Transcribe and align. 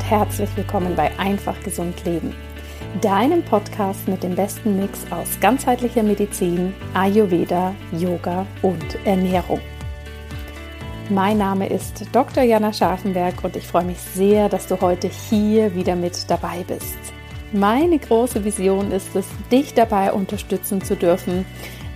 und 0.00 0.10
herzlich 0.10 0.48
willkommen 0.56 0.96
bei 0.96 1.10
Einfach 1.18 1.60
Gesund 1.62 2.04
Leben, 2.04 2.34
deinem 3.02 3.42
Podcast 3.42 4.08
mit 4.08 4.22
dem 4.22 4.34
besten 4.34 4.80
Mix 4.80 5.00
aus 5.10 5.38
ganzheitlicher 5.40 6.02
Medizin, 6.02 6.72
Ayurveda, 6.94 7.74
Yoga 7.92 8.46
und 8.62 8.96
Ernährung. 9.04 9.60
Mein 11.10 11.38
Name 11.38 11.68
ist 11.68 12.06
Dr. 12.12 12.44
Jana 12.44 12.72
Scharfenberg 12.72 13.44
und 13.44 13.56
ich 13.56 13.66
freue 13.66 13.84
mich 13.84 13.98
sehr, 13.98 14.48
dass 14.48 14.66
du 14.68 14.80
heute 14.80 15.08
hier 15.08 15.74
wieder 15.74 15.96
mit 15.96 16.30
dabei 16.30 16.64
bist. 16.66 16.98
Meine 17.52 17.98
große 17.98 18.42
Vision 18.42 18.92
ist 18.92 19.14
es, 19.14 19.26
dich 19.52 19.74
dabei 19.74 20.12
unterstützen 20.12 20.80
zu 20.82 20.96
dürfen, 20.96 21.44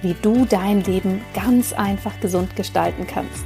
wie 0.03 0.15
du 0.21 0.45
dein 0.45 0.83
Leben 0.83 1.23
ganz 1.33 1.73
einfach 1.73 2.21
gesund 2.21 2.55
gestalten 2.55 3.07
kannst. 3.07 3.45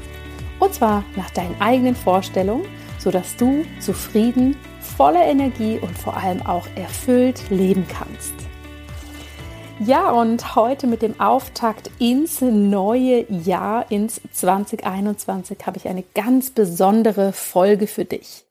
Und 0.59 0.75
zwar 0.75 1.05
nach 1.17 1.31
deinen 1.31 1.61
eigenen 1.61 1.95
Vorstellungen, 1.95 2.65
sodass 2.99 3.37
du 3.37 3.65
zufrieden, 3.81 4.57
voller 4.81 5.25
Energie 5.25 5.79
und 5.79 5.97
vor 5.97 6.17
allem 6.17 6.45
auch 6.45 6.67
erfüllt 6.75 7.51
leben 7.51 7.87
kannst. 7.89 8.35
Ja, 9.81 10.11
und 10.11 10.57
heute 10.57 10.89
mit 10.89 11.03
dem 11.03 11.21
Auftakt 11.21 11.89
ins 12.01 12.41
neue 12.41 13.31
Jahr, 13.31 13.89
ins 13.93 14.21
2021, 14.33 15.59
habe 15.67 15.77
ich 15.77 15.87
eine 15.87 16.03
ganz 16.15 16.51
besondere 16.51 17.33
Folge 17.33 17.87
für 17.87 18.05
dich. 18.05 18.48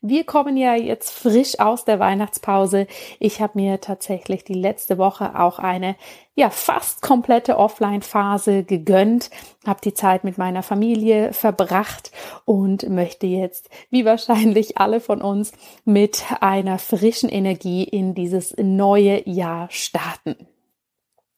Wir 0.00 0.22
kommen 0.22 0.56
ja 0.56 0.76
jetzt 0.76 1.10
frisch 1.10 1.58
aus 1.58 1.84
der 1.84 1.98
Weihnachtspause. 1.98 2.86
Ich 3.18 3.40
habe 3.40 3.58
mir 3.58 3.80
tatsächlich 3.80 4.44
die 4.44 4.54
letzte 4.54 4.96
Woche 4.96 5.36
auch 5.36 5.58
eine 5.58 5.96
ja 6.36 6.50
fast 6.50 7.02
komplette 7.02 7.58
Offline-Phase 7.58 8.62
gegönnt, 8.62 9.28
habe 9.66 9.80
die 9.82 9.94
Zeit 9.94 10.22
mit 10.22 10.38
meiner 10.38 10.62
Familie 10.62 11.32
verbracht 11.32 12.12
und 12.44 12.88
möchte 12.88 13.26
jetzt, 13.26 13.70
wie 13.90 14.04
wahrscheinlich 14.04 14.78
alle 14.78 15.00
von 15.00 15.20
uns, 15.20 15.50
mit 15.84 16.22
einer 16.40 16.78
frischen 16.78 17.28
Energie 17.28 17.82
in 17.82 18.14
dieses 18.14 18.54
neue 18.56 19.28
Jahr 19.28 19.66
starten. 19.72 20.36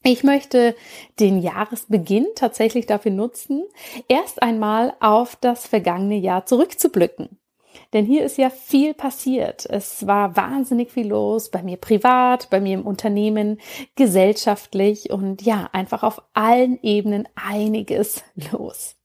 Ich 0.03 0.23
möchte 0.23 0.77
den 1.19 1.41
Jahresbeginn 1.41 2.27
tatsächlich 2.35 2.85
dafür 2.85 3.13
nutzen, 3.13 3.65
erst 4.07 4.43
einmal 4.43 4.93
auf 5.01 5.37
das 5.37 5.67
vergangene 5.67 6.17
Jahr 6.17 6.45
zurückzublicken. 6.45 7.40
Denn 7.93 8.05
hier 8.05 8.25
ist 8.25 8.39
ja 8.39 8.51
viel 8.51 8.95
passiert. 8.95 9.67
Es 9.67 10.07
war 10.07 10.37
wahnsinnig 10.37 10.91
viel 10.91 11.09
los, 11.09 11.51
bei 11.51 11.63
mir 11.63 11.77
privat, 11.77 12.51
bei 12.51 12.61
mir 12.61 12.75
im 12.75 12.87
Unternehmen, 12.87 13.61
gesellschaftlich 13.97 15.11
und 15.11 15.43
ja, 15.43 15.69
einfach 15.73 16.03
auf 16.03 16.23
allen 16.35 16.79
Ebenen 16.83 17.29
einiges 17.35 18.23
los. 18.53 18.97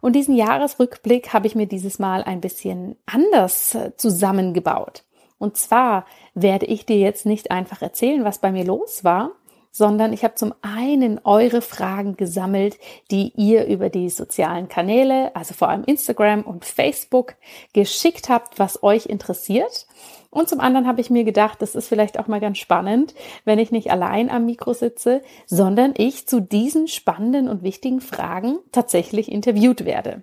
Und 0.00 0.14
diesen 0.14 0.36
Jahresrückblick 0.36 1.32
habe 1.32 1.46
ich 1.46 1.54
mir 1.54 1.66
dieses 1.66 1.98
Mal 1.98 2.22
ein 2.22 2.40
bisschen 2.42 2.96
anders 3.06 3.74
äh, 3.74 3.96
zusammengebaut. 3.96 5.04
Und 5.38 5.56
zwar 5.56 6.04
werde 6.34 6.66
ich 6.66 6.86
dir 6.86 6.98
jetzt 6.98 7.26
nicht 7.26 7.50
einfach 7.50 7.82
erzählen, 7.82 8.24
was 8.24 8.38
bei 8.38 8.52
mir 8.52 8.64
los 8.64 9.04
war, 9.04 9.32
sondern 9.74 10.12
ich 10.12 10.22
habe 10.22 10.36
zum 10.36 10.54
einen 10.62 11.20
eure 11.24 11.60
Fragen 11.60 12.16
gesammelt, 12.16 12.78
die 13.10 13.32
ihr 13.34 13.66
über 13.66 13.88
die 13.90 14.08
sozialen 14.08 14.68
Kanäle, 14.68 15.34
also 15.34 15.52
vor 15.52 15.68
allem 15.68 15.82
Instagram 15.82 16.42
und 16.42 16.64
Facebook, 16.64 17.34
geschickt 17.72 18.28
habt, 18.28 18.60
was 18.60 18.84
euch 18.84 19.06
interessiert. 19.06 19.88
Und 20.30 20.48
zum 20.48 20.60
anderen 20.60 20.86
habe 20.86 21.00
ich 21.00 21.10
mir 21.10 21.24
gedacht, 21.24 21.60
das 21.60 21.74
ist 21.74 21.88
vielleicht 21.88 22.20
auch 22.20 22.28
mal 22.28 22.40
ganz 22.40 22.58
spannend, 22.58 23.14
wenn 23.44 23.58
ich 23.58 23.72
nicht 23.72 23.90
allein 23.90 24.30
am 24.30 24.46
Mikro 24.46 24.74
sitze, 24.74 25.22
sondern 25.46 25.92
ich 25.96 26.28
zu 26.28 26.40
diesen 26.40 26.86
spannenden 26.86 27.48
und 27.48 27.64
wichtigen 27.64 28.00
Fragen 28.00 28.60
tatsächlich 28.70 29.30
interviewt 29.30 29.84
werde. 29.84 30.22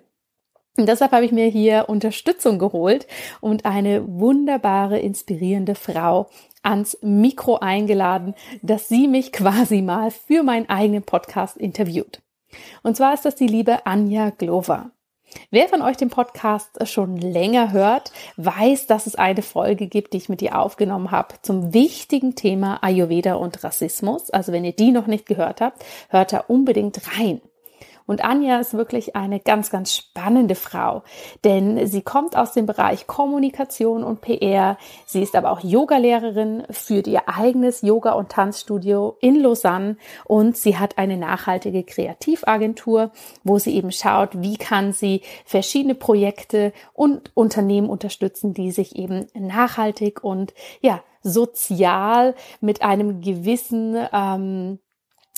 Und 0.78 0.88
deshalb 0.88 1.12
habe 1.12 1.26
ich 1.26 1.32
mir 1.32 1.48
hier 1.48 1.90
Unterstützung 1.90 2.58
geholt 2.58 3.06
und 3.42 3.66
eine 3.66 4.02
wunderbare, 4.08 4.98
inspirierende 4.98 5.74
Frau 5.74 6.30
ans 6.62 6.98
Mikro 7.02 7.58
eingeladen, 7.58 8.34
dass 8.62 8.88
sie 8.88 9.08
mich 9.08 9.32
quasi 9.32 9.82
mal 9.82 10.10
für 10.10 10.42
meinen 10.42 10.68
eigenen 10.68 11.02
Podcast 11.02 11.56
interviewt. 11.56 12.22
Und 12.82 12.96
zwar 12.96 13.14
ist 13.14 13.24
das 13.24 13.34
die 13.34 13.46
liebe 13.46 13.86
Anja 13.86 14.30
Glover. 14.30 14.90
Wer 15.50 15.68
von 15.68 15.80
euch 15.80 15.96
den 15.96 16.10
Podcast 16.10 16.86
schon 16.86 17.16
länger 17.16 17.72
hört, 17.72 18.12
weiß, 18.36 18.86
dass 18.86 19.06
es 19.06 19.14
eine 19.14 19.42
Folge 19.42 19.86
gibt, 19.86 20.12
die 20.12 20.18
ich 20.18 20.28
mit 20.28 20.42
ihr 20.42 20.58
aufgenommen 20.58 21.10
habe 21.10 21.36
zum 21.42 21.72
wichtigen 21.72 22.34
Thema 22.34 22.82
Ayurveda 22.82 23.34
und 23.34 23.64
Rassismus. 23.64 24.30
Also 24.30 24.52
wenn 24.52 24.64
ihr 24.64 24.72
die 24.72 24.92
noch 24.92 25.06
nicht 25.06 25.26
gehört 25.26 25.60
habt, 25.60 25.84
hört 26.10 26.32
da 26.32 26.38
unbedingt 26.40 27.00
rein. 27.18 27.40
Und 28.12 28.22
Anja 28.22 28.60
ist 28.60 28.74
wirklich 28.74 29.16
eine 29.16 29.40
ganz, 29.40 29.70
ganz 29.70 29.96
spannende 29.96 30.54
Frau, 30.54 31.02
denn 31.44 31.86
sie 31.86 32.02
kommt 32.02 32.36
aus 32.36 32.52
dem 32.52 32.66
Bereich 32.66 33.06
Kommunikation 33.06 34.04
und 34.04 34.20
PR. 34.20 34.76
Sie 35.06 35.22
ist 35.22 35.34
aber 35.34 35.50
auch 35.50 35.60
Yogalehrerin, 35.60 36.64
führt 36.68 37.06
ihr 37.06 37.22
eigenes 37.26 37.80
Yoga- 37.80 38.12
und 38.12 38.28
Tanzstudio 38.28 39.16
in 39.22 39.40
Lausanne 39.40 39.96
und 40.26 40.58
sie 40.58 40.76
hat 40.76 40.98
eine 40.98 41.16
nachhaltige 41.16 41.84
Kreativagentur, 41.84 43.12
wo 43.44 43.58
sie 43.58 43.74
eben 43.76 43.92
schaut, 43.92 44.42
wie 44.42 44.58
kann 44.58 44.92
sie 44.92 45.22
verschiedene 45.46 45.94
Projekte 45.94 46.74
und 46.92 47.30
Unternehmen 47.32 47.88
unterstützen, 47.88 48.52
die 48.52 48.72
sich 48.72 48.94
eben 48.94 49.26
nachhaltig 49.32 50.22
und 50.22 50.52
ja, 50.82 51.02
sozial 51.22 52.34
mit 52.60 52.82
einem 52.82 53.22
gewissen 53.22 53.96
ähm, 54.12 54.80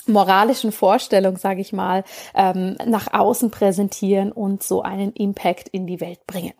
moralischen 0.07 0.71
Vorstellung, 0.71 1.37
sage 1.37 1.61
ich 1.61 1.73
mal, 1.73 2.03
ähm, 2.33 2.77
nach 2.85 3.13
außen 3.13 3.51
präsentieren 3.51 4.31
und 4.31 4.63
so 4.63 4.81
einen 4.81 5.13
Impact 5.13 5.69
in 5.69 5.87
die 5.87 6.01
Welt 6.01 6.25
bringen. 6.27 6.53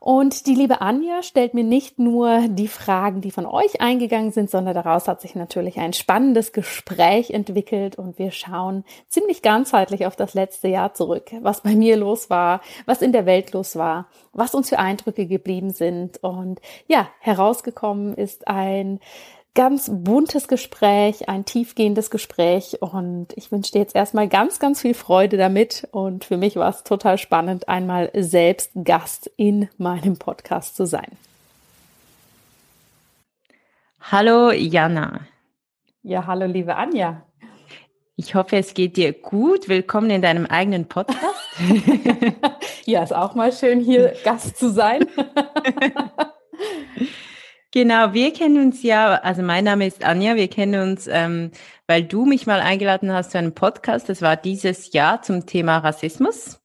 Und 0.00 0.46
die 0.46 0.54
liebe 0.54 0.80
Anja 0.80 1.22
stellt 1.22 1.54
mir 1.54 1.64
nicht 1.64 1.98
nur 1.98 2.46
die 2.48 2.68
Fragen, 2.68 3.20
die 3.20 3.32
von 3.32 3.46
euch 3.46 3.80
eingegangen 3.80 4.30
sind, 4.30 4.48
sondern 4.48 4.74
daraus 4.74 5.08
hat 5.08 5.20
sich 5.20 5.34
natürlich 5.34 5.78
ein 5.78 5.92
spannendes 5.92 6.52
Gespräch 6.52 7.30
entwickelt 7.30 7.98
und 7.98 8.18
wir 8.18 8.30
schauen 8.30 8.84
ziemlich 9.08 9.42
ganzheitlich 9.42 10.06
auf 10.06 10.14
das 10.14 10.34
letzte 10.34 10.68
Jahr 10.68 10.94
zurück, 10.94 11.32
was 11.40 11.62
bei 11.62 11.74
mir 11.74 11.96
los 11.96 12.30
war, 12.30 12.60
was 12.86 13.02
in 13.02 13.12
der 13.12 13.26
Welt 13.26 13.52
los 13.52 13.74
war, 13.74 14.06
was 14.32 14.54
uns 14.54 14.68
für 14.68 14.78
Eindrücke 14.78 15.26
geblieben 15.26 15.70
sind 15.70 16.22
und 16.22 16.60
ja, 16.86 17.08
herausgekommen 17.18 18.14
ist 18.14 18.46
ein 18.46 19.00
ganz 19.58 19.90
buntes 19.92 20.46
Gespräch, 20.46 21.28
ein 21.28 21.44
tiefgehendes 21.44 22.10
Gespräch 22.10 22.80
und 22.80 23.32
ich 23.34 23.50
wünsche 23.50 23.72
dir 23.72 23.80
jetzt 23.80 23.96
erstmal 23.96 24.28
ganz, 24.28 24.60
ganz 24.60 24.82
viel 24.82 24.94
Freude 24.94 25.36
damit 25.36 25.88
und 25.90 26.24
für 26.24 26.36
mich 26.36 26.54
war 26.54 26.70
es 26.70 26.84
total 26.84 27.18
spannend, 27.18 27.68
einmal 27.68 28.08
selbst 28.14 28.70
Gast 28.84 29.28
in 29.36 29.68
meinem 29.76 30.16
Podcast 30.16 30.76
zu 30.76 30.86
sein. 30.86 31.10
Hallo 34.00 34.52
Jana. 34.52 35.22
Ja, 36.04 36.28
hallo 36.28 36.46
liebe 36.46 36.76
Anja. 36.76 37.24
Ich 38.14 38.36
hoffe, 38.36 38.58
es 38.58 38.74
geht 38.74 38.96
dir 38.96 39.12
gut. 39.12 39.68
Willkommen 39.68 40.10
in 40.10 40.22
deinem 40.22 40.46
eigenen 40.46 40.86
Podcast. 40.86 41.18
ja, 42.84 43.02
ist 43.02 43.12
auch 43.12 43.34
mal 43.34 43.52
schön, 43.52 43.80
hier 43.80 44.14
Gast 44.24 44.56
zu 44.56 44.70
sein. 44.70 45.04
Genau, 47.70 48.14
wir 48.14 48.32
kennen 48.32 48.64
uns 48.64 48.82
ja, 48.82 49.16
also 49.16 49.42
mein 49.42 49.64
Name 49.64 49.86
ist 49.86 50.02
Anja, 50.02 50.36
wir 50.36 50.48
kennen 50.48 50.90
uns, 50.90 51.06
ähm, 51.06 51.50
weil 51.86 52.02
du 52.02 52.24
mich 52.24 52.46
mal 52.46 52.60
eingeladen 52.60 53.12
hast 53.12 53.32
zu 53.32 53.38
einem 53.38 53.54
Podcast, 53.54 54.08
das 54.08 54.22
war 54.22 54.36
dieses 54.36 54.92
Jahr 54.92 55.20
zum 55.20 55.44
Thema 55.44 55.78
Rassismus. 55.78 56.62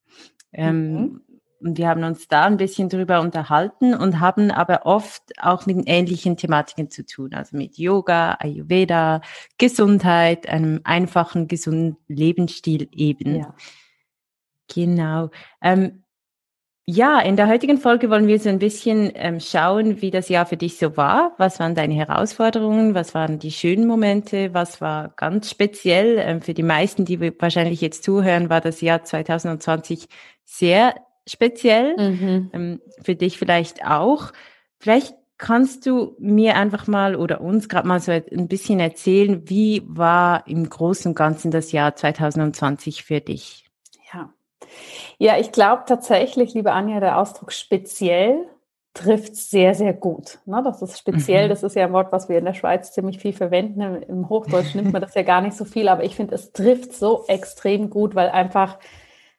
Ähm, 0.53 0.93
mhm. 0.93 1.21
Und 1.59 1.77
wir 1.77 1.87
haben 1.87 2.03
uns 2.03 2.27
da 2.27 2.43
ein 2.43 2.57
bisschen 2.57 2.89
drüber 2.89 3.21
unterhalten 3.21 3.93
und 3.93 4.19
haben 4.19 4.51
aber 4.51 4.85
oft 4.85 5.23
auch 5.41 5.65
mit 5.65 5.83
ähnlichen 5.87 6.35
Thematiken 6.35 6.89
zu 6.89 7.05
tun, 7.05 7.33
also 7.33 7.55
mit 7.55 7.77
Yoga, 7.77 8.37
Ayurveda, 8.39 9.21
Gesundheit, 9.57 10.47
einem 10.47 10.81
einfachen, 10.83 11.47
gesunden 11.47 11.97
Lebensstil 12.07 12.89
eben. 12.91 13.35
Ja. 13.35 13.55
Genau. 14.73 15.29
Ähm, 15.61 16.02
ja, 16.85 17.19
in 17.21 17.37
der 17.37 17.47
heutigen 17.47 17.77
Folge 17.77 18.09
wollen 18.09 18.27
wir 18.27 18.39
so 18.39 18.49
ein 18.49 18.59
bisschen 18.59 19.11
ähm, 19.15 19.39
schauen, 19.39 20.01
wie 20.01 20.11
das 20.11 20.27
Jahr 20.27 20.45
für 20.45 20.57
dich 20.57 20.77
so 20.77 20.97
war. 20.97 21.33
Was 21.37 21.59
waren 21.61 21.75
deine 21.75 21.93
Herausforderungen? 21.93 22.93
Was 22.93 23.13
waren 23.13 23.39
die 23.39 23.51
schönen 23.51 23.87
Momente? 23.87 24.53
Was 24.53 24.81
war 24.81 25.13
ganz 25.15 25.49
speziell? 25.49 26.17
Ähm, 26.19 26.41
für 26.41 26.53
die 26.53 26.63
meisten, 26.63 27.05
die 27.05 27.21
wahrscheinlich 27.39 27.79
jetzt 27.79 28.03
zuhören, 28.03 28.49
war 28.49 28.59
das 28.59 28.81
Jahr 28.81 29.01
2020 29.01 30.09
sehr 30.43 30.95
speziell. 31.25 31.95
Mhm. 31.97 32.49
Ähm, 32.51 32.81
für 33.01 33.15
dich 33.15 33.37
vielleicht 33.37 33.85
auch. 33.85 34.33
Vielleicht 34.77 35.15
kannst 35.37 35.85
du 35.85 36.17
mir 36.19 36.57
einfach 36.57 36.87
mal 36.87 37.15
oder 37.15 37.39
uns 37.39 37.69
gerade 37.69 37.87
mal 37.87 38.01
so 38.01 38.11
ein 38.11 38.49
bisschen 38.49 38.81
erzählen, 38.81 39.49
wie 39.49 39.83
war 39.85 40.45
im 40.47 40.69
Großen 40.69 41.11
und 41.11 41.15
Ganzen 41.15 41.49
das 41.49 41.71
Jahr 41.71 41.95
2020 41.95 43.05
für 43.05 43.21
dich? 43.21 43.69
Ja, 44.13 44.33
ich 45.37 45.51
glaube 45.51 45.83
tatsächlich, 45.85 46.53
liebe 46.53 46.71
Anja, 46.71 46.99
der 46.99 47.17
Ausdruck 47.17 47.51
speziell 47.51 48.47
trifft 48.93 49.35
sehr, 49.35 49.73
sehr 49.73 49.93
gut. 49.93 50.39
Ne, 50.45 50.61
das 50.63 50.81
ist 50.81 50.99
speziell, 50.99 51.45
mhm. 51.45 51.49
das 51.49 51.63
ist 51.63 51.75
ja 51.75 51.85
ein 51.85 51.93
Wort, 51.93 52.11
was 52.11 52.29
wir 52.29 52.37
in 52.37 52.45
der 52.45 52.53
Schweiz 52.53 52.91
ziemlich 52.91 53.19
viel 53.19 53.33
verwenden. 53.33 54.03
Im 54.03 54.29
Hochdeutsch 54.29 54.75
nimmt 54.75 54.93
man 54.93 55.01
das 55.01 55.15
ja 55.15 55.23
gar 55.23 55.41
nicht 55.41 55.57
so 55.57 55.65
viel, 55.65 55.87
aber 55.87 56.03
ich 56.03 56.15
finde, 56.15 56.35
es 56.35 56.51
trifft 56.51 56.93
so 56.93 57.25
extrem 57.27 57.89
gut, 57.89 58.13
weil 58.13 58.29
einfach 58.29 58.77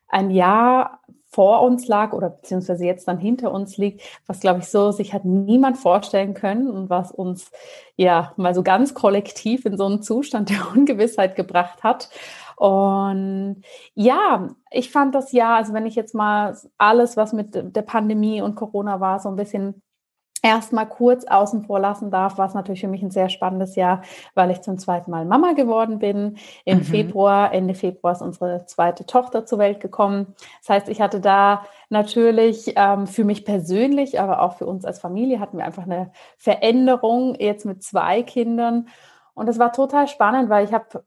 ein 0.08 0.30
Jahr 0.30 1.00
vor 1.34 1.62
uns 1.62 1.88
lag 1.88 2.12
oder 2.12 2.30
beziehungsweise 2.30 2.84
jetzt 2.84 3.08
dann 3.08 3.18
hinter 3.18 3.50
uns 3.50 3.76
liegt, 3.76 4.02
was 4.26 4.38
glaube 4.38 4.60
ich 4.60 4.66
so 4.66 4.92
sich 4.92 5.12
hat 5.12 5.24
niemand 5.24 5.76
vorstellen 5.76 6.32
können 6.32 6.70
und 6.70 6.90
was 6.90 7.10
uns 7.10 7.50
ja 7.96 8.32
mal 8.36 8.54
so 8.54 8.62
ganz 8.62 8.94
kollektiv 8.94 9.64
in 9.64 9.76
so 9.76 9.86
einen 9.86 10.02
Zustand 10.02 10.50
der 10.50 10.70
Ungewissheit 10.72 11.34
gebracht 11.34 11.82
hat. 11.82 12.08
Und 12.56 13.62
ja, 13.94 14.48
ich 14.70 14.90
fand 14.90 15.14
das 15.14 15.32
ja, 15.32 15.56
also 15.56 15.72
wenn 15.72 15.86
ich 15.86 15.94
jetzt 15.94 16.14
mal 16.14 16.56
alles, 16.78 17.16
was 17.16 17.32
mit 17.32 17.54
der 17.54 17.82
Pandemie 17.82 18.42
und 18.42 18.54
Corona 18.54 19.00
war, 19.00 19.20
so 19.20 19.28
ein 19.28 19.36
bisschen 19.36 19.82
erstmal 20.44 20.86
kurz 20.86 21.24
außen 21.24 21.64
vor 21.64 21.80
lassen 21.80 22.10
darf, 22.10 22.36
war 22.36 22.46
es 22.46 22.54
natürlich 22.54 22.82
für 22.82 22.88
mich 22.88 23.02
ein 23.02 23.10
sehr 23.10 23.30
spannendes 23.30 23.76
Jahr, 23.76 24.02
weil 24.34 24.50
ich 24.50 24.60
zum 24.60 24.76
zweiten 24.76 25.10
Mal 25.10 25.24
Mama 25.24 25.54
geworden 25.54 25.98
bin. 25.98 26.36
Im 26.66 26.78
mhm. 26.78 26.82
Februar, 26.82 27.52
Ende 27.52 27.74
Februar 27.74 28.12
ist 28.12 28.20
unsere 28.20 28.66
zweite 28.66 29.06
Tochter 29.06 29.46
zur 29.46 29.58
Welt 29.58 29.80
gekommen. 29.80 30.34
Das 30.60 30.68
heißt, 30.68 30.88
ich 30.90 31.00
hatte 31.00 31.20
da 31.20 31.64
natürlich 31.88 32.74
ähm, 32.76 33.06
für 33.06 33.24
mich 33.24 33.46
persönlich, 33.46 34.20
aber 34.20 34.42
auch 34.42 34.58
für 34.58 34.66
uns 34.66 34.84
als 34.84 34.98
Familie 34.98 35.40
hatten 35.40 35.56
wir 35.56 35.64
einfach 35.64 35.84
eine 35.84 36.12
Veränderung 36.36 37.34
jetzt 37.36 37.64
mit 37.64 37.82
zwei 37.82 38.22
Kindern. 38.22 38.88
Und 39.32 39.46
das 39.48 39.58
war 39.58 39.72
total 39.72 40.08
spannend, 40.08 40.50
weil 40.50 40.66
ich 40.66 40.74
habe 40.74 41.04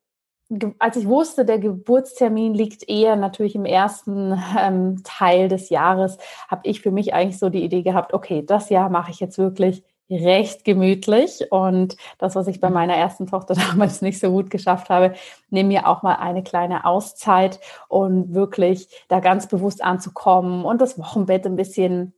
als 0.79 0.95
ich 0.95 1.07
wusste, 1.07 1.45
der 1.45 1.59
Geburtstermin 1.59 2.53
liegt 2.53 2.87
eher 2.87 3.15
natürlich 3.15 3.55
im 3.55 3.65
ersten 3.65 4.41
ähm, 4.57 5.01
Teil 5.03 5.49
des 5.49 5.69
Jahres, 5.69 6.17
habe 6.47 6.61
ich 6.63 6.81
für 6.81 6.91
mich 6.91 7.13
eigentlich 7.13 7.37
so 7.37 7.49
die 7.49 7.63
Idee 7.63 7.81
gehabt, 7.83 8.13
okay, 8.13 8.43
das 8.45 8.69
Jahr 8.69 8.89
mache 8.89 9.11
ich 9.11 9.19
jetzt 9.19 9.37
wirklich 9.37 9.83
recht 10.09 10.63
gemütlich. 10.63 11.51
Und 11.51 11.97
das, 12.17 12.35
was 12.35 12.47
ich 12.47 12.61
bei 12.61 12.69
meiner 12.69 12.95
ersten 12.95 13.27
Tochter 13.27 13.55
damals 13.69 14.01
nicht 14.01 14.19
so 14.19 14.31
gut 14.31 14.49
geschafft 14.49 14.89
habe, 14.89 15.13
nehme 15.49 15.69
mir 15.69 15.87
auch 15.87 16.03
mal 16.03 16.15
eine 16.15 16.43
kleine 16.43 16.85
Auszeit 16.85 17.59
und 17.87 18.33
wirklich 18.33 18.87
da 19.09 19.19
ganz 19.19 19.47
bewusst 19.47 19.83
anzukommen 19.83 20.65
und 20.65 20.81
das 20.81 20.97
Wochenbett 20.97 21.45
ein 21.45 21.55
bisschen 21.55 22.13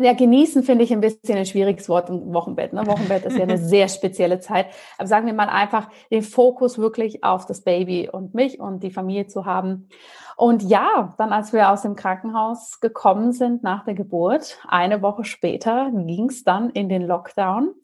ja, 0.00 0.12
genießen 0.12 0.62
finde 0.62 0.84
ich 0.84 0.92
ein 0.92 1.00
bisschen 1.00 1.36
ein 1.36 1.44
schwieriges 1.44 1.88
Wort 1.88 2.08
im 2.08 2.32
Wochenbett. 2.32 2.72
Ne? 2.72 2.86
Wochenbett 2.86 3.24
ist 3.24 3.36
ja 3.36 3.42
eine 3.42 3.58
sehr 3.58 3.88
spezielle 3.88 4.38
Zeit. 4.38 4.66
Aber 4.96 5.08
sagen 5.08 5.26
wir 5.26 5.34
mal 5.34 5.48
einfach, 5.48 5.88
den 6.12 6.22
Fokus 6.22 6.78
wirklich 6.78 7.24
auf 7.24 7.46
das 7.46 7.62
Baby 7.62 8.08
und 8.08 8.32
mich 8.32 8.60
und 8.60 8.84
die 8.84 8.92
Familie 8.92 9.26
zu 9.26 9.44
haben. 9.44 9.88
Und 10.36 10.62
ja, 10.62 11.14
dann 11.18 11.32
als 11.32 11.52
wir 11.52 11.68
aus 11.70 11.82
dem 11.82 11.96
Krankenhaus 11.96 12.78
gekommen 12.78 13.32
sind 13.32 13.64
nach 13.64 13.84
der 13.84 13.94
Geburt, 13.94 14.60
eine 14.68 15.02
Woche 15.02 15.24
später 15.24 15.90
ging 15.92 16.28
es 16.28 16.44
dann 16.44 16.70
in 16.70 16.88
den 16.88 17.02
Lockdown. 17.02 17.74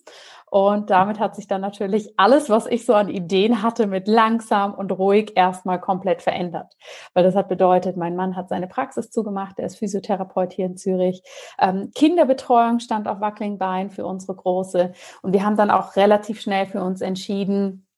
Und 0.54 0.90
damit 0.90 1.18
hat 1.18 1.34
sich 1.34 1.48
dann 1.48 1.62
natürlich 1.62 2.14
alles, 2.16 2.48
was 2.48 2.68
ich 2.68 2.86
so 2.86 2.94
an 2.94 3.08
Ideen 3.08 3.60
hatte, 3.60 3.88
mit 3.88 4.06
langsam 4.06 4.72
und 4.72 4.92
ruhig 4.92 5.32
erstmal 5.34 5.80
komplett 5.80 6.22
verändert. 6.22 6.76
Weil 7.12 7.24
das 7.24 7.34
hat 7.34 7.48
bedeutet, 7.48 7.96
mein 7.96 8.14
Mann 8.14 8.36
hat 8.36 8.50
seine 8.50 8.68
Praxis 8.68 9.10
zugemacht, 9.10 9.58
er 9.58 9.66
ist 9.66 9.78
Physiotherapeut 9.78 10.52
hier 10.52 10.66
in 10.66 10.76
Zürich. 10.76 11.24
Ähm, 11.58 11.90
Kinderbetreuung 11.96 12.78
stand 12.78 13.08
auf 13.08 13.20
wackeligen 13.20 13.58
Beinen 13.58 13.90
für 13.90 14.06
unsere 14.06 14.36
Große. 14.36 14.92
Und 15.22 15.32
wir 15.32 15.44
haben 15.44 15.56
dann 15.56 15.72
auch 15.72 15.96
relativ 15.96 16.40
schnell 16.40 16.66
für 16.66 16.84
uns 16.84 17.00
entschieden, 17.00 17.88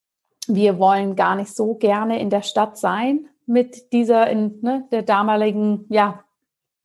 wir 0.49 0.79
wollen 0.79 1.14
gar 1.14 1.37
nicht 1.37 1.55
so 1.55 1.75
gerne 1.75 2.19
in 2.19 2.31
der 2.31 2.41
Stadt 2.41 2.79
sein 2.79 3.26
mit 3.44 3.93
dieser 3.93 4.31
in 4.31 4.61
ne, 4.62 4.88
der 4.93 5.02
damaligen 5.02 5.85
ja, 5.91 6.25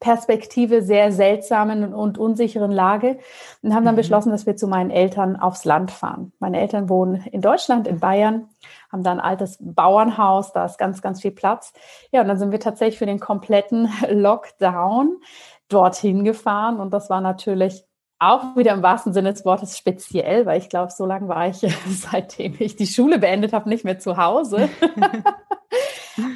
Perspektive 0.02 0.82
sehr 0.82 1.12
seltsamen 1.12 1.94
und 1.94 2.18
unsicheren 2.18 2.72
Lage 2.72 3.20
und 3.62 3.74
haben 3.74 3.86
dann 3.86 3.94
mhm. 3.94 4.00
beschlossen, 4.00 4.32
dass 4.32 4.48
wir 4.48 4.56
zu 4.56 4.68
meinen 4.68 4.90
Eltern 4.90 5.36
aufs 5.36 5.64
Land 5.64 5.92
fahren. 5.92 6.34
Meine 6.40 6.60
Eltern 6.60 6.90
wohnen 6.90 7.24
in 7.32 7.40
Deutschland, 7.40 7.88
in 7.88 8.00
Bayern, 8.00 8.50
haben 8.92 9.04
da 9.04 9.12
ein 9.12 9.20
altes 9.20 9.58
Bauernhaus, 9.62 10.54
da 10.54 10.66
ist 10.66 10.80
ganz, 10.80 11.04
ganz 11.04 11.22
viel 11.22 11.30
Platz. 11.30 11.72
Ja, 12.12 12.22
und 12.22 12.28
dann 12.28 12.40
sind 12.40 12.52
wir 12.52 12.60
tatsächlich 12.60 12.98
für 12.98 13.06
den 13.06 13.20
kompletten 13.20 13.90
Lockdown 14.10 15.22
dorthin 15.70 16.24
gefahren 16.24 16.80
und 16.80 16.92
das 16.92 17.12
war 17.12 17.22
natürlich 17.22 17.86
auch 18.18 18.56
wieder 18.56 18.74
im 18.74 18.82
wahrsten 18.82 19.14
Sinne 19.14 19.34
des 19.34 19.46
Wortes 19.46 19.78
speziell, 19.78 20.48
weil 20.48 20.60
ich 20.60 20.70
glaube, 20.70 20.92
so 20.92 21.06
lange 21.06 21.28
war 21.28 21.48
ich, 21.48 21.58
seitdem 21.90 22.56
ich 22.58 22.76
die 22.76 22.88
Schule 22.88 23.20
beendet 23.20 23.54
habe, 23.54 23.70
nicht 23.70 23.86
mehr 23.86 24.00
zu 24.00 24.18
Hause. 24.18 24.68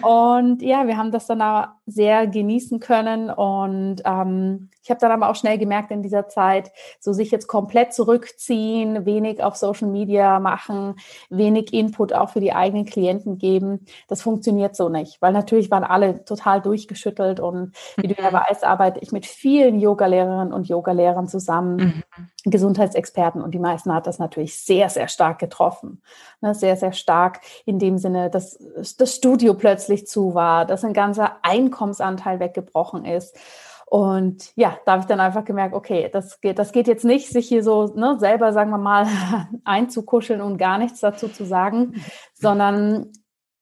Und 0.01 0.61
ja, 0.61 0.87
wir 0.87 0.97
haben 0.97 1.11
das 1.11 1.27
dann 1.27 1.41
auch 1.41 1.67
sehr 1.85 2.27
genießen 2.27 2.79
können. 2.79 3.29
Und 3.29 4.01
ähm, 4.05 4.69
ich 4.85 4.91
habe 4.91 4.99
dann 4.99 5.11
aber 5.11 5.31
auch 5.31 5.35
schnell 5.35 5.57
gemerkt 5.57 5.89
in 5.89 6.03
dieser 6.03 6.29
Zeit, 6.29 6.71
so 6.99 7.11
sich 7.11 7.31
jetzt 7.31 7.47
komplett 7.47 7.91
zurückziehen, 7.91 9.07
wenig 9.07 9.43
auf 9.43 9.55
Social 9.55 9.87
Media 9.87 10.39
machen, 10.39 10.97
wenig 11.31 11.73
Input 11.73 12.13
auch 12.13 12.29
für 12.29 12.39
die 12.39 12.53
eigenen 12.53 12.85
Klienten 12.85 13.39
geben, 13.39 13.87
das 14.07 14.21
funktioniert 14.21 14.75
so 14.75 14.87
nicht. 14.89 15.19
Weil 15.23 15.33
natürlich 15.33 15.71
waren 15.71 15.83
alle 15.83 16.23
total 16.23 16.61
durchgeschüttelt. 16.61 17.39
Und 17.39 17.75
wie 17.97 18.07
du 18.07 18.21
ja 18.21 18.29
mhm. 18.29 18.35
weißt, 18.35 18.63
arbeite 18.63 18.99
ich 18.99 19.11
mit 19.11 19.25
vielen 19.25 19.79
Yogalehrerinnen 19.79 20.53
und 20.53 20.67
Yogalehrern 20.67 21.27
zusammen. 21.27 22.03
Mhm. 22.15 22.29
Gesundheitsexperten 22.51 23.41
und 23.41 23.55
die 23.55 23.59
meisten 23.59 23.91
hat 23.91 24.05
das 24.05 24.19
natürlich 24.19 24.59
sehr, 24.59 24.89
sehr 24.89 25.07
stark 25.07 25.39
getroffen. 25.39 26.03
Ne, 26.41 26.53
sehr, 26.53 26.77
sehr 26.77 26.93
stark 26.93 27.41
in 27.65 27.79
dem 27.79 27.97
Sinne, 27.97 28.29
dass 28.29 28.59
das 28.99 29.15
Studio 29.15 29.55
plötzlich 29.55 30.05
zu 30.05 30.35
war, 30.35 30.65
dass 30.65 30.85
ein 30.85 30.93
ganzer 30.93 31.37
Einkommensanteil 31.41 32.39
weggebrochen 32.39 33.03
ist. 33.03 33.35
Und 33.85 34.51
ja, 34.55 34.77
da 34.85 34.93
habe 34.93 35.01
ich 35.01 35.07
dann 35.07 35.19
einfach 35.19 35.45
gemerkt, 35.45 35.75
okay, 35.75 36.09
das 36.11 36.41
geht, 36.41 36.57
das 36.57 36.71
geht 36.71 36.87
jetzt 36.87 37.05
nicht, 37.05 37.29
sich 37.29 37.47
hier 37.47 37.63
so 37.63 37.93
ne, 37.95 38.17
selber, 38.19 38.51
sagen 38.51 38.71
wir 38.71 38.77
mal, 38.77 39.07
einzukuscheln 39.63 40.41
und 40.41 40.57
gar 40.57 40.77
nichts 40.77 40.99
dazu 40.99 41.27
zu 41.27 41.45
sagen, 41.45 41.79
mhm. 41.79 42.01
sondern 42.33 43.11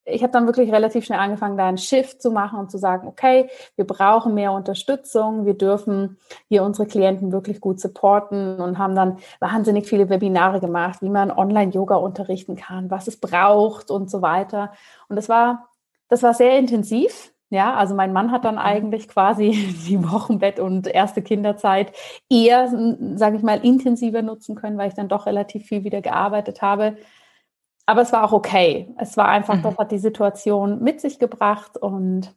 ich 0.06 0.22
habe 0.22 0.34
dann 0.34 0.46
wirklich 0.46 0.72
relativ 0.72 1.06
schnell 1.06 1.20
angefangen, 1.20 1.58
da 1.58 1.68
einen 1.68 1.78
Shift 1.78 2.22
zu 2.22 2.31
machen 2.31 2.60
und 2.60 2.70
zu 2.70 2.78
sagen, 2.78 3.08
okay, 3.08 3.50
wir 3.75 3.88
brauchen 3.88 4.34
mehr 4.34 4.52
Unterstützung, 4.52 5.46
wir 5.46 5.54
dürfen 5.54 6.18
hier 6.50 6.64
unsere 6.64 6.88
Klienten 6.88 7.31
wirklich 7.31 7.62
gut 7.62 7.80
supporten 7.80 8.60
und 8.60 8.78
haben 8.78 8.96
dann 8.96 9.19
wahnsinnig 9.40 9.88
viele 9.88 10.10
Webinare 10.10 10.60
gemacht, 10.60 11.02
wie 11.02 11.10
man 11.10 11.31
Online-Yoga 11.31 11.96
unterrichten 11.96 12.56
kann, 12.56 12.92
was 12.92 13.08
es 13.08 13.18
braucht 13.18 13.92
und 13.92 14.10
so 14.12 14.22
weiter. 14.22 14.74
Und 15.08 15.16
das 15.16 15.30
war, 15.30 15.69
das 16.10 16.22
war 16.22 16.34
sehr 16.34 16.60
intensiv. 16.60 17.32
Ja, 17.54 17.76
also 17.76 17.96
mein 17.96 18.14
Mann 18.14 18.32
hat 18.32 18.46
dann 18.46 18.56
mhm. 18.56 18.62
eigentlich 18.62 19.08
quasi 19.08 19.52
die 19.88 20.12
Wochenbett 20.12 20.60
und 20.60 20.88
erste 20.88 21.22
Kinderzeit 21.22 21.94
eher, 22.30 22.70
sage 23.16 23.38
ich 23.38 23.44
mal, 23.44 23.64
intensiver 23.64 24.22
nutzen 24.22 24.56
können, 24.56 24.78
weil 24.78 24.90
ich 24.90 24.96
dann 24.96 25.08
doch 25.08 25.26
relativ 25.26 25.66
viel 25.66 25.84
wieder 25.84 26.02
gearbeitet 26.02 26.62
habe 26.62 26.98
aber 27.86 28.02
es 28.02 28.12
war 28.12 28.24
auch 28.24 28.32
okay. 28.32 28.94
Es 28.98 29.18
war 29.18 29.28
einfach, 29.28 29.56
mhm. 29.56 29.64
das 29.64 29.78
hat 29.78 29.92
die 29.92 30.00
Situation 30.00 30.82
mit 30.84 31.02
sich 31.02 31.19
gebracht 31.19 31.78
und 31.78 32.33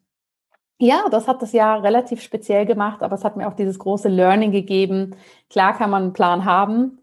ja, 0.78 1.04
das 1.11 1.26
hat 1.26 1.40
das 1.40 1.52
Jahr 1.52 1.82
relativ 1.82 2.20
speziell 2.20 2.66
gemacht, 2.66 3.02
aber 3.02 3.14
es 3.14 3.25
hat 3.25 3.37
mir 3.37 3.49
auch 3.49 3.54
dieses 3.54 3.78
große 3.78 4.08
Learning 4.08 4.50
gegeben. 4.50 5.16
Klar 5.49 5.75
kann 5.76 5.90
man 5.90 6.02
einen 6.02 6.12
Plan 6.12 6.44
haben, 6.44 6.99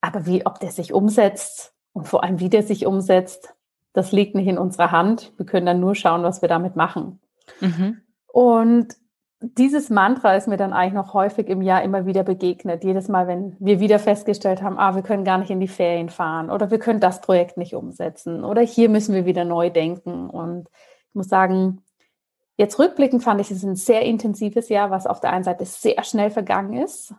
aber 0.00 0.26
wie, 0.26 0.44
ob 0.44 0.58
der 0.58 0.72
sich 0.72 0.92
umsetzt 0.92 1.74
und 1.92 2.08
vor 2.08 2.24
allem 2.24 2.40
wie 2.40 2.48
der 2.48 2.64
sich 2.64 2.86
umsetzt, 2.86 3.54
das 3.92 4.10
liegt 4.10 4.34
nicht 4.34 4.48
in 4.48 4.58
unserer 4.58 4.90
Hand. 4.90 5.32
Wir 5.36 5.46
können 5.46 5.66
dann 5.66 5.78
nur 5.78 5.94
schauen, 5.94 6.24
was 6.24 6.42
wir 6.42 6.48
damit 6.48 6.74
machen. 6.74 7.20
Mhm. 7.60 8.00
Und 8.26 8.96
dieses 9.40 9.90
Mantra 9.90 10.34
ist 10.36 10.48
mir 10.48 10.56
dann 10.56 10.72
eigentlich 10.72 10.94
noch 10.94 11.14
häufig 11.14 11.48
im 11.48 11.62
Jahr 11.62 11.82
immer 11.82 12.06
wieder 12.06 12.22
begegnet. 12.22 12.84
Jedes 12.84 13.08
Mal, 13.08 13.26
wenn 13.26 13.56
wir 13.58 13.80
wieder 13.80 13.98
festgestellt 13.98 14.62
haben, 14.62 14.78
ah, 14.78 14.94
wir 14.94 15.02
können 15.02 15.24
gar 15.24 15.38
nicht 15.38 15.50
in 15.50 15.60
die 15.60 15.68
Ferien 15.68 16.08
fahren 16.08 16.50
oder 16.50 16.70
wir 16.70 16.78
können 16.78 17.00
das 17.00 17.20
Projekt 17.20 17.56
nicht 17.56 17.74
umsetzen 17.74 18.44
oder 18.44 18.62
hier 18.62 18.88
müssen 18.88 19.14
wir 19.14 19.26
wieder 19.26 19.44
neu 19.44 19.70
denken. 19.70 20.30
Und 20.30 20.68
ich 21.08 21.14
muss 21.14 21.28
sagen, 21.28 21.82
jetzt 22.56 22.78
rückblickend 22.78 23.22
fand 23.22 23.40
ich 23.40 23.50
es 23.50 23.62
ein 23.62 23.76
sehr 23.76 24.02
intensives 24.02 24.68
Jahr, 24.68 24.90
was 24.90 25.06
auf 25.06 25.20
der 25.20 25.32
einen 25.32 25.44
Seite 25.44 25.64
sehr 25.64 26.02
schnell 26.04 26.30
vergangen 26.30 26.82
ist, 26.82 27.14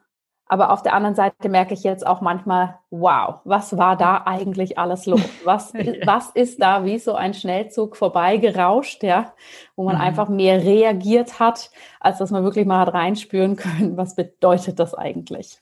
aber 0.48 0.72
auf 0.72 0.84
der 0.84 0.94
anderen 0.94 1.16
Seite 1.16 1.50
merke 1.50 1.74
ich 1.74 1.84
jetzt 1.84 2.06
auch 2.06 2.22
manchmal, 2.22 2.78
wow, 2.92 3.40
was 3.46 3.78
war 3.78 3.98
da 3.98 4.24
eigentlich 4.26 4.78
alles 4.78 5.08
los? 5.08 5.22
Was, 5.44 5.74
was 6.06 6.30
ist 6.32 6.62
da 6.62 6.86
wie 6.86 7.00
so 7.00 7.16
ein 7.16 7.34
Schnellzug 7.34 7.98
vorbeigerauscht, 7.98 9.04
ja, 9.04 9.34
wo 9.76 9.86
man 9.86 9.96
mhm. 9.96 10.02
einfach 10.02 10.30
mehr 10.30 10.64
reagiert 10.64 11.40
hat, 11.40 11.72
als 12.00 12.20
dass 12.20 12.30
man 12.30 12.44
wirklich 12.44 12.68
mal 12.68 12.80
hat 12.80 12.94
reinspüren 12.94 13.56
können, 13.56 13.98
was 13.98 14.16
bedeutet 14.16 14.80
das 14.80 14.94
eigentlich? 14.94 15.58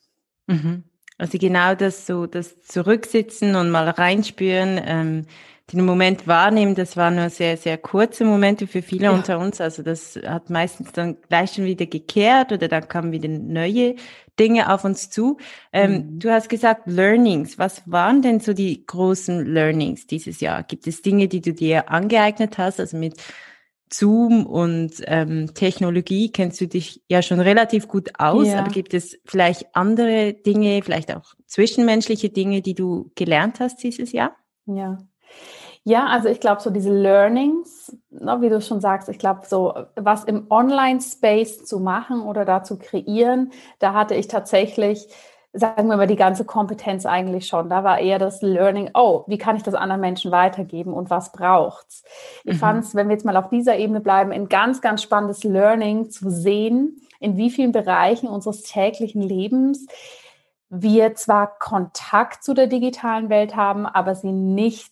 Mhm. 0.48 0.84
Also 1.18 1.38
genau 1.38 1.76
das 1.76 2.06
so, 2.06 2.26
das 2.26 2.62
Zurücksitzen 2.64 3.56
und 3.56 3.70
mal 3.70 3.88
reinspüren, 3.88 4.82
ähm, 4.84 5.26
den 5.72 5.86
Moment 5.86 6.28
wahrnehmen, 6.28 6.76
das 6.76 6.98
waren 6.98 7.16
nur 7.16 7.30
sehr, 7.30 7.56
sehr 7.56 7.78
kurze 7.78 8.26
Momente 8.26 8.68
für 8.68 8.82
viele 8.82 9.06
ja. 9.06 9.12
unter 9.12 9.40
uns. 9.40 9.62
Also 9.62 9.82
das 9.82 10.20
hat 10.26 10.50
meistens 10.50 10.92
dann 10.92 11.18
gleich 11.30 11.54
schon 11.54 11.66
wieder 11.66 11.86
gekehrt 11.86 12.52
oder 12.52 12.68
dann 12.68 12.88
kamen 12.88 13.12
wieder 13.14 13.30
neue 13.30 13.96
Dinge 14.40 14.74
auf 14.74 14.84
uns 14.84 15.10
zu. 15.10 15.38
Ähm, 15.72 15.92
mhm. 15.92 16.20
Du 16.20 16.32
hast 16.32 16.50
gesagt 16.50 16.84
Learnings. 16.86 17.58
Was 17.60 17.90
waren 17.90 18.22
denn 18.22 18.40
so 18.40 18.54
die 18.54 18.86
großen 18.86 19.46
Learnings 19.46 20.06
dieses 20.06 20.42
Jahr? 20.42 20.64
Gibt 20.64 20.86
es 20.86 21.02
Dinge, 21.02 21.28
die 21.28 21.42
du 21.42 21.54
dir 21.54 21.90
angeeignet 21.90 22.58
hast? 22.58 22.80
Also 22.80 22.98
mit 22.98 23.16
Zoom 23.92 24.46
und 24.46 24.96
ähm, 25.06 25.54
Technologie 25.54 26.32
kennst 26.32 26.60
du 26.60 26.68
dich 26.68 27.04
ja 27.08 27.22
schon 27.22 27.40
relativ 27.40 27.88
gut 27.88 28.20
aus, 28.20 28.48
ja. 28.48 28.60
aber 28.60 28.72
gibt 28.72 28.94
es 28.94 29.20
vielleicht 29.24 29.76
andere 29.76 30.34
Dinge, 30.34 30.82
vielleicht 30.84 31.16
auch 31.16 31.36
zwischenmenschliche 31.46 32.30
Dinge, 32.30 32.62
die 32.62 32.74
du 32.74 33.12
gelernt 33.16 33.60
hast 33.60 33.84
dieses 33.84 34.12
Jahr? 34.12 34.36
Ja. 34.66 34.98
Ja, 35.84 36.08
also 36.08 36.30
ich 36.30 36.40
glaube, 36.40 36.62
so 36.62 36.70
diese 36.70 36.92
Learnings 36.92 37.84
ne, 38.24 38.42
wie 38.42 38.50
du 38.50 38.62
schon 38.62 38.82
sagst, 38.82 39.10
ich 39.10 39.20
glaube, 39.20 39.42
so 39.48 39.74
was 39.96 40.24
im 40.24 40.48
Online-Space 40.50 41.66
zu 41.66 41.80
machen 41.80 42.22
oder 42.22 42.46
da 42.46 42.64
zu 42.64 42.78
kreieren, 42.78 43.52
da 43.80 43.94
hatte 43.94 44.16
ich 44.16 44.28
tatsächlich 44.28 45.08
sagen 45.56 45.88
wir 45.88 45.98
mal, 45.98 46.08
die 46.08 46.16
ganze 46.16 46.46
Kompetenz 46.46 47.06
eigentlich 47.06 47.46
schon. 47.46 47.70
Da 47.70 47.84
war 47.84 48.00
eher 48.00 48.18
das 48.18 48.42
Learning, 48.42 48.90
oh, 48.96 49.24
wie 49.28 49.38
kann 49.38 49.56
ich 49.56 49.62
das 49.62 49.76
anderen 49.76 50.02
Menschen 50.02 50.32
weitergeben 50.32 50.94
und 50.94 51.12
was 51.12 51.32
braucht's? 51.32 52.04
Ich 52.44 52.56
mhm. 52.56 52.60
fand 52.60 52.84
es, 52.86 52.96
wenn 52.96 53.08
wir 53.08 53.14
jetzt 53.14 53.24
mal 53.24 53.38
auf 53.38 53.50
dieser 53.50 53.78
Ebene 53.78 54.02
bleiben, 54.02 54.32
ein 54.32 54.50
ganz, 54.50 54.82
ganz 54.82 55.04
spannendes 55.04 55.44
Learning 55.44 56.10
zu 56.10 56.32
sehen, 56.32 57.02
in 57.20 57.38
wie 57.38 57.52
vielen 57.52 57.72
Bereichen 57.72 58.28
unseres 58.28 58.64
täglichen 58.64 59.22
Lebens 59.22 59.86
wir 60.76 61.14
zwar 61.14 61.60
Kontakt 61.60 62.44
zu 62.44 62.56
der 62.56 62.66
digitalen 62.66 63.30
Welt 63.30 63.56
haben, 63.56 63.86
aber 63.86 64.16
sie 64.16 64.32
nicht, 64.32 64.92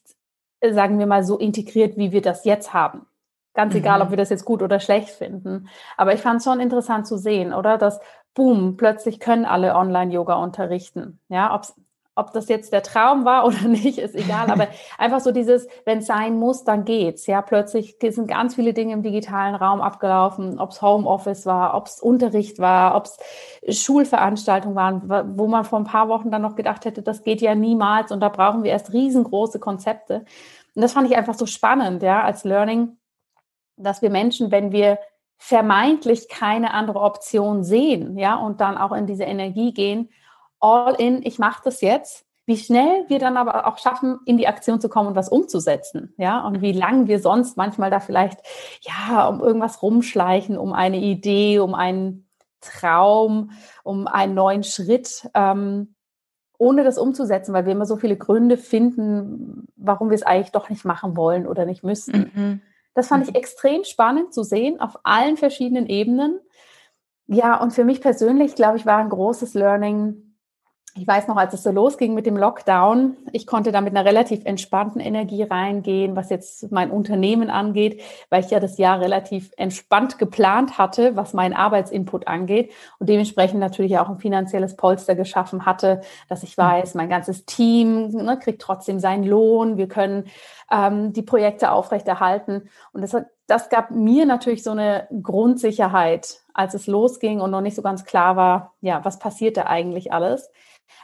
sagen 0.69 0.99
wir 0.99 1.07
mal, 1.07 1.23
so 1.23 1.37
integriert, 1.37 1.97
wie 1.97 2.11
wir 2.11 2.21
das 2.21 2.45
jetzt 2.45 2.73
haben. 2.73 3.05
Ganz 3.53 3.75
egal, 3.75 3.99
mhm. 3.99 4.05
ob 4.05 4.09
wir 4.11 4.17
das 4.17 4.29
jetzt 4.29 4.45
gut 4.45 4.61
oder 4.61 4.79
schlecht 4.79 5.09
finden. 5.09 5.67
Aber 5.97 6.13
ich 6.13 6.21
fand 6.21 6.37
es 6.37 6.45
schon 6.45 6.59
interessant 6.59 7.05
zu 7.05 7.17
sehen, 7.17 7.53
oder? 7.53 7.77
Dass 7.77 7.99
boom, 8.33 8.77
plötzlich 8.77 9.19
können 9.19 9.45
alle 9.45 9.75
Online-Yoga 9.75 10.35
unterrichten. 10.35 11.19
Ja, 11.27 11.53
ob's, 11.53 11.75
ob 12.15 12.33
das 12.33 12.49
jetzt 12.49 12.73
der 12.73 12.83
Traum 12.83 13.25
war 13.25 13.45
oder 13.45 13.67
nicht, 13.67 13.97
ist 13.97 14.15
egal. 14.15 14.49
Aber 14.51 14.67
einfach 14.97 15.19
so 15.19 15.31
dieses, 15.31 15.67
wenn 15.85 15.99
es 15.99 16.07
sein 16.07 16.37
muss, 16.37 16.63
dann 16.63 16.85
geht's. 16.85 17.25
Ja, 17.27 17.41
plötzlich 17.41 17.97
sind 17.99 18.27
ganz 18.27 18.55
viele 18.55 18.73
Dinge 18.73 18.93
im 18.93 19.03
digitalen 19.03 19.55
Raum 19.55 19.81
abgelaufen, 19.81 20.59
ob 20.59 20.71
es 20.71 20.81
Homeoffice 20.81 21.45
war, 21.45 21.75
ob 21.75 21.87
es 21.87 21.99
Unterricht 21.99 22.59
war, 22.59 22.95
ob 22.95 23.07
es 23.63 23.81
Schulveranstaltungen 23.81 24.75
waren, 24.75 25.37
wo 25.37 25.47
man 25.47 25.65
vor 25.65 25.79
ein 25.79 25.85
paar 25.85 26.09
Wochen 26.09 26.31
dann 26.31 26.41
noch 26.41 26.55
gedacht 26.55 26.85
hätte, 26.85 27.01
das 27.01 27.23
geht 27.23 27.41
ja 27.41 27.55
niemals 27.55 28.11
und 28.11 28.19
da 28.19 28.29
brauchen 28.29 28.63
wir 28.63 28.71
erst 28.71 28.93
riesengroße 28.93 29.59
Konzepte. 29.59 30.25
Und 30.75 30.81
das 30.81 30.93
fand 30.93 31.09
ich 31.09 31.17
einfach 31.17 31.33
so 31.35 31.45
spannend, 31.45 32.03
ja, 32.03 32.23
als 32.23 32.43
Learning, 32.43 32.97
dass 33.77 34.01
wir 34.01 34.09
Menschen, 34.09 34.51
wenn 34.51 34.71
wir 34.71 34.99
vermeintlich 35.37 36.29
keine 36.29 36.73
andere 36.73 36.99
Option 36.99 37.63
sehen, 37.63 38.17
ja, 38.17 38.35
und 38.35 38.61
dann 38.61 38.77
auch 38.77 38.91
in 38.91 39.07
diese 39.07 39.23
Energie 39.23 39.73
gehen, 39.73 40.09
all 40.61 40.95
in, 40.95 41.21
ich 41.23 41.39
mache 41.39 41.61
das 41.65 41.81
jetzt, 41.81 42.25
wie 42.45 42.57
schnell 42.57 43.05
wir 43.07 43.19
dann 43.19 43.37
aber 43.37 43.67
auch 43.67 43.77
schaffen, 43.77 44.19
in 44.25 44.37
die 44.37 44.47
Aktion 44.47 44.81
zu 44.81 44.89
kommen 44.89 45.09
und 45.09 45.15
was 45.15 45.29
umzusetzen, 45.29 46.13
ja, 46.17 46.45
und 46.45 46.61
wie 46.61 46.71
lang 46.71 47.07
wir 47.07 47.19
sonst 47.19 47.57
manchmal 47.57 47.89
da 47.91 47.99
vielleicht, 47.99 48.39
ja, 48.81 49.27
um 49.27 49.41
irgendwas 49.41 49.81
rumschleichen, 49.81 50.57
um 50.57 50.73
eine 50.73 50.97
Idee, 50.97 51.59
um 51.59 51.75
einen 51.75 52.27
Traum, 52.61 53.51
um 53.83 54.07
einen 54.07 54.33
neuen 54.33 54.63
Schritt, 54.63 55.29
ähm, 55.33 55.95
ohne 56.57 56.83
das 56.83 56.99
umzusetzen, 56.99 57.53
weil 57.53 57.65
wir 57.65 57.71
immer 57.71 57.87
so 57.87 57.97
viele 57.97 58.17
Gründe 58.17 58.55
finden, 58.55 59.67
warum 59.75 60.09
wir 60.09 60.15
es 60.15 60.23
eigentlich 60.23 60.51
doch 60.51 60.69
nicht 60.69 60.85
machen 60.85 61.17
wollen 61.17 61.47
oder 61.47 61.65
nicht 61.65 61.83
müssten. 61.83 62.31
Mhm. 62.33 62.61
Das 62.93 63.07
fand 63.07 63.23
ich 63.23 63.29
mhm. 63.29 63.35
extrem 63.35 63.83
spannend 63.83 64.33
zu 64.33 64.43
sehen 64.43 64.79
auf 64.79 64.99
allen 65.03 65.37
verschiedenen 65.37 65.87
Ebenen. 65.87 66.39
Ja, 67.27 67.59
und 67.61 67.71
für 67.71 67.83
mich 67.83 68.01
persönlich, 68.01 68.55
glaube 68.55 68.77
ich, 68.77 68.85
war 68.85 68.97
ein 68.97 69.09
großes 69.09 69.53
Learning, 69.53 70.30
ich 70.93 71.07
weiß 71.07 71.29
noch, 71.29 71.37
als 71.37 71.53
es 71.53 71.63
so 71.63 71.71
losging 71.71 72.13
mit 72.13 72.25
dem 72.25 72.35
Lockdown, 72.35 73.15
ich 73.31 73.47
konnte 73.47 73.71
da 73.71 73.79
mit 73.79 73.95
einer 73.95 74.03
relativ 74.03 74.43
entspannten 74.43 74.99
Energie 74.99 75.43
reingehen, 75.43 76.17
was 76.17 76.29
jetzt 76.29 76.69
mein 76.71 76.91
Unternehmen 76.91 77.49
angeht, 77.49 78.01
weil 78.29 78.43
ich 78.43 78.51
ja 78.51 78.59
das 78.59 78.77
Jahr 78.77 78.99
relativ 78.99 79.51
entspannt 79.55 80.17
geplant 80.17 80.77
hatte, 80.77 81.15
was 81.15 81.33
meinen 81.33 81.53
Arbeitsinput 81.53 82.27
angeht 82.27 82.71
und 82.99 83.07
dementsprechend 83.07 83.61
natürlich 83.61 83.97
auch 83.99 84.09
ein 84.09 84.19
finanzielles 84.19 84.75
Polster 84.75 85.15
geschaffen 85.15 85.65
hatte, 85.65 86.01
dass 86.27 86.43
ich 86.43 86.57
weiß, 86.57 86.95
mein 86.95 87.09
ganzes 87.09 87.45
Team 87.45 88.09
ne, 88.09 88.37
kriegt 88.37 88.61
trotzdem 88.61 88.99
seinen 88.99 89.23
Lohn, 89.23 89.77
wir 89.77 89.87
können 89.87 90.25
ähm, 90.69 91.13
die 91.13 91.21
Projekte 91.21 91.71
aufrechterhalten. 91.71 92.69
Und 92.91 93.01
das, 93.01 93.15
das 93.51 93.67
gab 93.67 93.91
mir 93.91 94.25
natürlich 94.25 94.63
so 94.63 94.71
eine 94.71 95.09
Grundsicherheit, 95.21 96.39
als 96.53 96.73
es 96.73 96.87
losging 96.87 97.41
und 97.41 97.51
noch 97.51 97.59
nicht 97.59 97.75
so 97.75 97.81
ganz 97.81 98.05
klar 98.05 98.37
war, 98.37 98.73
ja, 98.79 99.03
was 99.03 99.19
passiert 99.19 99.57
da 99.57 99.63
eigentlich 99.63 100.13
alles. 100.13 100.49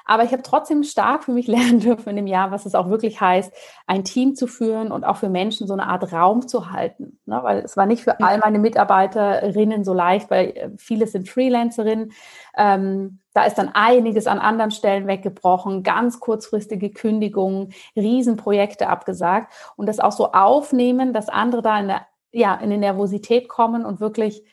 Aber 0.06 0.24
ich 0.24 0.32
habe 0.32 0.42
trotzdem 0.42 0.84
stark 0.84 1.26
für 1.26 1.34
mich 1.34 1.48
lernen 1.48 1.80
dürfen 1.82 2.10
in 2.10 2.16
dem 2.16 2.28
Jahr, 2.28 2.52
was 2.52 2.66
es 2.66 2.74
auch 2.74 2.90
wirklich 2.90 3.20
heißt, 3.20 3.54
ein 3.86 4.06
Team 4.06 4.36
zu 4.36 4.48
führen 4.48 4.92
und 4.92 5.04
auch 5.04 5.18
für 5.18 5.30
Menschen 5.30 5.68
so 5.68 5.74
eine 5.74 5.88
Art 5.88 6.12
Raum 6.14 6.48
zu 6.48 6.72
halten. 6.72 7.20
Ne? 7.26 7.40
Weil 7.44 7.60
es 7.60 7.76
war 7.76 7.86
nicht 7.86 8.04
für 8.04 8.20
all 8.22 8.38
meine 8.40 8.60
Mitarbeiterinnen 8.60 9.84
so 9.84 9.94
leicht, 9.94 10.32
weil 10.32 10.50
äh, 10.50 10.70
viele 10.78 11.08
sind 11.08 11.28
Freelancerinnen. 11.28 12.14
Ähm, 12.58 13.20
da 13.34 13.44
ist 13.44 13.56
dann 13.56 13.70
einiges 13.74 14.26
an 14.26 14.40
anderen 14.40 14.72
Stellen 14.72 15.06
weggebrochen, 15.06 15.84
ganz 15.84 16.20
kurzfristige 16.20 16.90
Kündigungen, 16.90 17.74
Riesenprojekte 17.96 18.88
abgesagt 18.88 19.54
und 19.76 19.88
das 19.88 20.00
auch 20.00 20.14
so 20.14 20.32
aufnehmen, 20.32 21.14
dass 21.14 21.30
andere 21.30 21.62
da 21.62 21.78
in 21.78 21.92
eine, 21.92 22.02
ja, 22.38 22.54
in 22.56 22.66
eine 22.66 22.78
Nervosität 22.78 23.50
kommen 23.50 23.86
und 23.86 24.00
wirklich 24.00 24.44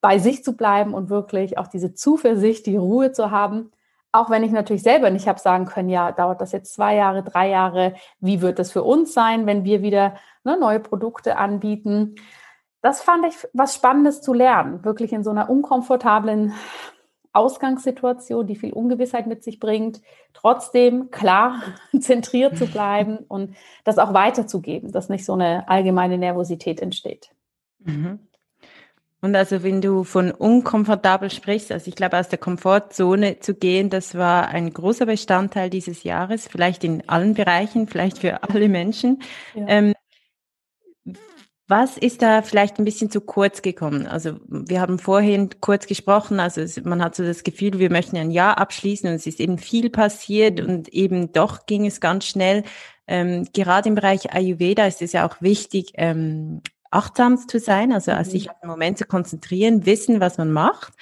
bei 0.00 0.18
sich 0.18 0.42
zu 0.44 0.56
bleiben 0.56 0.94
und 0.94 1.10
wirklich 1.10 1.58
auch 1.58 1.66
diese 1.66 1.94
Zuversicht, 1.94 2.66
die 2.66 2.76
Ruhe 2.76 3.12
zu 3.12 3.30
haben, 3.30 3.70
auch 4.12 4.30
wenn 4.30 4.44
ich 4.44 4.52
natürlich 4.52 4.82
selber 4.82 5.10
nicht 5.10 5.26
habe 5.26 5.40
sagen 5.40 5.66
können, 5.66 5.88
ja, 5.88 6.12
dauert 6.12 6.40
das 6.40 6.52
jetzt 6.52 6.74
zwei 6.74 6.94
Jahre, 6.94 7.22
drei 7.22 7.48
Jahre, 7.48 7.94
wie 8.20 8.40
wird 8.40 8.58
das 8.58 8.70
für 8.70 8.82
uns 8.82 9.12
sein, 9.12 9.46
wenn 9.46 9.64
wir 9.64 9.82
wieder 9.82 10.14
ne, 10.44 10.56
neue 10.58 10.80
Produkte 10.80 11.36
anbieten. 11.36 12.14
Das 12.80 13.02
fand 13.02 13.26
ich 13.26 13.34
was 13.52 13.74
Spannendes 13.74 14.22
zu 14.22 14.32
lernen, 14.32 14.84
wirklich 14.84 15.12
in 15.12 15.24
so 15.24 15.30
einer 15.30 15.50
unkomfortablen 15.50 16.54
Ausgangssituation, 17.32 18.46
die 18.46 18.56
viel 18.56 18.72
Ungewissheit 18.72 19.26
mit 19.26 19.42
sich 19.42 19.58
bringt, 19.58 20.00
trotzdem 20.32 21.10
klar 21.10 21.60
zentriert 22.00 22.56
zu 22.56 22.66
bleiben 22.66 23.18
und 23.18 23.56
das 23.82 23.98
auch 23.98 24.14
weiterzugeben, 24.14 24.92
dass 24.92 25.08
nicht 25.08 25.24
so 25.24 25.32
eine 25.32 25.68
allgemeine 25.68 26.18
Nervosität 26.18 26.80
entsteht. 26.80 27.33
Mhm. 27.84 28.18
Und 29.24 29.36
also 29.36 29.62
wenn 29.62 29.80
du 29.80 30.04
von 30.04 30.32
unkomfortabel 30.32 31.30
sprichst, 31.30 31.72
also 31.72 31.88
ich 31.88 31.94
glaube, 31.94 32.18
aus 32.18 32.28
der 32.28 32.38
Komfortzone 32.38 33.40
zu 33.40 33.54
gehen, 33.54 33.88
das 33.88 34.14
war 34.16 34.48
ein 34.48 34.70
großer 34.70 35.06
Bestandteil 35.06 35.70
dieses 35.70 36.02
Jahres, 36.02 36.46
vielleicht 36.46 36.84
in 36.84 37.08
allen 37.08 37.32
Bereichen, 37.32 37.86
vielleicht 37.86 38.18
für 38.18 38.42
alle 38.42 38.68
Menschen. 38.68 39.22
Ja. 39.54 39.64
Ähm, 39.66 39.94
was 41.66 41.96
ist 41.96 42.20
da 42.20 42.42
vielleicht 42.42 42.78
ein 42.78 42.84
bisschen 42.84 43.10
zu 43.10 43.22
kurz 43.22 43.62
gekommen? 43.62 44.06
Also 44.06 44.36
wir 44.46 44.82
haben 44.82 44.98
vorhin 44.98 45.48
kurz 45.62 45.86
gesprochen, 45.86 46.38
also 46.38 46.60
man 46.82 47.02
hat 47.02 47.14
so 47.14 47.24
das 47.24 47.44
Gefühl, 47.44 47.78
wir 47.78 47.90
möchten 47.90 48.18
ein 48.18 48.30
Jahr 48.30 48.58
abschließen 48.58 49.08
und 49.08 49.14
es 49.14 49.26
ist 49.26 49.40
eben 49.40 49.56
viel 49.56 49.88
passiert 49.88 50.60
und 50.60 50.88
eben 50.88 51.32
doch 51.32 51.64
ging 51.64 51.86
es 51.86 52.02
ganz 52.02 52.26
schnell. 52.26 52.64
Ähm, 53.06 53.48
gerade 53.54 53.88
im 53.88 53.94
Bereich 53.94 54.34
Ayurveda 54.34 54.86
ist 54.86 55.00
es 55.00 55.12
ja 55.12 55.26
auch 55.26 55.40
wichtig, 55.40 55.92
ähm, 55.94 56.60
achtsam 56.94 57.36
zu 57.36 57.58
sein, 57.58 57.92
also 57.92 58.12
mhm. 58.12 58.24
sich 58.24 58.50
auf 58.50 58.60
den 58.60 58.70
Moment 58.70 58.98
zu 58.98 59.04
konzentrieren, 59.04 59.86
wissen, 59.86 60.20
was 60.20 60.38
man 60.38 60.52
macht. 60.52 60.94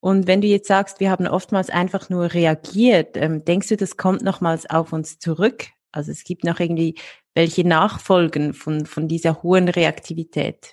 Und 0.00 0.26
wenn 0.26 0.40
du 0.40 0.46
jetzt 0.46 0.68
sagst, 0.68 1.00
wir 1.00 1.10
haben 1.10 1.26
oftmals 1.26 1.70
einfach 1.70 2.08
nur 2.08 2.32
reagiert, 2.32 3.16
ähm, 3.16 3.44
denkst 3.44 3.68
du, 3.68 3.76
das 3.76 3.96
kommt 3.96 4.22
nochmals 4.22 4.68
auf 4.70 4.92
uns 4.92 5.18
zurück? 5.18 5.66
Also 5.90 6.12
es 6.12 6.24
gibt 6.24 6.44
noch 6.44 6.60
irgendwie 6.60 6.94
welche 7.34 7.66
Nachfolgen 7.66 8.52
von, 8.52 8.86
von 8.86 9.08
dieser 9.08 9.42
hohen 9.42 9.68
Reaktivität? 9.68 10.72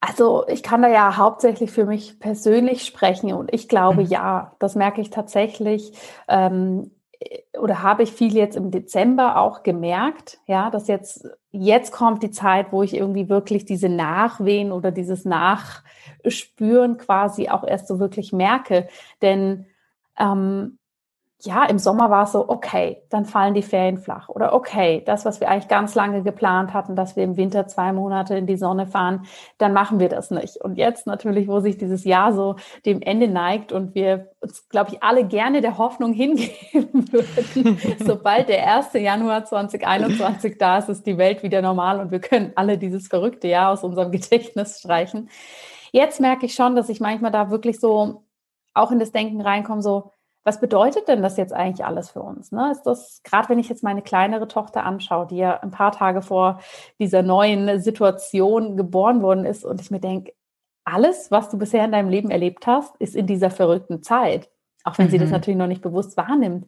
Also 0.00 0.46
ich 0.48 0.62
kann 0.62 0.82
da 0.82 0.88
ja 0.88 1.16
hauptsächlich 1.16 1.72
für 1.72 1.84
mich 1.84 2.20
persönlich 2.20 2.84
sprechen 2.84 3.32
und 3.32 3.52
ich 3.52 3.68
glaube 3.68 4.04
mhm. 4.04 4.08
ja, 4.08 4.56
das 4.60 4.76
merke 4.76 5.00
ich 5.00 5.10
tatsächlich. 5.10 5.92
Ähm, 6.28 6.90
oder 7.58 7.82
habe 7.82 8.04
ich 8.04 8.12
viel 8.12 8.34
jetzt 8.34 8.56
im 8.56 8.70
Dezember 8.70 9.38
auch 9.38 9.62
gemerkt, 9.62 10.38
ja, 10.46 10.70
dass 10.70 10.86
jetzt, 10.86 11.28
jetzt 11.50 11.90
kommt 11.92 12.22
die 12.22 12.30
Zeit, 12.30 12.70
wo 12.70 12.82
ich 12.82 12.94
irgendwie 12.94 13.28
wirklich 13.28 13.64
diese 13.64 13.88
Nachwehen 13.88 14.70
oder 14.70 14.92
dieses 14.92 15.24
Nachspüren 15.24 16.96
quasi 16.96 17.48
auch 17.48 17.64
erst 17.64 17.88
so 17.88 17.98
wirklich 17.98 18.32
merke. 18.32 18.88
Denn 19.20 19.66
ähm, 20.18 20.77
ja, 21.42 21.64
im 21.66 21.78
Sommer 21.78 22.10
war 22.10 22.24
es 22.24 22.32
so, 22.32 22.48
okay, 22.48 23.00
dann 23.10 23.24
fallen 23.24 23.54
die 23.54 23.62
Ferien 23.62 23.98
flach. 23.98 24.28
Oder 24.28 24.52
okay, 24.54 25.04
das, 25.06 25.24
was 25.24 25.40
wir 25.40 25.48
eigentlich 25.48 25.68
ganz 25.68 25.94
lange 25.94 26.24
geplant 26.24 26.74
hatten, 26.74 26.96
dass 26.96 27.14
wir 27.14 27.22
im 27.22 27.36
Winter 27.36 27.68
zwei 27.68 27.92
Monate 27.92 28.36
in 28.36 28.48
die 28.48 28.56
Sonne 28.56 28.88
fahren, 28.88 29.24
dann 29.56 29.72
machen 29.72 30.00
wir 30.00 30.08
das 30.08 30.32
nicht. 30.32 30.56
Und 30.56 30.78
jetzt 30.78 31.06
natürlich, 31.06 31.46
wo 31.46 31.60
sich 31.60 31.78
dieses 31.78 32.02
Jahr 32.04 32.32
so 32.32 32.56
dem 32.84 33.02
Ende 33.02 33.28
neigt 33.28 33.70
und 33.70 33.94
wir 33.94 34.32
uns, 34.40 34.68
glaube 34.68 34.90
ich, 34.90 35.02
alle 35.04 35.24
gerne 35.26 35.60
der 35.60 35.78
Hoffnung 35.78 36.12
hingeben 36.14 37.12
würden, 37.12 37.78
sobald 38.04 38.48
der 38.48 38.76
1. 38.76 38.94
Januar 38.94 39.44
2021 39.44 40.58
da 40.58 40.78
ist, 40.78 40.88
ist 40.88 41.06
die 41.06 41.18
Welt 41.18 41.44
wieder 41.44 41.62
normal 41.62 42.00
und 42.00 42.10
wir 42.10 42.20
können 42.20 42.50
alle 42.56 42.78
dieses 42.78 43.06
verrückte 43.06 43.46
Jahr 43.46 43.70
aus 43.70 43.84
unserem 43.84 44.10
Gedächtnis 44.10 44.80
streichen. 44.80 45.30
Jetzt 45.92 46.20
merke 46.20 46.46
ich 46.46 46.54
schon, 46.54 46.74
dass 46.74 46.88
ich 46.88 46.98
manchmal 46.98 47.30
da 47.30 47.50
wirklich 47.50 47.78
so 47.78 48.24
auch 48.74 48.90
in 48.90 48.98
das 48.98 49.12
Denken 49.12 49.40
reinkomme, 49.40 49.82
so, 49.82 50.12
was 50.48 50.60
bedeutet 50.60 51.08
denn 51.08 51.20
das 51.20 51.36
jetzt 51.36 51.52
eigentlich 51.52 51.84
alles 51.84 52.08
für 52.08 52.22
uns? 52.22 52.52
Ne? 52.52 52.70
Ist 52.72 52.84
das, 52.84 53.20
gerade 53.22 53.50
wenn 53.50 53.58
ich 53.58 53.68
jetzt 53.68 53.84
meine 53.84 54.00
kleinere 54.00 54.48
Tochter 54.48 54.86
anschaue, 54.86 55.26
die 55.26 55.36
ja 55.36 55.60
ein 55.60 55.70
paar 55.70 55.92
Tage 55.92 56.22
vor 56.22 56.60
dieser 56.98 57.22
neuen 57.22 57.82
Situation 57.82 58.78
geboren 58.78 59.20
worden 59.20 59.44
ist 59.44 59.62
und 59.62 59.78
ich 59.82 59.90
mir 59.90 60.00
denke, 60.00 60.32
alles, 60.86 61.30
was 61.30 61.50
du 61.50 61.58
bisher 61.58 61.84
in 61.84 61.92
deinem 61.92 62.08
Leben 62.08 62.30
erlebt 62.30 62.66
hast, 62.66 62.96
ist 62.96 63.14
in 63.14 63.26
dieser 63.26 63.50
verrückten 63.50 64.02
Zeit. 64.02 64.48
Auch 64.84 64.96
wenn 64.96 65.08
mhm. 65.08 65.10
sie 65.10 65.18
das 65.18 65.26
mhm. 65.26 65.32
natürlich 65.32 65.58
noch 65.58 65.66
nicht 65.66 65.82
bewusst 65.82 66.16
wahrnimmt. 66.16 66.66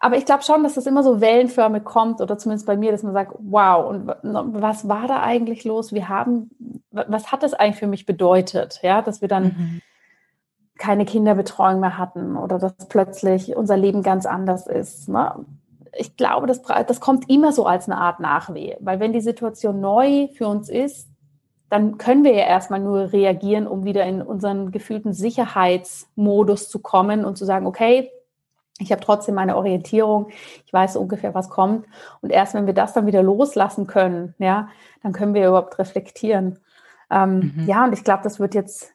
aber 0.00 0.18
ich 0.18 0.26
glaube 0.26 0.42
schon, 0.42 0.62
dass 0.62 0.74
das 0.74 0.84
immer 0.84 1.02
so 1.02 1.22
wellenförmig 1.22 1.82
kommt 1.82 2.20
oder 2.20 2.36
zumindest 2.36 2.66
bei 2.66 2.76
mir, 2.76 2.92
dass 2.92 3.04
man 3.04 3.14
sagt, 3.14 3.32
wow, 3.38 3.88
und 3.88 4.06
was 4.22 4.86
war 4.86 5.08
da 5.08 5.22
eigentlich 5.22 5.64
los? 5.64 5.94
Wir 5.94 6.10
haben, 6.10 6.50
was 6.90 7.32
hat 7.32 7.42
das 7.42 7.54
eigentlich 7.54 7.78
für 7.78 7.86
mich 7.86 8.04
bedeutet? 8.04 8.80
Ja, 8.82 9.00
dass 9.00 9.22
wir 9.22 9.28
dann 9.28 9.44
mhm. 9.44 9.80
Keine 10.78 11.04
Kinderbetreuung 11.04 11.80
mehr 11.80 11.98
hatten 11.98 12.36
oder 12.36 12.58
dass 12.58 12.74
plötzlich 12.88 13.56
unser 13.56 13.76
Leben 13.76 14.02
ganz 14.02 14.26
anders 14.26 14.66
ist. 14.66 15.08
Ne? 15.08 15.44
Ich 15.96 16.16
glaube, 16.16 16.46
das, 16.46 16.62
das 16.62 17.00
kommt 17.00 17.30
immer 17.30 17.52
so 17.52 17.66
als 17.66 17.88
eine 17.88 17.98
Art 17.98 18.20
Nachweh, 18.20 18.76
weil 18.80 18.98
wenn 18.98 19.12
die 19.12 19.20
Situation 19.20 19.80
neu 19.80 20.28
für 20.34 20.48
uns 20.48 20.68
ist, 20.68 21.08
dann 21.70 21.98
können 21.98 22.24
wir 22.24 22.32
ja 22.34 22.46
erstmal 22.46 22.80
nur 22.80 23.12
reagieren, 23.12 23.66
um 23.66 23.84
wieder 23.84 24.04
in 24.04 24.22
unseren 24.22 24.70
gefühlten 24.70 25.12
Sicherheitsmodus 25.12 26.68
zu 26.68 26.78
kommen 26.80 27.24
und 27.24 27.36
zu 27.36 27.44
sagen, 27.44 27.66
okay, 27.66 28.10
ich 28.78 28.90
habe 28.90 29.02
trotzdem 29.02 29.36
meine 29.36 29.56
Orientierung, 29.56 30.28
ich 30.66 30.72
weiß 30.72 30.96
ungefähr, 30.96 31.34
was 31.34 31.48
kommt. 31.48 31.86
Und 32.20 32.30
erst 32.30 32.54
wenn 32.54 32.66
wir 32.66 32.74
das 32.74 32.92
dann 32.92 33.06
wieder 33.06 33.22
loslassen 33.22 33.86
können, 33.86 34.34
ja, 34.38 34.68
dann 35.02 35.12
können 35.12 35.34
wir 35.34 35.48
überhaupt 35.48 35.78
reflektieren. 35.78 36.58
Ähm, 37.10 37.52
mhm. 37.54 37.64
Ja, 37.66 37.84
und 37.84 37.92
ich 37.92 38.02
glaube, 38.02 38.22
das 38.24 38.40
wird 38.40 38.54
jetzt 38.54 38.93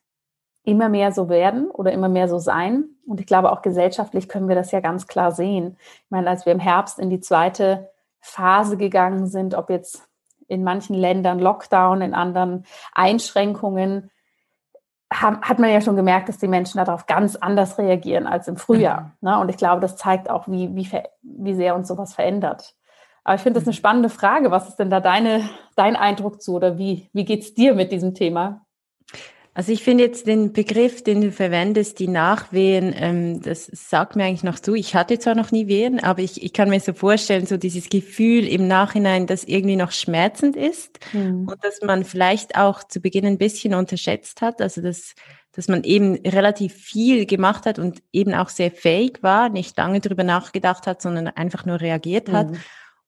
immer 0.70 0.88
mehr 0.88 1.12
so 1.12 1.30
werden 1.30 1.70
oder 1.72 1.92
immer 1.92 2.10
mehr 2.10 2.28
so 2.28 2.38
sein. 2.38 2.86
Und 3.08 3.20
ich 3.20 3.26
glaube, 3.26 3.52
auch 3.52 3.62
gesellschaftlich 3.64 4.30
können 4.30 4.48
wir 4.48 4.56
das 4.56 4.72
ja 4.72 4.82
ganz 4.82 5.08
klar 5.08 5.32
sehen. 5.32 5.78
Ich 6.06 6.12
meine, 6.12 6.30
als 6.30 6.46
wir 6.46 6.54
im 6.54 6.60
Herbst 6.60 7.00
in 7.00 7.10
die 7.10 7.20
zweite 7.20 7.90
Phase 8.20 8.78
gegangen 8.78 9.26
sind, 9.26 9.56
ob 9.56 9.70
jetzt 9.70 10.08
in 10.48 10.64
manchen 10.64 10.96
Ländern 10.96 11.40
Lockdown, 11.40 12.02
in 12.02 12.14
anderen 12.14 12.66
Einschränkungen, 12.94 14.12
hat 15.12 15.58
man 15.58 15.72
ja 15.72 15.82
schon 15.82 15.96
gemerkt, 15.96 16.30
dass 16.30 16.38
die 16.38 16.48
Menschen 16.48 16.78
darauf 16.78 17.08
ganz 17.08 17.36
anders 17.36 17.80
reagieren 17.80 18.28
als 18.28 18.48
im 18.48 18.58
Frühjahr. 18.58 19.16
Mhm. 19.22 19.30
Ne? 19.30 19.40
Und 19.40 19.50
ich 19.50 19.58
glaube, 19.58 19.82
das 19.82 19.96
zeigt 19.96 20.30
auch, 20.30 20.48
wie, 20.48 20.76
wie, 20.76 20.88
wie 21.24 21.56
sehr 21.56 21.76
uns 21.76 21.88
sowas 21.88 22.14
verändert. 22.14 22.76
Aber 23.24 23.36
ich 23.36 23.42
finde 23.42 23.60
das 23.60 23.68
eine 23.68 23.74
mhm. 23.74 23.78
spannende 23.78 24.10
Frage. 24.10 24.52
Was 24.52 24.70
ist 24.70 24.76
denn 24.76 24.92
da 24.92 25.00
deine, 25.00 25.50
dein 25.76 25.96
Eindruck 25.96 26.44
zu 26.44 26.54
oder 26.54 26.78
wie, 26.78 27.10
wie 27.12 27.26
geht 27.26 27.42
es 27.42 27.56
dir 27.56 27.74
mit 27.74 27.92
diesem 27.92 28.14
Thema? 28.14 28.62
Also 29.54 29.72
ich 29.72 29.84
finde 29.84 30.04
jetzt 30.04 30.28
den 30.28 30.54
Begriff, 30.54 31.04
den 31.04 31.22
du 31.22 31.32
verwendest, 31.32 32.00
die 32.00 32.08
Nachwehen, 32.08 32.94
ähm, 32.96 33.42
das 33.42 33.66
sagt 33.66 34.16
mir 34.16 34.26
eigentlich 34.26 34.44
noch 34.44 34.60
zu. 34.60 34.76
Ich 34.76 34.96
hatte 34.96 35.20
zwar 35.20 35.36
noch 35.36 35.52
nie 35.52 35.68
Wehen, 35.68 36.02
aber 36.02 36.22
ich, 36.22 36.44
ich 36.44 36.54
kann 36.54 36.70
mir 36.70 36.80
so 36.80 36.94
vorstellen, 36.94 37.46
so 37.46 37.58
dieses 37.58 37.90
Gefühl 37.90 38.48
im 38.48 38.68
Nachhinein, 38.68 39.28
das 39.28 39.44
irgendwie 39.44 39.76
noch 39.76 39.92
schmerzend 39.92 40.56
ist 40.56 41.00
mhm. 41.14 41.48
und 41.48 41.64
dass 41.64 41.82
man 41.82 42.06
vielleicht 42.06 42.58
auch 42.58 42.84
zu 42.84 43.02
Beginn 43.02 43.26
ein 43.26 43.38
bisschen 43.38 43.74
unterschätzt 43.74 44.42
hat. 44.42 44.62
Also 44.62 44.82
dass, 44.82 45.16
dass 45.52 45.68
man 45.68 45.84
eben 45.84 46.16
relativ 46.26 46.74
viel 46.74 47.26
gemacht 47.26 47.66
hat 47.66 47.80
und 47.80 48.02
eben 48.14 48.34
auch 48.34 48.50
sehr 48.50 48.72
fähig 48.72 49.24
war, 49.24 49.50
nicht 49.50 49.76
lange 49.78 50.00
drüber 50.00 50.24
nachgedacht 50.24 50.88
hat, 50.88 51.02
sondern 51.02 51.28
einfach 51.28 51.66
nur 51.66 51.82
reagiert 51.82 52.32
hat. 52.32 52.52
Mhm 52.52 52.60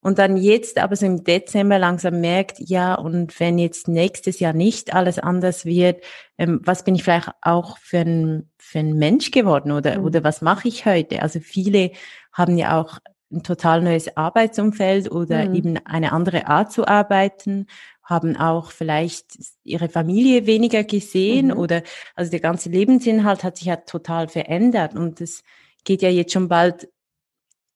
und 0.01 0.17
dann 0.17 0.35
jetzt 0.35 0.79
aber 0.79 0.95
so 0.95 1.05
im 1.05 1.23
Dezember 1.23 1.77
langsam 1.77 2.21
merkt, 2.21 2.59
ja, 2.59 2.95
und 2.95 3.39
wenn 3.39 3.59
jetzt 3.59 3.87
nächstes 3.87 4.39
Jahr 4.39 4.53
nicht 4.53 4.93
alles 4.93 5.19
anders 5.19 5.63
wird, 5.63 6.03
ähm, 6.37 6.59
was 6.63 6.83
bin 6.83 6.95
ich 6.95 7.03
vielleicht 7.03 7.29
auch 7.41 7.77
für 7.77 7.99
ein, 7.99 8.49
für 8.57 8.79
ein 8.79 8.93
Mensch 8.97 9.29
geworden 9.29 9.71
oder, 9.71 9.99
mhm. 9.99 10.05
oder 10.05 10.23
was 10.23 10.41
mache 10.41 10.67
ich 10.67 10.85
heute? 10.85 11.21
Also 11.21 11.39
viele 11.39 11.91
haben 12.33 12.57
ja 12.57 12.81
auch 12.81 12.97
ein 13.31 13.43
total 13.43 13.81
neues 13.81 14.17
Arbeitsumfeld 14.17 15.11
oder 15.11 15.47
mhm. 15.47 15.55
eben 15.55 15.77
eine 15.85 16.11
andere 16.11 16.47
Art 16.47 16.71
zu 16.71 16.87
arbeiten, 16.87 17.67
haben 18.03 18.35
auch 18.35 18.71
vielleicht 18.71 19.37
ihre 19.63 19.87
Familie 19.87 20.47
weniger 20.47 20.83
gesehen 20.83 21.47
mhm. 21.47 21.57
oder 21.57 21.83
also 22.15 22.31
der 22.31 22.39
ganze 22.39 22.69
Lebensinhalt 22.69 23.43
hat 23.43 23.57
sich 23.57 23.67
ja 23.67 23.77
total 23.77 24.27
verändert 24.27 24.95
und 24.95 25.21
es 25.21 25.43
geht 25.83 26.01
ja 26.01 26.09
jetzt 26.09 26.33
schon 26.33 26.47
bald 26.47 26.89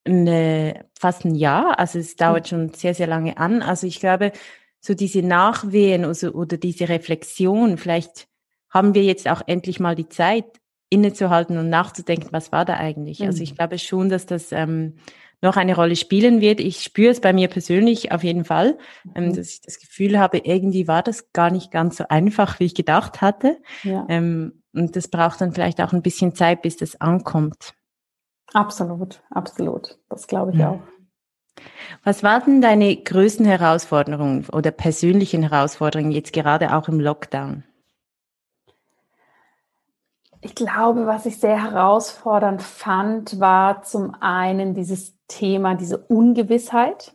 eine, 0.06 0.86
fast 0.98 1.26
ein 1.26 1.36
Jahr. 1.36 1.80
Also 1.80 2.00
es 2.00 2.16
dauert 2.16 2.48
schon 2.48 2.70
sehr, 2.70 2.94
sehr 2.94 3.08
lange 3.08 3.38
an. 3.38 3.62
Also 3.62 3.88
ich 3.88 4.00
glaube, 4.00 4.32
so 4.80 4.94
diese 4.94 5.24
Nachwehen 5.24 6.06
also, 6.06 6.32
oder 6.32 6.58
diese 6.58 6.88
Reflexion, 6.90 7.78
vielleicht 7.78 8.28
haben 8.70 8.94
wir 8.94 9.04
jetzt 9.04 9.28
auch 9.28 9.42
endlich 9.48 9.80
mal 9.80 9.96
die 9.96 10.10
Zeit, 10.10 10.46
innezuhalten 10.90 11.58
und 11.58 11.70
nachzudenken, 11.70 12.30
was 12.32 12.52
war 12.52 12.66
da 12.66 12.76
eigentlich. 12.76 13.20
Mhm. 13.20 13.28
Also 13.28 13.44
ich 13.44 13.52
mhm. 13.52 13.56
glaube 13.56 13.80
schon, 13.80 14.10
dass 14.10 14.26
das 14.26 14.52
ähm, 14.52 14.94
noch 15.42 15.58
eine 15.58 15.76
Rolle 15.76 15.96
spielen 15.96 16.42
wird. 16.42 16.60
Ich 16.60 16.82
spüre 16.84 17.12
es 17.12 17.20
bei 17.20 17.34
mir 17.34 17.48
persönlich 17.48 18.12
auf 18.12 18.24
jeden 18.24 18.46
Fall, 18.46 18.78
ähm, 19.16 19.28
mhm. 19.28 19.36
dass 19.36 19.50
ich 19.50 19.62
das 19.62 19.80
Gefühl 19.80 20.20
habe, 20.20 20.38
irgendwie 20.40 20.88
war 20.88 21.04
das 21.04 21.32
gar 21.34 21.50
nicht 21.50 21.72
ganz 21.72 21.98
so 21.98 22.06
einfach, 22.08 22.60
wie 22.60 22.66
ich 22.66 22.76
gedacht 22.76 23.22
hatte. 23.22 23.58
Ja. 23.84 24.06
Ähm, 24.10 24.62
und 24.74 24.96
das 24.96 25.08
braucht 25.08 25.42
dann 25.42 25.54
vielleicht 25.54 25.82
auch 25.82 25.94
ein 25.94 26.02
bisschen 26.02 26.36
Zeit, 26.36 26.62
bis 26.62 26.78
das 26.78 27.00
ankommt. 27.00 27.74
Absolut, 28.54 29.22
absolut. 29.30 29.98
Das 30.10 30.28
glaube 30.28 30.52
ich 30.52 30.58
ja. 30.58 30.72
auch. 30.72 30.80
Was 32.04 32.24
waren 32.24 32.62
deine 32.62 32.96
größten 32.96 33.46
Herausforderungen 33.46 34.46
oder 34.52 34.72
persönlichen 34.72 35.50
Herausforderungen 35.50 36.12
jetzt 36.12 36.34
gerade 36.34 36.76
auch 36.76 36.88
im 36.88 37.00
Lockdown? 37.00 37.64
Ich 40.42 40.54
glaube, 40.54 41.08
was 41.08 41.26
ich 41.26 41.40
sehr 41.40 41.64
herausfordernd 41.64 42.62
fand, 42.62 43.40
war 43.40 43.82
zum 43.82 44.16
einen 44.22 44.76
dieses 44.76 45.16
Thema, 45.28 45.74
diese 45.76 45.98
Ungewissheit. 45.98 47.14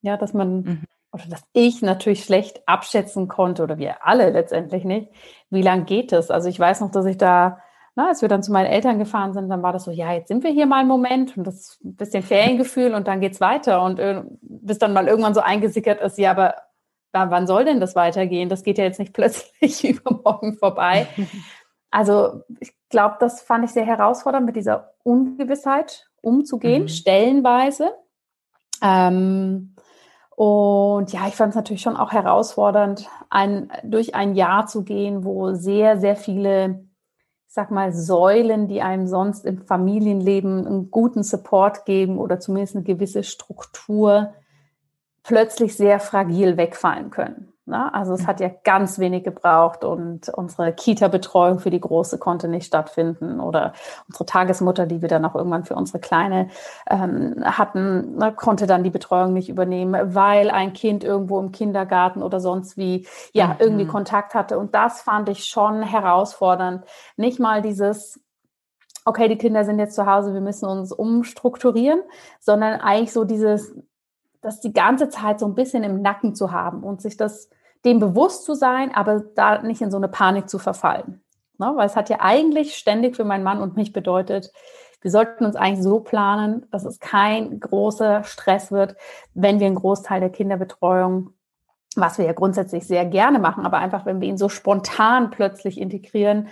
Ja, 0.00 0.16
dass 0.16 0.34
man, 0.34 0.62
mhm. 0.62 0.84
oder 1.12 1.24
dass 1.30 1.44
ich 1.52 1.80
natürlich 1.80 2.24
schlecht 2.24 2.66
abschätzen 2.66 3.28
konnte, 3.28 3.62
oder 3.62 3.78
wir 3.78 4.04
alle 4.04 4.30
letztendlich 4.30 4.84
nicht, 4.84 5.12
wie 5.48 5.62
lange 5.62 5.84
geht 5.84 6.12
es? 6.12 6.32
Also 6.32 6.48
ich 6.48 6.58
weiß 6.58 6.80
noch, 6.80 6.90
dass 6.90 7.06
ich 7.06 7.18
da 7.18 7.60
na, 7.94 8.08
als 8.08 8.22
wir 8.22 8.28
dann 8.28 8.42
zu 8.42 8.52
meinen 8.52 8.66
Eltern 8.66 8.98
gefahren 8.98 9.34
sind, 9.34 9.50
dann 9.50 9.62
war 9.62 9.72
das 9.72 9.84
so, 9.84 9.90
ja, 9.90 10.12
jetzt 10.12 10.28
sind 10.28 10.44
wir 10.44 10.50
hier 10.50 10.66
mal 10.66 10.80
einen 10.80 10.88
Moment 10.88 11.36
und 11.36 11.46
das 11.46 11.78
ein 11.84 11.94
bisschen 11.96 12.22
Feriengefühl 12.22 12.94
und 12.94 13.06
dann 13.06 13.20
geht's 13.20 13.40
weiter. 13.40 13.82
Und 13.82 13.98
äh, 13.98 14.22
bis 14.40 14.78
dann 14.78 14.94
mal 14.94 15.08
irgendwann 15.08 15.34
so 15.34 15.40
eingesickert 15.40 16.00
ist, 16.00 16.16
ja, 16.18 16.30
aber 16.30 16.54
wann 17.12 17.46
soll 17.46 17.66
denn 17.66 17.80
das 17.80 17.94
weitergehen? 17.94 18.48
Das 18.48 18.62
geht 18.62 18.78
ja 18.78 18.84
jetzt 18.84 18.98
nicht 18.98 19.12
plötzlich 19.14 19.84
übermorgen 19.84 20.56
vorbei. 20.56 21.06
Also 21.94 22.40
ich 22.58 22.72
glaube, 22.88 23.16
das 23.20 23.42
fand 23.42 23.66
ich 23.66 23.72
sehr 23.72 23.84
herausfordernd, 23.84 24.46
mit 24.46 24.56
dieser 24.56 24.94
Ungewissheit 25.02 26.08
umzugehen, 26.22 26.84
mhm. 26.84 26.88
stellenweise. 26.88 27.90
Ähm, 28.80 29.74
und 30.30 31.12
ja, 31.12 31.28
ich 31.28 31.34
fand 31.34 31.50
es 31.50 31.54
natürlich 31.54 31.82
schon 31.82 31.98
auch 31.98 32.12
herausfordernd, 32.12 33.10
ein, 33.28 33.70
durch 33.84 34.14
ein 34.14 34.34
Jahr 34.34 34.66
zu 34.66 34.84
gehen, 34.84 35.22
wo 35.22 35.52
sehr, 35.52 35.98
sehr 35.98 36.16
viele 36.16 36.86
sag 37.54 37.70
mal, 37.70 37.92
Säulen, 37.92 38.66
die 38.66 38.80
einem 38.80 39.06
sonst 39.06 39.44
im 39.44 39.58
Familienleben 39.58 40.66
einen 40.66 40.90
guten 40.90 41.22
Support 41.22 41.84
geben 41.84 42.16
oder 42.16 42.40
zumindest 42.40 42.76
eine 42.76 42.84
gewisse 42.84 43.24
Struktur, 43.24 44.32
plötzlich 45.22 45.76
sehr 45.76 46.00
fragil 46.00 46.56
wegfallen 46.56 47.10
können. 47.10 47.51
Ne? 47.64 47.94
Also 47.94 48.12
es 48.14 48.26
hat 48.26 48.40
ja 48.40 48.50
ganz 48.64 48.98
wenig 48.98 49.22
gebraucht 49.22 49.84
und 49.84 50.28
unsere 50.30 50.72
Kita-Betreuung 50.72 51.60
für 51.60 51.70
die 51.70 51.80
Große 51.80 52.18
konnte 52.18 52.48
nicht 52.48 52.66
stattfinden 52.66 53.38
oder 53.38 53.72
unsere 54.08 54.26
Tagesmutter, 54.26 54.86
die 54.86 55.00
wir 55.00 55.08
dann 55.08 55.24
auch 55.24 55.36
irgendwann 55.36 55.64
für 55.64 55.76
unsere 55.76 56.00
Kleine 56.00 56.48
ähm, 56.90 57.36
hatten, 57.44 58.16
ne, 58.16 58.32
konnte 58.32 58.66
dann 58.66 58.82
die 58.82 58.90
Betreuung 58.90 59.32
nicht 59.32 59.48
übernehmen, 59.48 60.14
weil 60.14 60.50
ein 60.50 60.72
Kind 60.72 61.04
irgendwo 61.04 61.38
im 61.38 61.52
Kindergarten 61.52 62.22
oder 62.22 62.40
sonst 62.40 62.76
wie 62.76 63.06
ja 63.32 63.48
mhm. 63.48 63.56
irgendwie 63.60 63.86
Kontakt 63.86 64.34
hatte. 64.34 64.58
Und 64.58 64.74
das 64.74 65.02
fand 65.02 65.28
ich 65.28 65.44
schon 65.44 65.82
herausfordernd. 65.82 66.84
Nicht 67.16 67.38
mal 67.38 67.62
dieses 67.62 68.20
okay, 69.04 69.28
die 69.28 69.38
Kinder 69.38 69.64
sind 69.64 69.78
jetzt 69.78 69.96
zu 69.96 70.06
Hause, 70.06 70.32
wir 70.32 70.40
müssen 70.40 70.66
uns 70.66 70.92
umstrukturieren, 70.92 72.02
sondern 72.38 72.80
eigentlich 72.80 73.12
so 73.12 73.24
dieses, 73.24 73.74
das 74.42 74.60
die 74.60 74.72
ganze 74.72 75.08
Zeit 75.08 75.40
so 75.40 75.46
ein 75.46 75.54
bisschen 75.54 75.84
im 75.84 76.02
Nacken 76.02 76.34
zu 76.34 76.52
haben 76.52 76.82
und 76.82 77.00
sich 77.00 77.16
das 77.16 77.48
dem 77.84 77.98
bewusst 77.98 78.44
zu 78.44 78.54
sein, 78.54 78.94
aber 78.94 79.20
da 79.34 79.62
nicht 79.62 79.80
in 79.80 79.90
so 79.90 79.96
eine 79.96 80.08
Panik 80.08 80.48
zu 80.48 80.58
verfallen. 80.58 81.22
Ne? 81.58 81.72
Weil 81.74 81.86
es 81.86 81.96
hat 81.96 82.10
ja 82.10 82.18
eigentlich 82.20 82.76
ständig 82.76 83.16
für 83.16 83.24
meinen 83.24 83.44
Mann 83.44 83.60
und 83.60 83.76
mich 83.76 83.92
bedeutet, 83.92 84.52
wir 85.00 85.10
sollten 85.10 85.44
uns 85.44 85.56
eigentlich 85.56 85.82
so 85.82 85.98
planen, 86.00 86.66
dass 86.70 86.84
es 86.84 87.00
kein 87.00 87.58
großer 87.58 88.22
Stress 88.22 88.70
wird, 88.70 88.94
wenn 89.34 89.58
wir 89.58 89.66
einen 89.66 89.76
Großteil 89.76 90.20
der 90.20 90.30
Kinderbetreuung, 90.30 91.30
was 91.96 92.18
wir 92.18 92.24
ja 92.24 92.32
grundsätzlich 92.32 92.86
sehr 92.86 93.04
gerne 93.04 93.38
machen, 93.38 93.66
aber 93.66 93.78
einfach, 93.78 94.06
wenn 94.06 94.20
wir 94.20 94.28
ihn 94.28 94.38
so 94.38 94.48
spontan 94.48 95.30
plötzlich 95.30 95.80
integrieren, 95.80 96.48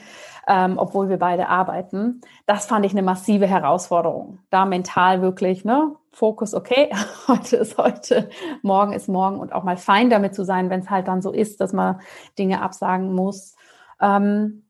ähm, 0.47 0.79
obwohl 0.79 1.09
wir 1.09 1.19
beide 1.19 1.49
arbeiten. 1.49 2.21
Das 2.47 2.67
fand 2.67 2.85
ich 2.85 2.93
eine 2.93 3.03
massive 3.03 3.47
Herausforderung. 3.47 4.39
Da 4.51 4.65
mental 4.65 5.23
wirklich, 5.23 5.65
ne, 5.65 5.95
Fokus, 6.13 6.55
okay, 6.55 6.91
heute 7.29 7.57
ist 7.57 7.79
heute, 7.79 8.29
morgen 8.63 8.93
ist 8.93 9.09
morgen 9.09 9.39
und 9.39 9.53
auch 9.53 9.63
mal 9.63 9.77
fein 9.77 10.11
damit 10.11 10.35
zu 10.35 10.45
sein, 10.45 10.71
wenn 10.71 10.81
es 10.81 10.91
halt 10.91 11.09
dann 11.09 11.23
so 11.23 11.33
ist, 11.33 11.61
dass 11.61 11.73
man 11.73 12.01
Dinge 12.39 12.63
absagen 12.63 13.15
muss. 13.15 13.55
Ähm, 14.01 14.65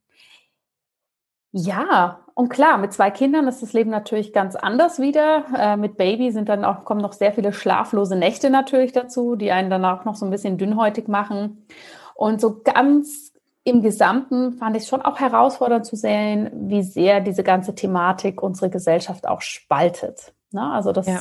ja, 1.52 2.20
und 2.40 2.48
klar, 2.48 2.78
mit 2.78 2.90
zwei 2.94 3.10
Kindern 3.10 3.46
ist 3.48 3.60
das 3.60 3.74
Leben 3.74 3.90
natürlich 3.90 4.32
ganz 4.32 4.56
anders 4.56 4.98
wieder. 4.98 5.44
Äh, 5.54 5.76
mit 5.76 5.98
Baby 5.98 6.32
sind 6.32 6.48
dann 6.48 6.64
auch, 6.64 6.86
kommen 6.86 7.02
noch 7.02 7.12
sehr 7.12 7.34
viele 7.34 7.52
schlaflose 7.52 8.16
Nächte 8.16 8.48
natürlich 8.48 8.92
dazu, 8.92 9.36
die 9.36 9.52
einen 9.52 9.68
dann 9.68 9.84
auch 9.84 10.06
noch 10.06 10.14
so 10.14 10.24
ein 10.24 10.30
bisschen 10.30 10.56
dünnhäutig 10.56 11.06
machen. 11.06 11.66
Und 12.14 12.40
so 12.40 12.62
ganz 12.62 13.34
im 13.62 13.82
Gesamten 13.82 14.54
fand 14.54 14.74
ich 14.74 14.84
es 14.84 14.88
schon 14.88 15.02
auch 15.02 15.20
herausfordernd 15.20 15.84
zu 15.84 15.96
sehen, 15.96 16.50
wie 16.54 16.82
sehr 16.82 17.20
diese 17.20 17.42
ganze 17.42 17.74
Thematik 17.74 18.42
unsere 18.42 18.70
Gesellschaft 18.70 19.28
auch 19.28 19.42
spaltet. 19.42 20.32
Ne? 20.50 20.62
Also 20.62 20.92
das, 20.92 21.08
ja. 21.08 21.20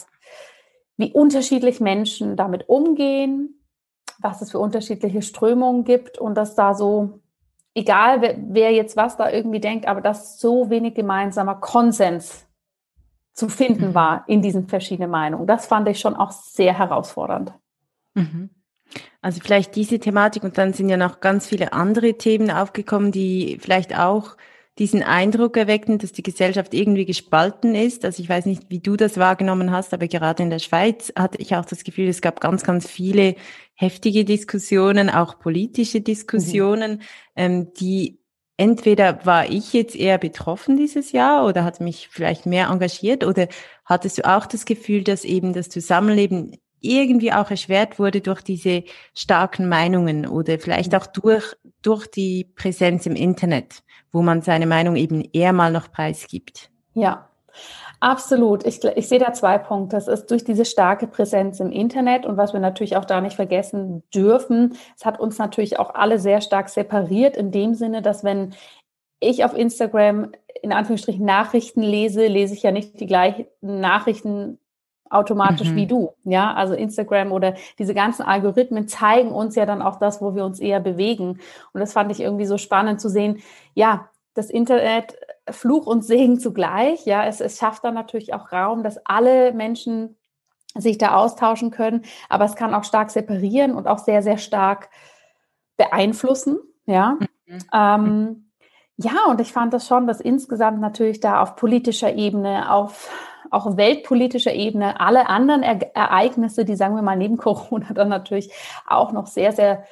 wie 0.96 1.12
unterschiedlich 1.12 1.82
Menschen 1.82 2.38
damit 2.38 2.70
umgehen, 2.70 3.62
was 4.20 4.42
es 4.42 4.52
für 4.52 4.60
unterschiedliche 4.60 5.22
Strömungen 5.22 5.84
gibt 5.84 6.18
und 6.18 6.36
dass 6.36 6.56
da 6.56 6.74
so, 6.74 7.20
egal 7.80 8.22
wer, 8.22 8.36
wer 8.38 8.72
jetzt 8.72 8.98
was 8.98 9.18
da 9.18 9.30
irgendwie 9.30 9.60
denkt, 9.60 9.88
aber 9.88 10.02
dass 10.02 10.40
so 10.40 10.70
wenig 10.70 10.96
gemeinsamer 10.96 11.56
Konsens 11.56 12.46
zu 13.34 13.50
finden 13.50 13.90
mhm. 13.90 13.96
war 13.96 14.24
in 14.28 14.42
diesen 14.42 14.68
verschiedenen 14.68 15.12
Meinungen. 15.12 15.48
Das 15.48 15.66
fand 15.66 15.88
ich 15.88 16.00
schon 16.00 16.16
auch 16.16 16.32
sehr 16.32 16.78
herausfordernd. 16.78 17.54
Mhm. 18.14 18.50
Also 19.22 19.40
vielleicht 19.42 19.76
diese 19.76 20.00
Thematik 20.00 20.44
und 20.44 20.58
dann 20.58 20.74
sind 20.74 20.90
ja 20.90 20.98
noch 20.98 21.20
ganz 21.20 21.48
viele 21.48 21.74
andere 21.74 22.18
Themen 22.18 22.52
aufgekommen, 22.52 23.12
die 23.12 23.58
vielleicht 23.60 23.98
auch 23.98 24.36
diesen 24.80 25.04
Eindruck 25.04 25.58
erwecken, 25.58 26.00
dass 26.00 26.14
die 26.14 26.24
Gesellschaft 26.24 26.74
irgendwie 26.74 27.06
gespalten 27.06 27.76
ist. 27.76 28.06
Also 28.06 28.24
ich 28.24 28.30
weiß 28.30 28.46
nicht, 28.46 28.70
wie 28.70 28.80
du 28.80 28.96
das 28.96 29.18
wahrgenommen 29.18 29.72
hast, 29.72 29.94
aber 29.94 30.08
gerade 30.08 30.42
in 30.42 30.50
der 30.50 30.60
Schweiz 30.60 31.12
hatte 31.18 31.38
ich 31.40 31.56
auch 31.56 31.66
das 31.66 31.84
Gefühl, 31.84 32.08
es 32.08 32.22
gab 32.22 32.40
ganz, 32.40 32.64
ganz 32.64 32.88
viele 32.88 33.36
heftige 33.76 34.24
Diskussionen, 34.24 35.10
auch 35.10 35.38
politische 35.38 36.02
Diskussionen, 36.02 36.94
mhm. 36.94 37.00
ähm, 37.36 37.74
die 37.74 38.20
entweder 38.56 39.26
war 39.26 39.50
ich 39.50 39.74
jetzt 39.74 39.96
eher 39.96 40.18
betroffen 40.18 40.76
dieses 40.76 41.12
Jahr 41.12 41.46
oder 41.46 41.64
hat 41.64 41.80
mich 41.80 42.10
vielleicht 42.10 42.46
mehr 42.46 42.68
engagiert 42.68 43.26
oder 43.26 43.48
hattest 43.86 44.18
du 44.18 44.28
auch 44.28 44.46
das 44.46 44.66
Gefühl, 44.66 45.04
dass 45.04 45.24
eben 45.24 45.54
das 45.54 45.70
Zusammenleben 45.70 46.58
irgendwie 46.82 47.34
auch 47.34 47.52
erschwert 47.52 48.00
wurde 48.00 48.22
durch 48.22 48.42
diese 48.42 48.84
starken 49.14 49.70
Meinungen 49.70 50.26
oder 50.28 50.60
vielleicht 50.60 50.96
auch 50.96 51.08
durch, 51.08 51.56
durch 51.82 52.08
die 52.08 52.52
Präsenz 52.56 53.06
im 53.06 53.16
Internet, 53.16 53.84
wo 54.12 54.22
man 54.22 54.42
seine 54.42 54.68
Meinung 54.68 54.96
eben 54.96 55.22
eher 55.34 55.54
mal 55.54 55.72
noch 55.72 55.92
preisgibt. 55.92 56.70
Ja, 56.94 57.30
Absolut. 58.02 58.66
Ich, 58.66 58.82
ich 58.84 59.10
sehe 59.10 59.20
da 59.20 59.34
zwei 59.34 59.58
Punkte. 59.58 59.98
Das 59.98 60.08
ist 60.08 60.28
durch 60.28 60.44
diese 60.44 60.64
starke 60.64 61.06
Präsenz 61.06 61.60
im 61.60 61.72
Internet 61.72 62.26
und 62.26 62.38
was 62.38 62.54
wir 62.54 62.60
natürlich 62.60 62.96
auch 62.96 63.06
da 63.06 63.20
nicht 63.20 63.36
vergessen 63.36 64.04
dürfen, 64.14 64.78
es 64.96 65.06
hat 65.06 65.20
uns 65.20 65.38
natürlich 65.38 65.80
auch 65.80 65.96
alle 65.96 66.18
sehr 66.20 66.40
stark 66.40 66.70
separiert 66.70 67.36
in 67.36 67.52
dem 67.52 67.74
Sinne, 67.74 68.02
dass 68.02 68.24
wenn 68.24 68.54
ich 69.20 69.44
auf 69.44 69.54
Instagram 69.54 70.32
in 70.62 70.72
Anführungsstrichen 70.72 71.26
Nachrichten 71.26 71.82
lese, 71.82 72.28
lese 72.28 72.54
ich 72.54 72.64
ja 72.64 72.72
nicht 72.72 73.00
die 73.00 73.06
gleichen 73.06 73.48
Nachrichten 73.62 74.60
automatisch 75.10 75.72
mhm. 75.72 75.76
wie 75.76 75.88
du. 75.88 76.14
Ja, 76.24 76.54
also 76.54 76.74
Instagram 76.74 77.32
oder 77.32 77.56
diese 77.78 77.94
ganzen 77.94 78.24
Algorithmen 78.24 78.88
zeigen 78.88 79.32
uns 79.32 79.56
ja 79.56 79.66
dann 79.66 79.82
auch 79.82 79.98
das, 79.98 80.22
wo 80.22 80.36
wir 80.36 80.46
uns 80.46 80.60
eher 80.60 80.80
bewegen. 80.80 81.40
Und 81.74 81.80
das 81.82 81.94
fand 81.94 82.12
ich 82.12 82.20
irgendwie 82.20 82.46
so 82.46 82.58
spannend 82.58 83.02
zu 83.02 83.10
sehen. 83.10 83.42
Ja, 83.74 84.10
das 84.34 84.50
Internet 84.50 85.18
Fluch 85.50 85.88
und 85.88 86.04
Segen 86.04 86.40
zugleich. 86.40 87.06
Ja, 87.06 87.26
es, 87.26 87.42
es 87.42 87.58
schafft 87.58 87.84
dann 87.84 87.94
natürlich 87.94 88.34
auch 88.34 88.52
Raum, 88.52 88.84
dass 88.84 89.04
alle 89.06 89.52
Menschen 89.54 90.16
sich 90.76 90.98
da 90.98 91.16
austauschen 91.16 91.72
können, 91.72 92.04
aber 92.30 92.46
es 92.46 92.56
kann 92.56 92.76
auch 92.76 92.84
stark 92.84 93.10
separieren 93.10 93.74
und 93.74 93.88
auch 93.88 93.98
sehr, 93.98 94.22
sehr 94.22 94.38
stark 94.38 94.90
beeinflussen. 95.78 96.60
Ja. 96.86 97.18
Mhm. 97.46 97.60
Ähm, 97.74 98.52
ja, 98.98 99.26
und 99.30 99.42
ich 99.42 99.54
fand 99.54 99.74
das 99.74 99.88
schon, 99.88 100.08
dass 100.08 100.20
insgesamt 100.20 100.80
natürlich 100.82 101.22
da 101.22 101.42
auf 101.42 101.56
politischer 101.56 102.14
Ebene, 102.14 102.72
auf 102.72 103.10
auch 103.52 103.78
weltpolitischer 103.78 104.54
Ebene 104.54 105.00
alle 105.00 105.28
anderen 105.28 105.64
e 105.64 105.80
Ereignisse, 105.94 106.66
die 106.66 106.76
sagen 106.76 106.96
wir 106.96 107.02
mal 107.02 107.18
neben 107.18 107.38
Corona 107.38 107.94
dann 107.94 108.10
natürlich 108.10 108.52
auch 108.88 109.12
noch 109.12 109.28
sehr, 109.28 109.52
sehr 109.52 109.84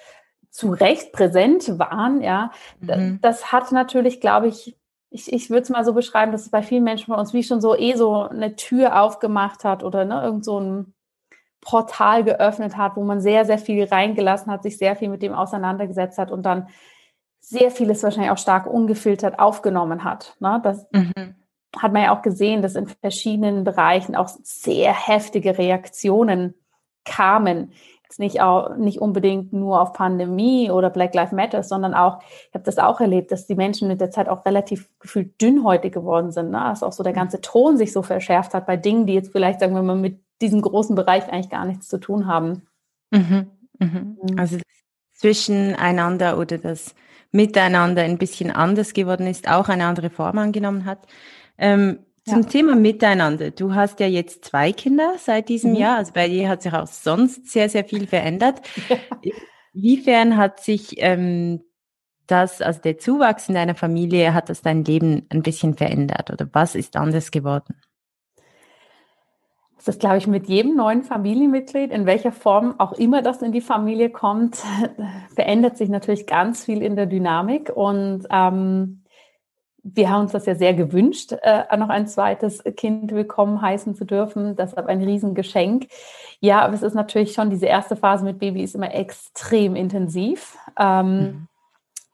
zu 0.50 0.72
Recht 0.72 1.12
präsent 1.12 1.78
waren, 1.78 2.22
ja, 2.22 2.52
mhm. 2.80 3.20
das 3.22 3.52
hat 3.52 3.72
natürlich, 3.72 4.22
glaube 4.22 4.48
ich, 4.48 4.76
ich, 5.10 5.32
ich 5.32 5.50
würde 5.50 5.62
es 5.62 5.70
mal 5.70 5.86
so 5.86 5.94
beschreiben, 5.94 6.32
dass 6.32 6.42
es 6.42 6.50
bei 6.50 6.64
vielen 6.64 6.84
Menschen 6.84 7.14
bei 7.14 7.20
uns 7.20 7.34
wie 7.34 7.44
schon 7.44 7.62
so 7.62 7.78
eh 7.78 7.94
so 7.96 8.24
eine 8.24 8.56
Tür 8.56 9.02
aufgemacht 9.02 9.64
hat 9.64 9.84
oder 9.84 10.04
ne, 10.04 10.22
irgend 10.22 10.44
so 10.44 10.60
ein 10.60 10.94
Portal 11.62 12.24
geöffnet 12.24 12.76
hat, 12.76 12.96
wo 12.96 13.04
man 13.04 13.22
sehr, 13.22 13.46
sehr 13.46 13.58
viel 13.58 13.84
reingelassen 13.86 14.52
hat, 14.52 14.64
sich 14.64 14.78
sehr 14.78 14.96
viel 14.96 15.10
mit 15.10 15.22
dem 15.22 15.34
auseinandergesetzt 15.34 16.18
hat 16.18 16.32
und 16.32 16.44
dann 16.44 16.68
sehr 17.40 17.72
vieles 17.72 18.04
wahrscheinlich 18.04 18.32
auch 18.32 18.38
stark 18.38 18.68
ungefiltert 18.68 19.40
aufgenommen 19.40 20.04
hat. 20.04 20.36
Ne? 20.40 20.60
Das, 20.64 20.88
mhm 20.92 21.36
hat 21.80 21.94
man 21.94 22.04
ja 22.04 22.18
auch 22.18 22.22
gesehen, 22.22 22.62
dass 22.62 22.76
in 22.76 22.88
verschiedenen 22.88 23.64
Bereichen 23.64 24.16
auch 24.16 24.30
sehr 24.44 24.94
heftige 24.94 25.58
Reaktionen 25.58 26.54
kamen. 27.06 27.72
Jetzt 28.04 28.20
nicht, 28.20 28.42
auch, 28.42 28.78
nicht 28.78 29.02
unbedingt 29.02 29.52
nur 29.52 29.82
auf 29.82 29.92
Pandemie 29.92 30.72
oder 30.72 30.90
Black 30.90 31.14
Lives 31.14 31.34
Matter, 31.34 31.62
sondern 31.62 31.94
auch, 31.94 32.20
ich 32.22 32.54
habe 32.54 32.64
das 32.64 32.78
auch 32.78 33.02
erlebt, 33.02 33.32
dass 33.32 33.48
die 33.48 33.56
Menschen 33.56 33.90
mit 33.90 34.00
der 34.00 34.12
Zeit 34.12 34.30
auch 34.30 34.46
relativ 34.46 34.90
gefühlt 35.00 35.42
dünnhäutig 35.42 35.94
geworden 35.94 36.32
sind. 36.32 36.52
Ne? 36.52 36.60
Dass 36.60 36.84
auch 36.84 36.94
so 36.94 37.04
der 37.04 37.12
mhm. 37.12 37.18
ganze 37.18 37.42
Ton 37.42 37.78
sich 37.78 37.92
so 37.92 38.04
verschärft 38.04 38.54
hat 38.54 38.66
bei 38.66 38.78
Dingen, 38.78 39.06
die 39.06 39.14
jetzt 39.14 39.32
vielleicht, 39.34 39.60
sagen 39.60 39.76
wir 39.76 39.84
mal, 39.84 39.98
mit 39.98 40.22
diesem 40.42 40.62
großen 40.62 40.96
Bereich 40.96 41.28
eigentlich 41.32 41.50
gar 41.50 41.66
nichts 41.66 41.90
zu 41.90 41.98
tun 41.98 42.28
haben. 42.28 42.68
Mhm. 43.12 43.48
Mhm. 43.80 44.18
mhm. 44.22 44.40
Also 44.40 44.58
zwischeneinander 45.14 46.38
oder 46.38 46.58
das 46.58 46.96
Miteinander 47.32 48.04
ein 48.04 48.18
bisschen 48.18 48.52
anders 48.52 48.94
geworden 48.94 49.28
ist, 49.28 49.50
auch 49.50 49.68
eine 49.68 49.86
andere 49.86 50.10
Form 50.10 50.38
angenommen 50.38 50.86
hat. 50.86 51.00
Ähm, 51.58 52.00
zum 52.26 52.42
ja. 52.42 52.48
Thema 52.48 52.76
Miteinander. 52.76 53.52
Du 53.52 53.74
hast 53.74 54.00
ja 54.00 54.08
jetzt 54.08 54.44
zwei 54.44 54.74
Kinder 54.74 55.14
seit 55.18 55.50
diesem 55.50 55.72
mhm. 55.72 55.78
Jahr. 55.78 55.98
Also 55.98 56.12
bei 56.14 56.28
dir 56.28 56.50
hat 56.50 56.62
sich 56.62 56.74
auch 56.74 56.88
sonst 56.88 57.50
sehr, 57.50 57.70
sehr 57.70 57.86
viel 57.86 58.06
verändert. 58.08 58.62
Ja. 58.90 58.98
Inwiefern 59.74 60.38
hat 60.38 60.60
sich 60.60 60.96
ähm, 60.98 61.62
das, 62.26 62.62
also 62.62 62.82
der 62.82 62.98
Zuwachs 62.98 63.48
in 63.48 63.56
deiner 63.56 63.76
Familie, 63.76 64.34
hat 64.34 64.50
das 64.50 64.62
dein 64.62 64.84
Leben 64.84 65.26
ein 65.30 65.42
bisschen 65.42 65.76
verändert 65.76 66.32
oder 66.32 66.48
was 66.52 66.76
ist 66.76 66.98
anders 66.98 67.32
geworden? 67.32 67.76
Das 69.78 69.88
ist, 69.88 70.00
glaube 70.02 70.18
ich, 70.18 70.28
mit 70.28 70.48
jedem 70.48 70.76
neuen 70.76 71.04
Familienmitglied, 71.04 71.92
in 71.92 72.06
welcher 72.06 72.34
Form 72.34 72.76
auch 72.80 72.94
immer 72.94 73.22
das 73.22 73.42
in 73.42 73.54
die 73.54 73.62
Familie 73.62 74.10
kommt, 74.10 74.58
verändert 75.36 75.78
sich 75.78 75.88
natürlich 75.88 76.28
ganz 76.28 76.66
viel 76.66 76.82
in 76.82 76.96
der 76.98 77.06
Dynamik. 77.06 77.70
Und 77.70 78.26
ähm, 78.30 79.04
wir 79.94 80.10
haben 80.10 80.22
uns 80.22 80.32
das 80.32 80.46
ja 80.46 80.56
sehr 80.56 80.74
gewünscht, 80.74 81.34
äh, 81.42 81.78
noch 81.78 81.90
ein 81.90 82.08
zweites 82.08 82.64
Kind 82.76 83.12
willkommen 83.12 83.62
heißen 83.62 83.96
zu 83.96 84.06
dürfen. 84.06 84.56
Deshalb 84.56 84.88
ein 84.88 85.02
Riesengeschenk. 85.02 85.88
Ja, 86.40 86.62
aber 86.62 86.74
es 86.74 86.82
ist 86.82 86.94
natürlich 86.94 87.34
schon, 87.34 87.50
diese 87.50 87.68
erste 87.68 87.96
Phase 87.96 88.26
mit 88.26 88.40
Baby 88.40 88.64
ist 88.64 88.76
immer 88.76 88.94
extrem 88.94 89.76
intensiv. 89.76 90.58
Ähm, 90.78 91.20
mhm. 91.20 91.48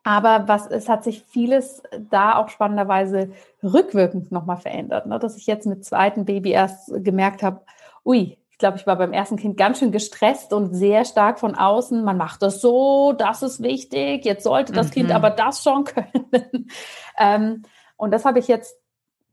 Aber 0.04 0.48
was, 0.48 0.68
es 0.68 0.90
hat 0.90 1.04
sich 1.04 1.24
vieles 1.24 1.82
da 2.12 2.36
auch 2.36 2.50
spannenderweise 2.50 3.32
rückwirkend 3.64 4.32
nochmal 4.32 4.58
verändert. 4.58 5.06
Ne? 5.06 5.18
Dass 5.18 5.38
ich 5.38 5.48
jetzt 5.48 5.66
mit 5.66 5.86
zweiten 5.86 6.26
Baby 6.26 6.52
erst 6.52 6.92
gemerkt 7.04 7.42
habe, 7.42 7.62
ui, 8.06 8.38
glaube, 8.64 8.78
ich 8.78 8.88
war 8.88 8.96
beim 8.96 9.12
ersten 9.12 9.36
Kind 9.36 9.58
ganz 9.58 9.80
schön 9.80 9.92
gestresst 9.92 10.54
und 10.54 10.74
sehr 10.74 11.04
stark 11.04 11.38
von 11.38 11.54
außen. 11.54 12.02
Man 12.02 12.16
macht 12.16 12.42
das 12.42 12.62
so, 12.62 13.12
das 13.12 13.44
ist 13.44 13.62
wichtig. 13.62 14.24
Jetzt 14.24 14.46
sollte 14.46 14.72
das 14.72 14.88
mhm. 14.88 14.92
Kind 14.92 15.12
aber 15.12 15.32
das 15.32 15.62
schon 15.62 15.84
können. 15.84 16.70
ähm, 17.18 17.64
und 17.98 18.12
das 18.12 18.24
habe 18.24 18.40
ich 18.40 18.48
jetzt 18.48 18.78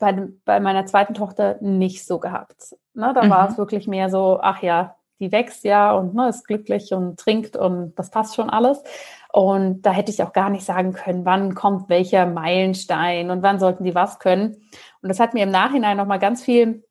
bei, 0.00 0.26
bei, 0.44 0.58
meiner 0.58 0.84
zweiten 0.86 1.14
Tochter 1.14 1.58
nicht 1.60 2.04
so 2.04 2.18
gehabt. 2.18 2.74
Ne, 2.92 3.12
da 3.14 3.22
mhm. 3.22 3.30
war 3.30 3.48
es 3.48 3.56
wirklich 3.56 3.86
mehr 3.86 4.10
so, 4.10 4.40
ach 4.42 4.62
ja, 4.62 4.96
die 5.20 5.30
wächst 5.30 5.62
ja 5.62 5.92
und 5.92 6.12
ne, 6.12 6.28
ist 6.28 6.44
glücklich 6.44 6.92
und 6.92 7.16
trinkt 7.16 7.56
und 7.56 7.94
das 7.94 8.10
passt 8.10 8.34
schon 8.34 8.50
alles. 8.50 8.82
Und 9.32 9.82
da 9.82 9.92
hätte 9.92 10.10
ich 10.10 10.24
auch 10.24 10.32
gar 10.32 10.50
nicht 10.50 10.64
sagen 10.64 10.92
können, 10.92 11.24
wann 11.24 11.54
kommt 11.54 11.88
welcher 11.88 12.26
Meilenstein 12.26 13.30
und 13.30 13.44
wann 13.44 13.60
sollten 13.60 13.84
die 13.84 13.94
was 13.94 14.18
können. 14.18 14.56
Und 15.02 15.08
das 15.08 15.20
hat 15.20 15.34
mir 15.34 15.44
im 15.44 15.50
Nachhinein 15.50 15.96
nochmal 15.96 16.18
ganz 16.18 16.42
viel 16.42 16.82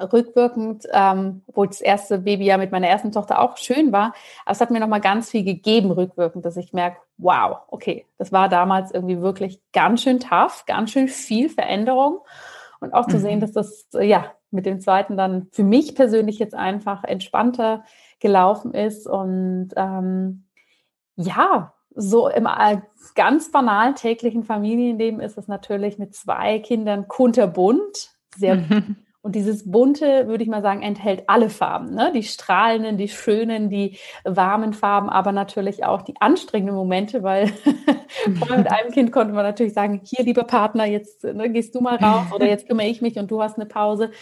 rückwirkend, 0.00 0.86
ähm, 0.92 1.42
obwohl 1.46 1.66
das 1.68 1.80
erste 1.80 2.18
Baby 2.18 2.46
ja 2.46 2.58
mit 2.58 2.72
meiner 2.72 2.88
ersten 2.88 3.12
Tochter 3.12 3.40
auch 3.40 3.56
schön 3.56 3.92
war, 3.92 4.14
aber 4.44 4.52
es 4.52 4.60
hat 4.60 4.70
mir 4.70 4.80
nochmal 4.80 5.00
ganz 5.00 5.30
viel 5.30 5.44
gegeben 5.44 5.90
rückwirkend, 5.90 6.44
dass 6.44 6.56
ich 6.56 6.72
merke, 6.72 6.98
wow, 7.18 7.58
okay, 7.68 8.06
das 8.18 8.32
war 8.32 8.48
damals 8.48 8.90
irgendwie 8.90 9.20
wirklich 9.20 9.60
ganz 9.72 10.02
schön 10.02 10.20
tough, 10.20 10.64
ganz 10.66 10.90
schön 10.90 11.08
viel 11.08 11.48
Veränderung. 11.48 12.20
Und 12.78 12.92
auch 12.92 13.06
zu 13.06 13.16
mhm. 13.16 13.20
sehen, 13.22 13.40
dass 13.40 13.52
das 13.52 13.88
ja 13.98 14.32
mit 14.50 14.66
dem 14.66 14.80
zweiten 14.80 15.16
dann 15.16 15.48
für 15.52 15.64
mich 15.64 15.94
persönlich 15.94 16.38
jetzt 16.38 16.54
einfach 16.54 17.04
entspannter 17.04 17.84
gelaufen 18.20 18.74
ist. 18.74 19.06
Und 19.06 19.70
ähm, 19.76 20.44
ja, 21.16 21.72
so 21.94 22.28
im 22.28 22.46
ganz 23.14 23.50
banalen 23.50 23.94
täglichen 23.94 24.44
Familienleben 24.44 25.20
ist 25.20 25.38
es 25.38 25.48
natürlich 25.48 25.98
mit 25.98 26.14
zwei 26.14 26.58
Kindern 26.58 27.08
kunterbunt, 27.08 28.10
sehr 28.36 28.56
Und 29.26 29.34
dieses 29.34 29.68
bunte, 29.68 30.28
würde 30.28 30.44
ich 30.44 30.48
mal 30.48 30.62
sagen, 30.62 30.82
enthält 30.82 31.24
alle 31.26 31.50
Farben. 31.50 31.92
Ne? 31.96 32.12
Die 32.14 32.22
strahlenden, 32.22 32.96
die 32.96 33.08
schönen, 33.08 33.70
die 33.70 33.98
warmen 34.22 34.72
Farben, 34.72 35.08
aber 35.08 35.32
natürlich 35.32 35.84
auch 35.84 36.02
die 36.02 36.14
anstrengenden 36.20 36.76
Momente, 36.76 37.24
weil 37.24 37.48
vorher 38.38 38.58
mit 38.58 38.70
einem 38.70 38.92
Kind 38.92 39.10
konnte 39.10 39.34
man 39.34 39.42
natürlich 39.42 39.74
sagen, 39.74 40.00
hier, 40.04 40.24
lieber 40.24 40.44
Partner, 40.44 40.84
jetzt 40.84 41.24
ne, 41.24 41.50
gehst 41.50 41.74
du 41.74 41.80
mal 41.80 41.96
raus 41.96 42.26
oder 42.32 42.46
jetzt 42.46 42.68
kümmere 42.68 42.86
ich 42.86 43.02
mich 43.02 43.18
und 43.18 43.28
du 43.28 43.42
hast 43.42 43.56
eine 43.56 43.66
Pause. 43.66 44.12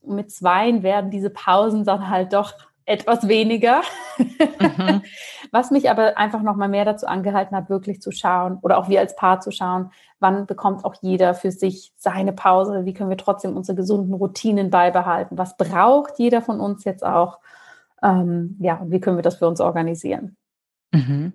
Und 0.00 0.16
mit 0.16 0.32
zweien 0.32 0.82
werden 0.82 1.12
diese 1.12 1.30
Pausen 1.30 1.84
dann 1.84 2.10
halt 2.10 2.32
doch 2.32 2.54
etwas 2.84 3.28
weniger. 3.28 3.82
Mhm. 4.18 5.02
Was 5.52 5.70
mich 5.70 5.88
aber 5.88 6.18
einfach 6.18 6.42
nochmal 6.42 6.68
mehr 6.68 6.84
dazu 6.84 7.06
angehalten 7.06 7.56
hat, 7.56 7.70
wirklich 7.70 8.00
zu 8.00 8.10
schauen 8.10 8.58
oder 8.60 8.78
auch 8.78 8.88
wir 8.88 8.98
als 8.98 9.14
Paar 9.14 9.38
zu 9.38 9.52
schauen, 9.52 9.92
wann 10.20 10.46
bekommt 10.46 10.84
auch 10.84 10.94
jeder 11.00 11.34
für 11.34 11.50
sich 11.50 11.92
seine 11.96 12.32
Pause, 12.32 12.84
wie 12.84 12.94
können 12.94 13.10
wir 13.10 13.16
trotzdem 13.16 13.56
unsere 13.56 13.76
gesunden 13.76 14.14
Routinen 14.14 14.70
beibehalten, 14.70 15.38
was 15.38 15.56
braucht 15.56 16.18
jeder 16.18 16.42
von 16.42 16.60
uns 16.60 16.84
jetzt 16.84 17.04
auch, 17.04 17.38
ähm, 18.02 18.56
ja, 18.60 18.76
und 18.76 18.90
wie 18.90 19.00
können 19.00 19.16
wir 19.16 19.22
das 19.22 19.36
für 19.36 19.48
uns 19.48 19.60
organisieren. 19.60 20.36
Mhm. 20.92 21.32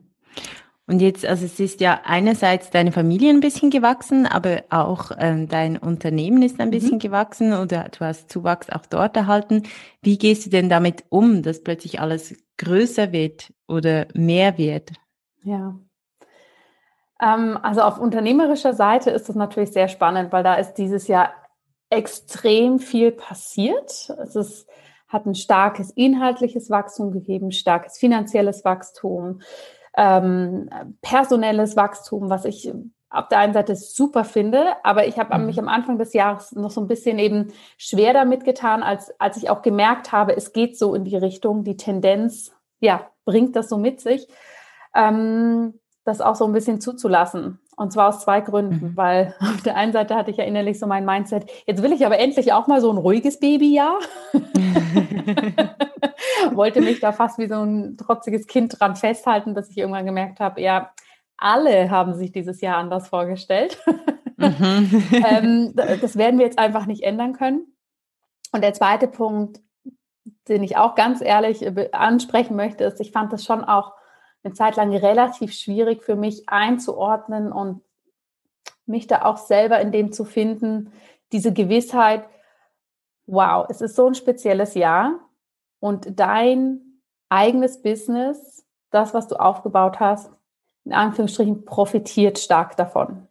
Und 0.86 1.02
jetzt, 1.02 1.26
also 1.26 1.46
es 1.46 1.60
ist 1.62 1.80
ja 1.80 2.02
einerseits 2.04 2.70
deine 2.70 2.92
Familie 2.92 3.30
ein 3.30 3.40
bisschen 3.40 3.70
gewachsen, 3.70 4.26
aber 4.26 4.64
auch 4.70 5.12
ähm, 5.18 5.48
dein 5.48 5.78
Unternehmen 5.78 6.42
ist 6.42 6.60
ein 6.60 6.68
mhm. 6.68 6.72
bisschen 6.72 7.00
gewachsen 7.00 7.54
oder 7.54 7.88
du 7.90 8.02
hast 8.02 8.30
Zuwachs 8.30 8.70
auch 8.70 8.86
dort 8.86 9.16
erhalten. 9.16 9.64
Wie 10.02 10.18
gehst 10.18 10.46
du 10.46 10.50
denn 10.50 10.70
damit 10.70 11.06
um, 11.08 11.42
dass 11.42 11.64
plötzlich 11.64 12.02
alles 12.02 12.36
größer 12.58 13.14
wird 13.14 13.54
oder 13.68 14.08
mehr 14.14 14.58
wird? 14.58 14.92
Ja. 15.44 15.76
Ähm, 17.22 17.58
also 17.62 17.82
auf 17.82 18.00
unternehmerischer 18.00 18.74
Seite 18.74 19.12
ist 19.12 19.30
das 19.30 19.36
natürlich 19.36 19.72
sehr 19.72 19.88
spannend, 19.88 20.32
weil 20.32 20.44
da 20.44 20.56
ist 20.56 20.76
dieses 20.76 21.08
Jahr 21.08 21.32
extrem 21.90 22.80
viel 22.80 23.12
passiert. 23.12 24.10
Es 24.24 24.36
ist, 24.36 24.68
hat 25.08 25.26
ein 25.26 25.36
starkes 25.36 25.92
inhaltliches 25.92 26.70
Wachstum 26.70 27.12
gegeben, 27.12 27.52
starkes 27.52 27.98
finanzielles 27.98 28.66
Wachstum 28.66 29.42
ähm, 29.96 30.70
personelles 31.02 31.76
Wachstum, 31.76 32.30
was 32.30 32.46
ich 32.46 32.72
auf 33.10 33.28
der 33.28 33.38
einen 33.40 33.54
Seite 33.54 33.76
super 33.76 34.24
finde, 34.24 34.74
aber 34.84 35.06
ich 35.06 35.20
habe 35.20 35.38
mhm. 35.38 35.46
mich 35.46 35.60
am 35.60 35.68
Anfang 35.68 36.00
des 36.00 36.14
Jahres 36.14 36.52
noch 36.54 36.72
so 36.72 36.82
ein 36.82 36.88
bisschen 36.88 37.20
eben 37.20 37.54
schwer 37.78 38.12
damit 38.12 38.44
getan, 38.44 38.82
als, 38.82 39.14
als 39.20 39.38
ich 39.38 39.52
auch 39.52 39.62
gemerkt 39.62 40.12
habe, 40.12 40.36
es 40.36 40.52
geht 40.52 40.78
so 40.78 40.96
in 40.96 41.04
die 41.04 41.16
Richtung, 41.16 41.64
die 41.64 41.78
Tendenz, 41.78 42.54
ja, 42.80 43.08
bringt 43.24 43.56
das 43.56 43.70
so 43.70 43.78
mit 43.78 44.02
sich, 44.02 44.28
ähm, 44.96 45.80
das 46.06 46.22
auch 46.22 46.36
so 46.36 46.46
ein 46.46 46.52
bisschen 46.52 46.82
zuzulassen. 46.82 47.60
Und 47.76 47.92
zwar 47.92 48.10
aus 48.10 48.20
zwei 48.20 48.42
Gründen, 48.42 48.90
mhm. 48.90 48.98
weil 48.98 49.36
auf 49.40 49.62
der 49.62 49.76
einen 49.76 49.94
Seite 49.94 50.16
hatte 50.16 50.32
ich 50.32 50.38
ja 50.38 50.44
innerlich 50.44 50.80
so 50.80 50.86
mein 50.88 51.06
Mindset, 51.06 51.50
jetzt 51.66 51.82
will 51.82 51.94
ich 51.94 52.06
aber 52.06 52.20
endlich 52.20 52.54
auch 52.54 52.68
mal 52.68 52.82
so 52.82 52.92
ein 52.92 52.98
ruhiges 52.98 53.40
Babyjahr. 53.40 54.00
Wollte 56.54 56.82
mich 56.82 57.00
da 57.00 57.12
fast 57.12 57.40
wie 57.40 57.48
so 57.48 57.62
ein 57.62 57.98
trotziges 57.98 58.48
Kind 58.48 58.80
dran 58.80 58.96
festhalten, 58.96 59.54
bis 59.54 59.70
ich 59.70 59.78
irgendwann 59.78 60.06
gemerkt 60.06 60.40
habe, 60.40 60.62
ja, 60.62 60.92
alle 61.38 61.90
haben 61.90 62.14
sich 62.14 62.32
dieses 62.32 62.62
Jahr 62.62 62.78
anders 62.78 63.08
vorgestellt. 63.08 63.80
Mhm. 64.38 65.04
ähm, 65.28 65.74
das 65.76 66.18
werden 66.18 66.40
wir 66.40 66.46
jetzt 66.46 66.60
einfach 66.60 66.86
nicht 66.86 67.04
ändern 67.04 67.34
können. 67.34 67.68
Und 68.52 68.64
der 68.64 68.74
zweite 68.74 69.08
Punkt, 69.08 69.62
den 70.48 70.64
ich 70.64 70.78
auch 70.78 70.96
ganz 70.96 71.22
ehrlich 71.22 71.66
ansprechen 71.94 72.56
möchte, 72.56 72.84
ist, 72.84 73.00
ich 73.00 73.12
fand 73.12 73.34
das 73.34 73.44
schon 73.44 73.64
auch 73.64 73.94
eine 74.44 74.54
Zeit 74.54 74.76
lang 74.76 74.96
relativ 74.96 75.54
schwierig 75.54 76.04
für 76.04 76.16
mich 76.16 76.50
einzuordnen 76.50 77.52
und 77.52 77.82
mich 78.86 79.08
da 79.08 79.24
auch 79.24 79.38
selber 79.38 79.80
in 79.80 79.92
dem 79.92 80.12
zu 80.12 80.26
finden, 80.26 80.92
diese 81.32 81.54
Gewissheit, 81.54 82.28
wow, 83.26 83.66
es 83.70 83.82
ist 83.82 83.96
so 83.96 84.08
ein 84.08 84.16
spezielles 84.16 84.74
Jahr 84.74 85.20
und 85.80 86.20
dein 86.20 86.82
eigenes 87.30 87.82
Business, 87.82 88.66
das, 88.92 89.14
was 89.14 89.28
du 89.28 89.36
aufgebaut 89.36 90.00
hast, 90.00 90.32
in 90.86 90.94
Anführungsstrichen 90.94 91.66
profitiert 91.66 92.38
stark 92.38 92.76
davon. 92.76 93.28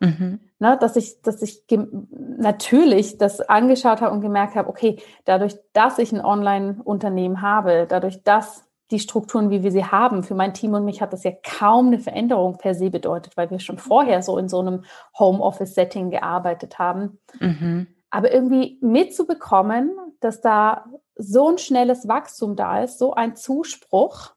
Mhm. 0.00 0.40
Na, 0.58 0.76
dass 0.76 0.96
ich, 0.96 1.20
dass 1.22 1.42
ich 1.42 1.64
natürlich 2.08 3.18
das 3.18 3.40
angeschaut 3.40 4.00
habe 4.00 4.14
und 4.14 4.20
gemerkt 4.20 4.54
habe, 4.54 4.68
okay, 4.68 5.00
dadurch, 5.24 5.56
dass 5.72 5.98
ich 5.98 6.12
ein 6.12 6.24
Online-Unternehmen 6.24 7.42
habe, 7.42 7.86
dadurch, 7.88 8.22
dass 8.22 8.64
die 8.92 9.00
Strukturen, 9.00 9.50
wie 9.50 9.62
wir 9.62 9.72
sie 9.72 9.84
haben. 9.84 10.22
Für 10.22 10.34
mein 10.34 10.54
Team 10.54 10.74
und 10.74 10.84
mich 10.84 11.00
hat 11.00 11.12
das 11.12 11.24
ja 11.24 11.32
kaum 11.42 11.88
eine 11.88 11.98
Veränderung 11.98 12.58
per 12.58 12.74
se 12.74 12.90
bedeutet, 12.90 13.36
weil 13.36 13.50
wir 13.50 13.58
schon 13.58 13.78
vorher 13.78 14.22
so 14.22 14.38
in 14.38 14.48
so 14.48 14.60
einem 14.60 14.84
Homeoffice-Setting 15.18 16.10
gearbeitet 16.10 16.78
haben. 16.78 17.18
Mhm. 17.40 17.88
Aber 18.10 18.32
irgendwie 18.32 18.78
mitzubekommen, 18.82 19.90
dass 20.20 20.40
da 20.40 20.84
so 21.16 21.48
ein 21.50 21.58
schnelles 21.58 22.06
Wachstum 22.06 22.56
da 22.56 22.82
ist, 22.82 22.98
so 22.98 23.14
ein 23.14 23.34
Zuspruch 23.34 24.34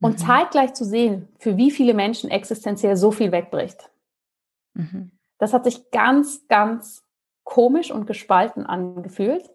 und 0.00 0.12
mhm. 0.12 0.18
zeitgleich 0.18 0.74
zu 0.74 0.84
sehen, 0.84 1.28
für 1.38 1.56
wie 1.56 1.70
viele 1.70 1.94
Menschen 1.94 2.30
existenziell 2.30 2.96
so 2.96 3.10
viel 3.10 3.32
wegbricht. 3.32 3.90
Mhm. 4.74 5.12
Das 5.38 5.52
hat 5.52 5.64
sich 5.64 5.90
ganz, 5.90 6.46
ganz 6.48 7.02
komisch 7.44 7.90
und 7.90 8.06
gespalten 8.06 8.66
angefühlt. 8.66 9.50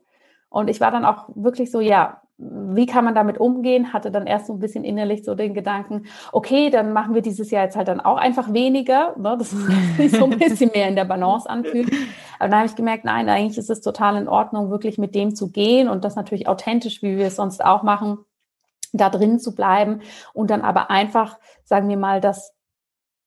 Und 0.49 0.69
ich 0.69 0.81
war 0.81 0.91
dann 0.91 1.05
auch 1.05 1.29
wirklich 1.35 1.71
so, 1.71 1.79
ja, 1.79 2.21
wie 2.37 2.85
kann 2.85 3.05
man 3.05 3.15
damit 3.15 3.37
umgehen? 3.37 3.93
Hatte 3.93 4.11
dann 4.11 4.27
erst 4.27 4.47
so 4.47 4.53
ein 4.53 4.59
bisschen 4.59 4.83
innerlich 4.83 5.23
so 5.23 5.35
den 5.35 5.53
Gedanken, 5.53 6.05
okay, 6.33 6.69
dann 6.69 6.91
machen 6.91 7.15
wir 7.15 7.21
dieses 7.21 7.49
Jahr 7.49 7.63
jetzt 7.63 7.77
halt 7.77 7.87
dann 7.87 8.01
auch 8.01 8.17
einfach 8.17 8.51
weniger, 8.51 9.15
ne, 9.17 9.37
dass 9.37 9.51
sich 9.97 10.11
so 10.11 10.25
ein 10.25 10.37
bisschen 10.37 10.71
mehr 10.73 10.89
in 10.89 10.95
der 10.95 11.05
Balance 11.05 11.49
anfühlt. 11.49 11.89
Aber 12.37 12.49
dann 12.49 12.59
habe 12.59 12.67
ich 12.67 12.75
gemerkt, 12.75 13.05
nein, 13.05 13.29
eigentlich 13.29 13.57
ist 13.57 13.69
es 13.69 13.79
total 13.79 14.17
in 14.17 14.27
Ordnung, 14.27 14.69
wirklich 14.69 14.97
mit 14.97 15.15
dem 15.15 15.33
zu 15.33 15.49
gehen 15.49 15.87
und 15.87 16.03
das 16.03 16.15
natürlich 16.15 16.47
authentisch, 16.47 17.01
wie 17.01 17.17
wir 17.17 17.27
es 17.27 17.37
sonst 17.37 17.63
auch 17.63 17.83
machen, 17.83 18.17
da 18.91 19.09
drin 19.09 19.39
zu 19.39 19.55
bleiben 19.55 20.01
und 20.33 20.49
dann 20.49 20.61
aber 20.61 20.89
einfach, 20.91 21.39
sagen 21.63 21.87
wir 21.87 21.97
mal, 21.97 22.19
das, 22.19 22.53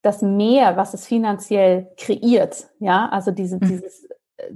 das 0.02 0.20
Mehr, 0.20 0.76
was 0.76 0.92
es 0.92 1.06
finanziell 1.06 1.88
kreiert, 1.96 2.68
ja, 2.78 3.08
also 3.08 3.30
diese, 3.30 3.56
mhm. 3.56 3.68
dieses, 3.68 4.08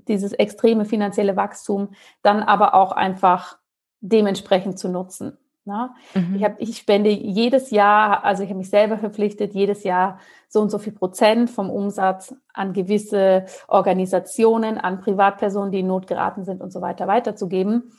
dieses 0.08 0.32
extreme 0.34 0.84
finanzielle 0.84 1.36
Wachstum, 1.36 1.94
dann 2.22 2.42
aber 2.42 2.74
auch 2.74 2.92
einfach 2.92 3.58
dementsprechend 4.02 4.78
zu 4.78 4.88
nutzen. 4.88 5.38
Na? 5.64 5.94
Mhm. 6.14 6.34
Ich, 6.34 6.44
hab, 6.44 6.60
ich 6.60 6.76
spende 6.76 7.10
jedes 7.10 7.70
Jahr, 7.70 8.24
also 8.24 8.42
ich 8.42 8.48
habe 8.48 8.58
mich 8.58 8.70
selber 8.70 8.98
verpflichtet, 8.98 9.54
jedes 9.54 9.84
Jahr 9.84 10.18
so 10.48 10.60
und 10.60 10.70
so 10.70 10.78
viel 10.78 10.92
Prozent 10.92 11.50
vom 11.50 11.70
Umsatz 11.70 12.34
an 12.52 12.72
gewisse 12.72 13.46
Organisationen, 13.68 14.76
an 14.76 15.00
Privatpersonen, 15.00 15.70
die 15.70 15.80
in 15.80 15.86
Not 15.86 16.08
geraten 16.08 16.44
sind 16.44 16.60
und 16.60 16.72
so 16.72 16.80
weiter 16.80 17.06
weiterzugeben. 17.06 17.92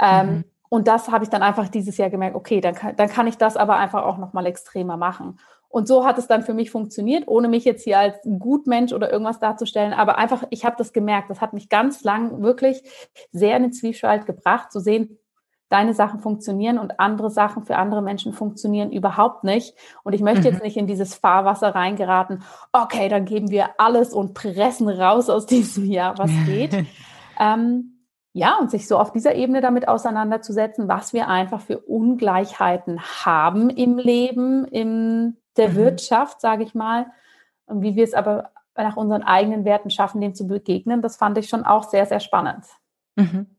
Ähm, 0.00 0.26
mhm. 0.26 0.44
und 0.68 0.86
das 0.86 1.10
habe 1.10 1.24
ich 1.24 1.30
dann 1.30 1.42
einfach 1.42 1.68
dieses 1.68 1.96
Jahr 1.96 2.08
gemerkt, 2.08 2.36
okay, 2.36 2.60
dann 2.60 2.76
kann, 2.76 2.94
dann 2.94 3.08
kann 3.08 3.26
ich 3.26 3.36
das 3.36 3.56
aber 3.56 3.76
einfach 3.76 4.04
auch 4.04 4.18
nochmal 4.18 4.46
extremer 4.46 4.96
machen. 4.96 5.40
Und 5.68 5.86
so 5.86 6.06
hat 6.06 6.18
es 6.18 6.28
dann 6.28 6.42
für 6.44 6.54
mich 6.54 6.70
funktioniert, 6.70 7.26
ohne 7.26 7.48
mich 7.48 7.64
jetzt 7.64 7.82
hier 7.82 7.98
als 7.98 8.16
Gutmensch 8.38 8.92
oder 8.92 9.12
irgendwas 9.12 9.38
darzustellen. 9.38 9.92
Aber 9.92 10.16
einfach, 10.16 10.44
ich 10.50 10.64
habe 10.64 10.76
das 10.78 10.94
gemerkt. 10.94 11.28
Das 11.28 11.42
hat 11.42 11.52
mich 11.52 11.68
ganz 11.68 12.04
lang 12.04 12.42
wirklich 12.42 12.82
sehr 13.32 13.56
in 13.56 13.64
den 13.64 13.72
Zwiespalt 13.72 14.24
gebracht, 14.24 14.72
zu 14.72 14.80
sehen, 14.80 15.18
deine 15.68 15.94
Sachen 15.94 16.20
funktionieren 16.20 16.78
und 16.78 16.98
andere 16.98 17.30
Sachen 17.30 17.64
für 17.64 17.76
andere 17.76 18.02
Menschen 18.02 18.32
funktionieren 18.32 18.90
überhaupt 18.90 19.44
nicht. 19.44 19.74
Und 20.02 20.14
ich 20.14 20.22
möchte 20.22 20.40
mhm. 20.40 20.54
jetzt 20.54 20.62
nicht 20.62 20.76
in 20.76 20.86
dieses 20.86 21.14
Fahrwasser 21.14 21.74
reingeraten, 21.74 22.42
okay, 22.72 23.08
dann 23.08 23.24
geben 23.24 23.50
wir 23.50 23.70
alles 23.78 24.12
und 24.12 24.34
pressen 24.34 24.88
raus 24.88 25.28
aus 25.28 25.46
diesem 25.46 25.84
Jahr, 25.84 26.16
was 26.18 26.30
geht. 26.46 26.86
ähm, 27.38 27.98
ja, 28.32 28.56
und 28.58 28.70
sich 28.70 28.86
so 28.86 28.98
auf 28.98 29.12
dieser 29.12 29.34
Ebene 29.34 29.60
damit 29.60 29.88
auseinanderzusetzen, 29.88 30.88
was 30.88 31.12
wir 31.12 31.28
einfach 31.28 31.60
für 31.60 31.78
Ungleichheiten 31.78 33.00
haben 33.24 33.68
im 33.68 33.98
Leben, 33.98 34.64
in 34.64 35.36
der 35.56 35.70
mhm. 35.70 35.76
Wirtschaft, 35.76 36.40
sage 36.40 36.62
ich 36.62 36.74
mal, 36.74 37.06
und 37.66 37.82
wie 37.82 37.96
wir 37.96 38.04
es 38.04 38.14
aber 38.14 38.50
nach 38.76 38.96
unseren 38.96 39.22
eigenen 39.22 39.64
Werten 39.64 39.90
schaffen, 39.90 40.20
dem 40.20 40.34
zu 40.34 40.46
begegnen, 40.46 41.02
das 41.02 41.16
fand 41.16 41.36
ich 41.36 41.48
schon 41.48 41.64
auch 41.64 41.82
sehr, 41.82 42.06
sehr 42.06 42.20
spannend. 42.20 42.64
Mhm. 43.16 43.57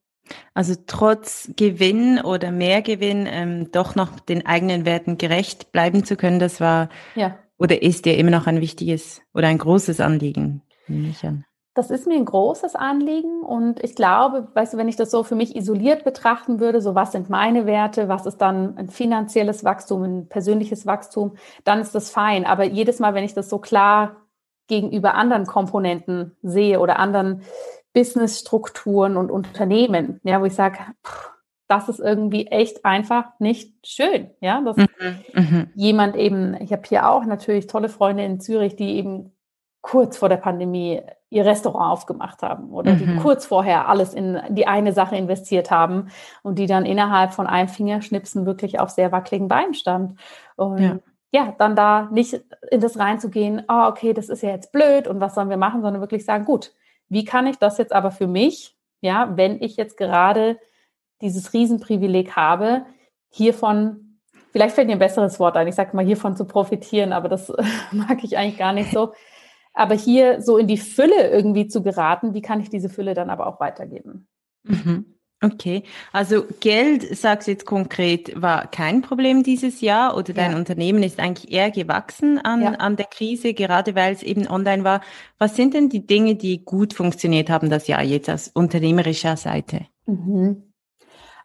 Also 0.53 0.75
trotz 0.87 1.51
Gewinn 1.55 2.19
oder 2.19 2.51
Mehrgewinn 2.51 3.27
ähm, 3.29 3.71
doch 3.71 3.95
noch 3.95 4.19
den 4.19 4.45
eigenen 4.45 4.85
Werten 4.85 5.17
gerecht 5.17 5.71
bleiben 5.71 6.03
zu 6.03 6.15
können, 6.15 6.39
das 6.39 6.59
war 6.59 6.89
ja. 7.15 7.35
oder 7.57 7.81
ist 7.81 8.05
dir 8.05 8.17
immer 8.17 8.31
noch 8.31 8.47
ein 8.47 8.61
wichtiges 8.61 9.21
oder 9.33 9.47
ein 9.47 9.57
großes 9.57 9.99
Anliegen, 9.99 10.61
nehme 10.87 11.09
ich 11.09 11.23
an. 11.25 11.45
Das 11.75 11.91
ist 11.91 12.07
mir 12.07 12.15
ein 12.15 12.25
großes 12.25 12.75
Anliegen 12.75 13.41
und 13.41 13.81
ich 13.83 13.95
glaube, 13.95 14.49
weißt 14.53 14.73
du, 14.73 14.77
wenn 14.77 14.89
ich 14.89 14.97
das 14.97 15.11
so 15.11 15.23
für 15.23 15.35
mich 15.35 15.55
isoliert 15.55 16.03
betrachten 16.03 16.59
würde, 16.59 16.81
so 16.81 16.93
was 16.93 17.13
sind 17.13 17.29
meine 17.29 17.65
Werte, 17.65 18.09
was 18.09 18.25
ist 18.25 18.39
dann 18.39 18.77
ein 18.77 18.89
finanzielles 18.89 19.63
Wachstum, 19.63 20.03
ein 20.03 20.27
persönliches 20.27 20.85
Wachstum, 20.85 21.35
dann 21.63 21.79
ist 21.79 21.95
das 21.95 22.09
fein. 22.09 22.45
Aber 22.45 22.65
jedes 22.65 22.99
Mal, 22.99 23.13
wenn 23.13 23.23
ich 23.23 23.33
das 23.33 23.49
so 23.49 23.59
klar 23.59 24.17
gegenüber 24.67 25.15
anderen 25.15 25.45
Komponenten 25.45 26.35
sehe 26.41 26.79
oder 26.79 26.99
anderen 26.99 27.43
Businessstrukturen 27.93 29.17
und 29.17 29.31
Unternehmen, 29.31 30.19
ja, 30.23 30.39
wo 30.41 30.45
ich 30.45 30.55
sage, 30.55 30.77
das 31.67 31.87
ist 31.87 31.99
irgendwie 31.99 32.47
echt 32.47 32.83
einfach 32.83 33.25
nicht 33.39 33.73
schön, 33.85 34.31
ja, 34.41 34.61
dass 34.61 34.77
mhm, 34.77 34.87
mhm, 35.33 35.69
jemand 35.75 36.15
eben, 36.15 36.55
ich 36.61 36.71
habe 36.71 36.83
hier 36.87 37.07
auch 37.07 37.25
natürlich 37.25 37.67
tolle 37.67 37.89
Freunde 37.89 38.23
in 38.25 38.39
Zürich, 38.39 38.75
die 38.75 38.95
eben 38.97 39.31
kurz 39.81 40.17
vor 40.17 40.29
der 40.29 40.37
Pandemie 40.37 41.01
ihr 41.29 41.45
Restaurant 41.45 41.93
aufgemacht 41.93 42.41
haben 42.41 42.71
oder 42.71 42.93
mhm. 42.93 42.97
die 42.97 43.15
kurz 43.17 43.45
vorher 43.45 43.87
alles 43.87 44.13
in 44.13 44.39
die 44.49 44.67
eine 44.67 44.93
Sache 44.93 45.15
investiert 45.15 45.69
haben 45.69 46.07
und 46.41 46.57
die 46.57 46.65
dann 46.65 46.85
innerhalb 46.85 47.33
von 47.33 47.45
einem 47.45 47.69
Fingerschnipsen 47.69 48.45
wirklich 48.45 48.79
auf 48.79 48.89
sehr 48.89 49.11
wackeligen 49.11 49.47
Beinen 49.47 49.75
stand. 49.75 50.19
Und 50.55 50.79
ja. 50.79 50.99
ja, 51.31 51.55
dann 51.57 51.75
da 51.75 52.09
nicht 52.11 52.41
in 52.71 52.81
das 52.81 52.97
reinzugehen, 52.97 53.63
oh, 53.67 53.85
okay, 53.87 54.13
das 54.13 54.29
ist 54.29 54.41
ja 54.41 54.49
jetzt 54.49 54.71
blöd 54.71 55.07
und 55.07 55.21
was 55.21 55.35
sollen 55.35 55.51
wir 55.51 55.57
machen, 55.57 55.81
sondern 55.81 56.01
wirklich 56.01 56.25
sagen, 56.25 56.45
gut, 56.45 56.73
wie 57.09 57.25
kann 57.25 57.47
ich 57.47 57.57
das 57.57 57.77
jetzt 57.77 57.93
aber 57.93 58.11
für 58.11 58.27
mich, 58.27 58.75
ja, 59.01 59.35
wenn 59.35 59.61
ich 59.61 59.75
jetzt 59.77 59.97
gerade 59.97 60.59
dieses 61.21 61.53
Riesenprivileg 61.53 62.35
habe, 62.35 62.85
hiervon, 63.29 64.19
vielleicht 64.51 64.75
fällt 64.75 64.87
mir 64.87 64.93
ein 64.93 64.99
besseres 64.99 65.39
Wort 65.39 65.57
ein, 65.57 65.67
ich 65.67 65.75
sage 65.75 65.95
mal 65.95 66.05
hiervon 66.05 66.35
zu 66.35 66.45
profitieren, 66.45 67.13
aber 67.13 67.29
das 67.29 67.51
mag 67.91 68.23
ich 68.23 68.37
eigentlich 68.37 68.57
gar 68.57 68.73
nicht 68.73 68.91
so. 68.91 69.13
Aber 69.73 69.95
hier 69.95 70.41
so 70.41 70.57
in 70.57 70.67
die 70.67 70.77
Fülle 70.77 71.29
irgendwie 71.29 71.67
zu 71.67 71.83
geraten, 71.83 72.33
wie 72.33 72.41
kann 72.41 72.59
ich 72.59 72.69
diese 72.69 72.89
Fülle 72.89 73.13
dann 73.13 73.29
aber 73.29 73.47
auch 73.47 73.59
weitergeben? 73.59 74.27
Mhm. 74.63 75.18
Okay, 75.41 75.83
also 76.11 76.43
Geld, 76.59 77.15
sagst 77.17 77.47
du 77.47 77.51
jetzt 77.51 77.65
konkret, 77.65 78.41
war 78.41 78.67
kein 78.67 79.01
Problem 79.01 79.41
dieses 79.41 79.79
Jahr 79.79 80.17
oder 80.17 80.33
dein 80.33 80.51
ja. 80.51 80.57
Unternehmen 80.57 81.01
ist 81.01 81.17
eigentlich 81.17 81.49
eher 81.49 81.71
gewachsen 81.71 82.39
an, 82.39 82.61
ja. 82.61 82.71
an 82.71 82.97
der 82.97 83.05
Krise, 83.05 83.53
gerade 83.53 83.95
weil 83.95 84.13
es 84.13 84.21
eben 84.21 84.49
online 84.49 84.83
war. 84.83 84.99
Was 85.37 85.55
sind 85.55 85.75
denn 85.75 85.87
die 85.87 86.05
Dinge, 86.05 86.35
die 86.35 86.65
gut 86.65 86.93
funktioniert 86.93 87.49
haben 87.49 87.69
das 87.69 87.87
Jahr 87.87 88.03
jetzt 88.03 88.29
aus 88.29 88.49
unternehmerischer 88.49 89.37
Seite? 89.37 89.85
Mhm. 90.07 90.73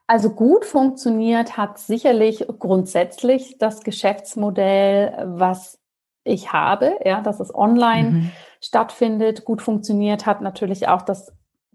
Also 0.09 0.31
gut 0.31 0.65
funktioniert 0.65 1.57
hat 1.57 1.79
sicherlich 1.79 2.47
grundsätzlich 2.59 3.59
das 3.59 3.83
Geschäftsmodell, 3.85 5.25
was 5.39 5.79
ich 6.25 6.53
habe, 6.53 6.99
ja, 7.05 7.21
dass 7.21 7.39
es 7.39 7.55
online 7.55 8.11
mhm. 8.11 8.31
stattfindet, 8.61 9.45
gut 9.45 9.63
funktioniert 9.63 10.27
hat 10.27 10.41
natürlich 10.41 10.89
auch 10.89 11.03
das 11.03 11.33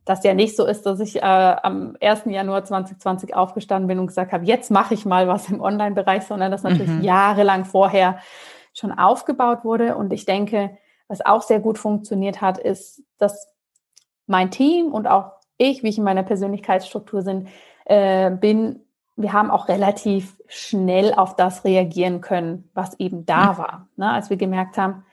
das 0.10 0.24
ja 0.24 0.34
nicht 0.34 0.56
so 0.56 0.66
ist, 0.66 0.88
dass 0.88 1.00
ich 1.00 1.18
äh, 1.18 1.22
am 1.22 1.96
1. 2.02 2.24
Januar 2.26 2.66
2020 2.66 3.36
aufgestanden 3.36 3.88
bin 3.88 4.00
und 4.00 4.08
gesagt 4.08 4.32
habe, 4.32 4.44
jetzt 4.44 4.72
mache 4.72 4.96
ich 4.96 5.06
mal 5.06 5.28
was 5.28 5.52
im 5.52 5.62
Online-Bereich, 5.62 6.24
sondern 6.24 6.52
das 6.52 6.64
natürlich 6.64 6.90
mhm. 6.90 7.04
jahrelang 7.04 7.64
vorher 7.64 8.18
schon 8.74 8.92
aufgebaut 8.92 9.64
wurde. 9.64 9.96
Und 9.96 10.12
ich 10.12 10.26
denke, 10.26 10.72
was 11.08 11.24
auch 11.24 11.44
sehr 11.44 11.60
gut 11.60 11.78
funktioniert 11.78 12.42
hat, 12.42 12.58
ist, 12.58 13.04
dass 13.20 13.48
mein 14.26 14.50
Team 14.50 14.92
und 14.92 15.08
auch 15.08 15.34
ich, 15.58 15.84
wie 15.84 15.90
ich 15.90 16.00
in 16.00 16.04
meiner 16.04 16.24
Persönlichkeitsstruktur 16.24 17.22
sind, 17.22 17.48
äh, 17.86 18.32
bin, 18.32 18.80
wir 19.16 19.34
haben 19.34 19.52
auch 19.52 19.68
relativ 19.68 20.38
schnell 20.48 21.14
auf 21.14 21.36
das 21.36 21.66
reagieren 21.66 22.22
können, 22.22 22.68
was 22.74 23.00
eben 23.00 23.28
da 23.28 23.54
mhm. 23.54 23.58
war. 23.60 23.88
Ne? 23.96 24.10
Als 24.12 24.32
wir 24.32 24.38
gemerkt 24.38 24.80
haben, 24.80 25.06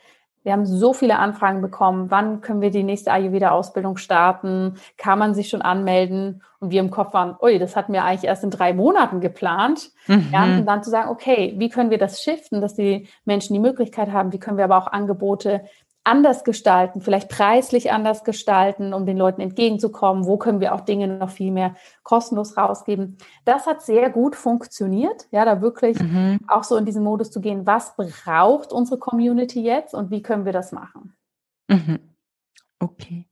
wir 0.46 0.52
haben 0.52 0.64
so 0.64 0.92
viele 0.92 1.18
Anfragen 1.18 1.60
bekommen. 1.60 2.08
Wann 2.12 2.40
können 2.40 2.60
wir 2.60 2.70
die 2.70 2.84
nächste 2.84 3.10
Ayurveda-Ausbildung 3.10 3.96
starten? 3.96 4.76
Kann 4.96 5.18
man 5.18 5.34
sich 5.34 5.48
schon 5.48 5.60
anmelden? 5.60 6.40
Und 6.60 6.70
wir 6.70 6.78
im 6.78 6.92
Kopf 6.92 7.14
waren, 7.14 7.34
ui, 7.42 7.58
das 7.58 7.74
hatten 7.74 7.92
wir 7.92 8.04
eigentlich 8.04 8.28
erst 8.28 8.44
in 8.44 8.50
drei 8.50 8.72
Monaten 8.72 9.20
geplant. 9.20 9.90
Mhm. 10.06 10.28
Ja, 10.32 10.44
und 10.44 10.64
dann 10.64 10.84
zu 10.84 10.90
sagen, 10.90 11.10
okay, 11.10 11.54
wie 11.58 11.68
können 11.68 11.90
wir 11.90 11.98
das 11.98 12.22
shiften, 12.22 12.60
dass 12.60 12.74
die 12.74 13.08
Menschen 13.24 13.54
die 13.54 13.58
Möglichkeit 13.58 14.12
haben? 14.12 14.32
Wie 14.32 14.38
können 14.38 14.56
wir 14.56 14.66
aber 14.66 14.78
auch 14.78 14.86
Angebote 14.86 15.64
anders 16.06 16.44
gestalten, 16.44 17.00
vielleicht 17.00 17.28
preislich 17.28 17.92
anders 17.92 18.24
gestalten, 18.24 18.94
um 18.94 19.06
den 19.06 19.16
Leuten 19.16 19.40
entgegenzukommen? 19.40 20.24
Wo 20.24 20.36
können 20.36 20.60
wir 20.60 20.74
auch 20.74 20.82
Dinge 20.82 21.08
noch 21.08 21.30
viel 21.30 21.50
mehr 21.50 21.74
kostenlos 22.04 22.56
rausgeben? 22.56 23.18
Das 23.44 23.66
hat 23.66 23.82
sehr 23.82 24.10
gut 24.10 24.36
funktioniert, 24.36 25.26
ja, 25.32 25.44
da 25.44 25.60
wirklich 25.60 25.98
mhm. 25.98 26.38
auch 26.46 26.64
so 26.64 26.76
in 26.76 26.84
diesen 26.84 27.02
Modus 27.02 27.30
zu 27.30 27.40
gehen, 27.40 27.66
was 27.66 27.96
braucht 27.96 28.72
unsere 28.72 28.98
Community 28.98 29.60
jetzt 29.60 29.94
und 29.94 30.10
wie 30.10 30.22
können 30.22 30.44
wir 30.44 30.52
das 30.52 30.72
machen? 30.72 31.14
Mhm. 31.68 31.98
Okay. 32.78 33.26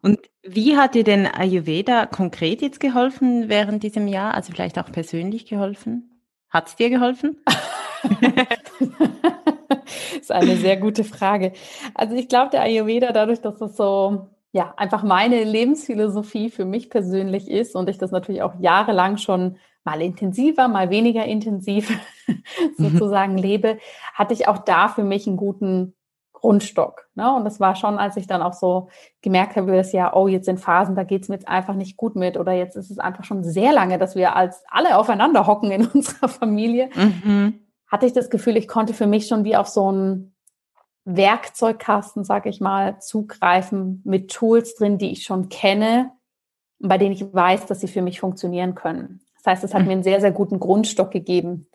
Und 0.00 0.18
wie 0.42 0.76
hat 0.76 0.94
dir 0.94 1.04
denn 1.04 1.26
Ayurveda 1.26 2.06
konkret 2.06 2.62
jetzt 2.62 2.80
geholfen 2.80 3.48
während 3.48 3.82
diesem 3.82 4.08
Jahr? 4.08 4.34
Also 4.34 4.52
vielleicht 4.52 4.78
auch 4.78 4.90
persönlich 4.90 5.46
geholfen? 5.46 6.24
Hat 6.48 6.68
es 6.68 6.76
dir 6.76 6.90
geholfen? 6.90 7.36
ist 10.20 10.32
eine 10.32 10.56
sehr 10.56 10.76
gute 10.76 11.04
Frage. 11.04 11.52
Also 11.94 12.14
ich 12.14 12.28
glaube, 12.28 12.50
der 12.50 12.62
Ayurveda, 12.62 13.12
dadurch, 13.12 13.40
dass 13.40 13.60
es 13.60 13.76
so 13.76 14.28
ja 14.52 14.74
einfach 14.76 15.02
meine 15.02 15.44
Lebensphilosophie 15.44 16.50
für 16.50 16.64
mich 16.64 16.90
persönlich 16.90 17.50
ist 17.50 17.74
und 17.74 17.88
ich 17.88 17.98
das 17.98 18.10
natürlich 18.10 18.42
auch 18.42 18.54
jahrelang 18.60 19.18
schon 19.18 19.56
mal 19.84 20.00
intensiver, 20.02 20.68
mal 20.68 20.90
weniger 20.90 21.24
intensiv 21.24 21.90
mhm. 22.26 22.42
sozusagen 22.76 23.32
mhm. 23.32 23.38
lebe, 23.38 23.78
hatte 24.14 24.34
ich 24.34 24.48
auch 24.48 24.58
da 24.58 24.88
für 24.88 25.04
mich 25.04 25.26
einen 25.26 25.36
guten 25.36 25.94
Grundstock. 26.32 27.08
Ne? 27.14 27.34
Und 27.34 27.44
das 27.44 27.58
war 27.58 27.74
schon, 27.74 27.98
als 27.98 28.16
ich 28.16 28.26
dann 28.26 28.42
auch 28.42 28.52
so 28.52 28.88
gemerkt 29.22 29.56
habe, 29.56 29.74
das 29.74 29.92
Jahr, 29.92 30.16
oh, 30.16 30.28
jetzt 30.28 30.44
sind 30.44 30.60
Phasen, 30.60 30.94
da 30.94 31.02
geht 31.02 31.22
es 31.22 31.28
mir 31.28 31.34
jetzt 31.34 31.48
einfach 31.48 31.74
nicht 31.74 31.96
gut 31.96 32.14
mit. 32.14 32.36
Oder 32.36 32.52
jetzt 32.52 32.76
ist 32.76 32.90
es 32.90 32.98
einfach 32.98 33.24
schon 33.24 33.42
sehr 33.42 33.72
lange, 33.72 33.98
dass 33.98 34.14
wir 34.14 34.36
als 34.36 34.62
alle 34.68 34.96
aufeinander 34.98 35.46
hocken 35.46 35.70
in 35.70 35.86
unserer 35.92 36.28
Familie. 36.28 36.90
Mhm 36.94 37.67
hatte 37.88 38.06
ich 38.06 38.12
das 38.12 38.30
Gefühl, 38.30 38.56
ich 38.56 38.68
konnte 38.68 38.94
für 38.94 39.06
mich 39.06 39.26
schon 39.26 39.44
wie 39.44 39.56
auf 39.56 39.68
so 39.68 39.88
einen 39.88 40.34
Werkzeugkasten, 41.04 42.22
sag 42.22 42.46
ich 42.46 42.60
mal, 42.60 43.00
zugreifen 43.00 44.02
mit 44.04 44.30
Tools 44.30 44.74
drin, 44.74 44.98
die 44.98 45.10
ich 45.10 45.22
schon 45.22 45.48
kenne 45.48 46.12
und 46.80 46.88
bei 46.88 46.98
denen 46.98 47.12
ich 47.12 47.32
weiß, 47.32 47.66
dass 47.66 47.80
sie 47.80 47.88
für 47.88 48.02
mich 48.02 48.20
funktionieren 48.20 48.74
können. 48.74 49.20
Das 49.36 49.46
heißt, 49.46 49.64
es 49.64 49.74
hat 49.74 49.84
mir 49.84 49.92
einen 49.92 50.02
sehr, 50.02 50.20
sehr 50.20 50.32
guten 50.32 50.60
Grundstock 50.60 51.10
gegeben. 51.10 51.68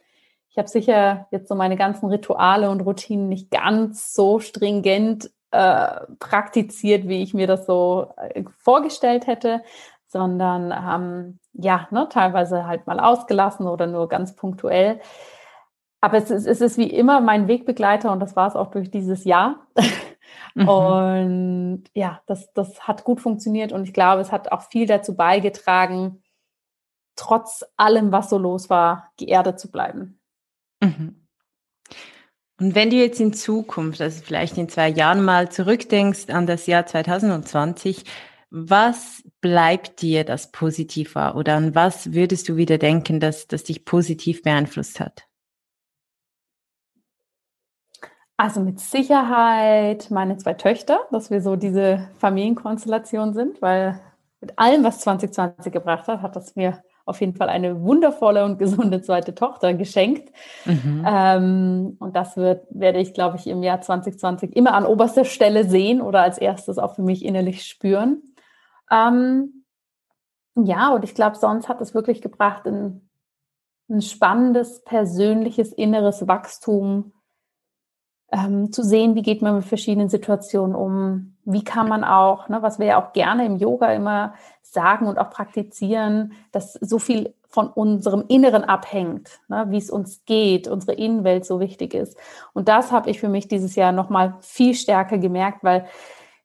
Ich 0.50 0.58
habe 0.58 0.68
sicher 0.68 1.28
jetzt 1.32 1.50
so 1.50 1.56
meine 1.56 1.78
ganzen 1.78 2.10
Rituale 2.10 2.70
und 2.70 2.82
Routinen 2.82 3.28
nicht 3.28 3.50
ganz 3.50 4.14
so 4.14 4.40
stringent 4.40 5.32
äh, 5.50 6.02
praktiziert, 6.20 7.08
wie 7.08 7.24
ich 7.24 7.34
mir 7.34 7.48
das 7.48 7.66
so 7.66 8.14
äh, 8.18 8.44
vorgestellt 8.60 9.26
hätte, 9.26 9.64
sondern 10.06 10.72
ähm, 10.72 11.40
ja, 11.54 11.88
ne, 11.90 12.08
teilweise 12.10 12.68
halt 12.68 12.86
mal 12.86 13.00
ausgelassen 13.00 13.68
oder 13.68 13.88
nur 13.88 14.08
ganz 14.10 14.36
punktuell. 14.36 15.00
Aber 16.04 16.18
es 16.18 16.30
ist, 16.30 16.48
es 16.48 16.60
ist 16.60 16.78
wie 16.78 16.90
immer 16.90 17.22
mein 17.22 17.48
Wegbegleiter 17.48 18.12
und 18.12 18.20
das 18.20 18.36
war 18.36 18.50
es 18.50 18.58
auch 18.58 18.72
durch 18.72 18.92
dieses 18.92 19.24
Jahr. 19.24 19.68
Mhm. 20.56 20.68
Und 20.68 21.84
ja, 21.94 22.22
das, 22.28 22.52
das 22.54 22.88
hat 22.88 23.04
gut 23.04 23.20
funktioniert 23.20 23.72
und 23.72 23.84
ich 23.84 23.94
glaube, 23.94 24.22
es 24.22 24.32
hat 24.32 24.52
auch 24.52 24.62
viel 24.62 24.88
dazu 24.88 25.16
beigetragen, 25.16 26.24
trotz 27.16 27.66
allem, 27.76 28.12
was 28.12 28.30
so 28.30 28.38
los 28.38 28.70
war, 28.70 29.12
geerdet 29.18 29.60
zu 29.60 29.70
bleiben. 29.70 30.20
Mhm. 30.82 31.28
Und 32.60 32.76
wenn 32.76 32.90
du 32.90 32.96
jetzt 32.96 33.20
in 33.20 33.34
Zukunft, 33.34 34.00
also 34.02 34.24
vielleicht 34.24 34.58
in 34.58 34.70
zwei 34.70 34.90
Jahren 34.90 35.24
mal 35.24 35.52
zurückdenkst 35.52 36.30
an 36.30 36.48
das 36.48 36.68
Jahr 36.68 36.86
2020, 36.86 38.06
was 38.50 39.24
bleibt 39.42 40.02
dir, 40.02 40.24
das 40.24 40.52
positiv 40.52 41.16
war? 41.16 41.36
Oder 41.36 41.56
an 41.56 41.76
was 41.76 42.14
würdest 42.14 42.48
du 42.48 42.56
wieder 42.56 42.78
denken, 42.78 43.20
dass 43.20 43.48
das 43.48 43.64
dich 43.64 43.86
positiv 43.86 44.42
beeinflusst 44.42 45.00
hat? 45.00 45.28
Also 48.38 48.62
mit 48.62 48.80
Sicherheit 48.80 50.10
meine 50.10 50.38
zwei 50.38 50.54
Töchter, 50.54 51.02
dass 51.12 51.30
wir 51.30 51.42
so 51.42 51.56
diese 51.56 52.10
Familienkonstellation 52.18 53.34
sind, 53.34 53.62
weil 53.62 54.00
mit 54.42 54.58
allem, 54.58 54.84
was 54.84 55.00
2020 55.00 55.72
gebracht 55.72 56.08
hat, 56.08 56.22
hat 56.22 56.36
das 56.36 56.56
mir 56.56 56.84
auf 57.06 57.20
jeden 57.22 57.36
Fall 57.36 57.50
eine 57.50 57.82
wundervolle 57.82 58.46
und 58.46 58.58
gesunde 58.60 59.02
zweite 59.02 59.36
Tochter 59.36 59.74
geschenkt. 59.74 60.34
Mhm. 60.66 61.06
Ähm, 61.06 61.98
und 62.00 62.16
das 62.16 62.38
wird, 62.38 62.66
werde 62.70 63.00
ich, 63.00 63.14
glaube 63.14 63.38
ich, 63.38 63.48
im 63.48 63.62
Jahr 63.62 63.82
2020 63.82 64.56
immer 64.56 64.74
an 64.74 64.86
oberster 64.86 65.26
Stelle 65.26 65.66
sehen 65.66 66.02
oder 66.02 66.22
als 66.22 66.38
erstes 66.38 66.78
auch 66.78 66.96
für 66.96 67.02
mich 67.04 67.26
innerlich 67.26 67.66
spüren. 67.66 68.36
Ähm, 68.90 69.66
ja, 70.56 70.94
und 70.94 71.04
ich 71.04 71.14
glaube, 71.14 71.36
sonst 71.36 71.68
hat 71.68 71.82
es 71.82 71.94
wirklich 71.94 72.22
gebracht, 72.22 72.66
ein, 72.68 73.10
ein 73.90 74.02
spannendes, 74.02 74.84
persönliches, 74.84 75.74
inneres 75.74 76.28
Wachstum 76.28 77.14
ähm, 78.34 78.72
zu 78.72 78.84
sehen, 78.84 79.16
wie 79.16 79.22
geht 79.22 79.42
man 79.42 79.56
mit 79.56 79.66
verschiedenen 79.66 80.10
Situationen 80.10 80.76
um, 80.76 81.36
wie 81.46 81.64
kann 81.64 81.88
man 81.88 82.04
auch, 82.04 82.50
ne, 82.50 82.62
was 82.62 82.80
wir 82.80 82.88
ja 82.88 83.02
auch 83.02 83.14
gerne 83.14 83.46
im 83.46 83.58
Yoga 83.58 83.94
immer 83.94 84.34
sagen 84.62 85.08
und 85.08 85.20
auch 85.20 85.30
praktizieren, 85.30 86.34
dass 86.52 86.74
so 86.74 86.98
viel 86.98 87.36
von 87.48 87.68
unserem 87.68 88.26
Inneren 88.30 88.64
abhängt, 88.64 89.40
ne, 89.48 89.68
wie 89.70 89.78
es 89.78 89.92
uns 89.92 90.26
geht, 90.26 90.68
unsere 90.68 90.94
Innenwelt 90.94 91.46
so 91.46 91.60
wichtig 91.60 91.94
ist. 91.94 92.18
Und 92.54 92.68
das 92.68 92.92
habe 92.92 93.12
ich 93.12 93.20
für 93.20 93.30
mich 93.30 93.48
dieses 93.48 93.76
Jahr 93.76 93.92
nochmal 93.92 94.36
viel 94.42 94.74
stärker 94.74 95.20
gemerkt, 95.20 95.64
weil 95.64 95.86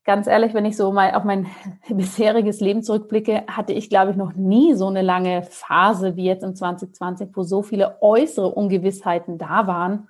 ganz 0.05 0.27
ehrlich, 0.27 0.53
wenn 0.53 0.66
ich 0.66 0.77
so 0.77 0.92
mal 0.92 1.14
auf 1.14 1.24
mein 1.24 1.46
bisheriges 1.88 2.61
Leben 2.61 2.83
zurückblicke, 2.83 3.44
hatte 3.48 3.72
ich, 3.72 3.88
glaube 3.88 4.11
ich, 4.11 4.16
noch 4.18 4.35
nie 4.35 4.74
so 4.74 4.88
eine 4.88 5.03
lange 5.03 5.42
Phase 5.42 6.16
wie 6.16 6.24
jetzt 6.24 6.44
im 6.44 6.55
2020, 6.55 7.31
wo 7.33 7.44
so 7.44 7.62
viele 7.62 8.03
äußere 8.03 8.51
Ungewissheiten 8.51 9.38
da 9.38 9.66
waren. 9.66 10.09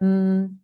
Mhm 0.00 0.60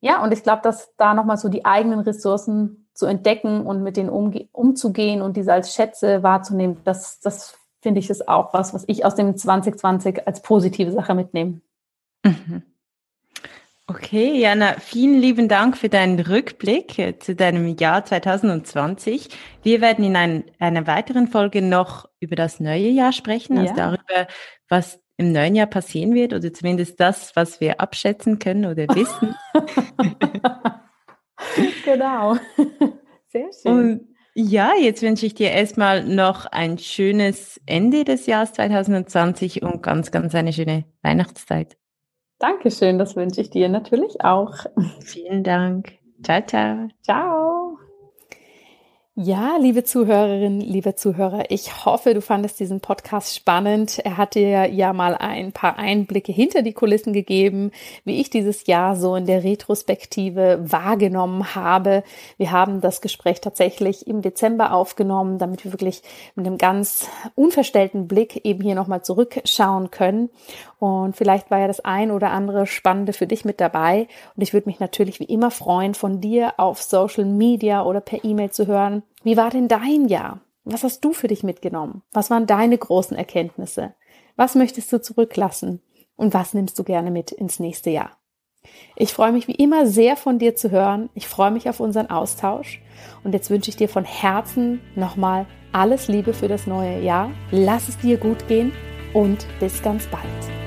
ja, 0.00 0.22
und 0.22 0.32
ich 0.32 0.42
glaube, 0.42 0.62
dass 0.62 0.94
da 0.96 1.14
nochmal 1.14 1.36
so 1.36 1.48
die 1.48 1.64
eigenen 1.64 2.00
Ressourcen 2.00 2.88
zu 2.94 3.06
entdecken 3.06 3.66
und 3.66 3.82
mit 3.82 3.96
denen 3.96 4.10
umge 4.10 4.48
umzugehen 4.52 5.22
und 5.22 5.36
diese 5.36 5.52
als 5.52 5.74
Schätze 5.74 6.22
wahrzunehmen, 6.22 6.78
das, 6.84 7.20
das 7.20 7.58
finde 7.80 8.00
ich 8.00 8.10
ist 8.10 8.28
auch 8.28 8.52
was, 8.52 8.74
was 8.74 8.84
ich 8.88 9.04
aus 9.04 9.14
dem 9.14 9.36
2020 9.36 10.26
als 10.26 10.42
positive 10.42 10.92
Sache 10.92 11.14
mitnehme. 11.14 11.60
Mhm. 12.24 12.62
Okay, 13.86 14.38
Jana, 14.38 14.74
vielen 14.74 15.20
lieben 15.20 15.48
Dank 15.48 15.76
für 15.76 15.88
deinen 15.88 16.20
Rückblick 16.20 16.96
äh, 16.98 17.18
zu 17.18 17.34
deinem 17.34 17.76
Jahr 17.76 18.04
2020. 18.04 19.30
Wir 19.64 19.80
werden 19.80 20.04
in 20.04 20.14
ein, 20.14 20.44
einer 20.60 20.86
weiteren 20.86 21.26
Folge 21.26 21.60
noch 21.60 22.08
über 22.20 22.36
das 22.36 22.60
neue 22.60 22.88
Jahr 22.88 23.12
sprechen, 23.12 23.58
also 23.58 23.74
ja. 23.74 23.76
darüber, 23.76 24.28
was 24.68 25.00
im 25.20 25.32
neuen 25.32 25.54
Jahr 25.54 25.66
passieren 25.66 26.14
wird 26.14 26.32
oder 26.32 26.50
zumindest 26.50 26.98
das, 26.98 27.36
was 27.36 27.60
wir 27.60 27.78
abschätzen 27.78 28.38
können 28.38 28.64
oder 28.64 28.84
wissen. 28.94 29.34
genau. 31.84 32.36
Sehr 33.28 33.50
schön. 33.52 33.72
Und 33.72 34.08
Ja, 34.34 34.72
jetzt 34.80 35.02
wünsche 35.02 35.26
ich 35.26 35.34
dir 35.34 35.50
erstmal 35.50 36.04
noch 36.04 36.46
ein 36.46 36.78
schönes 36.78 37.60
Ende 37.66 38.04
des 38.04 38.24
Jahres 38.24 38.54
2020 38.54 39.62
und 39.62 39.82
ganz, 39.82 40.10
ganz 40.10 40.34
eine 40.34 40.54
schöne 40.54 40.84
Weihnachtszeit. 41.02 41.76
Dankeschön, 42.38 42.98
das 42.98 43.14
wünsche 43.14 43.42
ich 43.42 43.50
dir 43.50 43.68
natürlich 43.68 44.22
auch. 44.24 44.54
Vielen 45.04 45.44
Dank. 45.44 45.92
Ciao, 46.22 46.40
ciao. 46.46 46.88
Ciao. 47.02 47.49
Ja, 49.22 49.58
liebe 49.60 49.84
Zuhörerinnen, 49.84 50.62
liebe 50.62 50.96
Zuhörer, 50.96 51.50
ich 51.50 51.84
hoffe, 51.84 52.14
du 52.14 52.22
fandest 52.22 52.58
diesen 52.58 52.80
Podcast 52.80 53.36
spannend. 53.36 53.98
Er 53.98 54.16
hat 54.16 54.34
dir 54.34 54.72
ja 54.72 54.94
mal 54.94 55.14
ein 55.14 55.52
paar 55.52 55.78
Einblicke 55.78 56.32
hinter 56.32 56.62
die 56.62 56.72
Kulissen 56.72 57.12
gegeben, 57.12 57.70
wie 58.06 58.18
ich 58.18 58.30
dieses 58.30 58.66
Jahr 58.66 58.96
so 58.96 59.16
in 59.16 59.26
der 59.26 59.44
Retrospektive 59.44 60.60
wahrgenommen 60.62 61.54
habe. 61.54 62.02
Wir 62.38 62.50
haben 62.50 62.80
das 62.80 63.02
Gespräch 63.02 63.42
tatsächlich 63.42 64.06
im 64.06 64.22
Dezember 64.22 64.72
aufgenommen, 64.72 65.36
damit 65.36 65.64
wir 65.64 65.72
wirklich 65.74 66.00
mit 66.34 66.46
einem 66.46 66.56
ganz 66.56 67.06
unverstellten 67.34 68.08
Blick 68.08 68.46
eben 68.46 68.62
hier 68.62 68.74
nochmal 68.74 69.02
zurückschauen 69.02 69.90
können. 69.90 70.30
Und 70.80 71.14
vielleicht 71.14 71.50
war 71.50 71.58
ja 71.58 71.66
das 71.68 71.80
ein 71.80 72.10
oder 72.10 72.30
andere 72.30 72.66
Spannende 72.66 73.12
für 73.12 73.26
dich 73.26 73.44
mit 73.44 73.60
dabei. 73.60 74.08
Und 74.34 74.42
ich 74.42 74.54
würde 74.54 74.68
mich 74.68 74.80
natürlich 74.80 75.20
wie 75.20 75.24
immer 75.24 75.50
freuen, 75.50 75.92
von 75.92 76.22
dir 76.22 76.54
auf 76.56 76.82
Social 76.82 77.26
Media 77.26 77.84
oder 77.84 78.00
per 78.00 78.24
E-Mail 78.24 78.50
zu 78.50 78.66
hören. 78.66 79.02
Wie 79.22 79.36
war 79.36 79.50
denn 79.50 79.68
dein 79.68 80.08
Jahr? 80.08 80.40
Was 80.64 80.82
hast 80.82 81.04
du 81.04 81.12
für 81.12 81.28
dich 81.28 81.42
mitgenommen? 81.42 82.02
Was 82.12 82.30
waren 82.30 82.46
deine 82.46 82.78
großen 82.78 83.16
Erkenntnisse? 83.16 83.94
Was 84.36 84.54
möchtest 84.54 84.90
du 84.90 85.02
zurücklassen? 85.02 85.82
Und 86.16 86.32
was 86.32 86.54
nimmst 86.54 86.78
du 86.78 86.84
gerne 86.84 87.10
mit 87.10 87.30
ins 87.30 87.60
nächste 87.60 87.90
Jahr? 87.90 88.12
Ich 88.96 89.12
freue 89.12 89.32
mich 89.32 89.48
wie 89.48 89.54
immer 89.54 89.86
sehr 89.86 90.16
von 90.16 90.38
dir 90.38 90.56
zu 90.56 90.70
hören. 90.70 91.10
Ich 91.14 91.28
freue 91.28 91.50
mich 91.50 91.68
auf 91.68 91.80
unseren 91.80 92.08
Austausch. 92.08 92.80
Und 93.22 93.34
jetzt 93.34 93.50
wünsche 93.50 93.68
ich 93.68 93.76
dir 93.76 93.88
von 93.88 94.04
Herzen 94.04 94.80
nochmal 94.96 95.46
alles 95.72 96.08
Liebe 96.08 96.32
für 96.32 96.48
das 96.48 96.66
neue 96.66 97.00
Jahr. 97.02 97.30
Lass 97.50 97.88
es 97.88 97.98
dir 97.98 98.16
gut 98.16 98.48
gehen 98.48 98.72
und 99.12 99.46
bis 99.60 99.82
ganz 99.82 100.06
bald. 100.06 100.59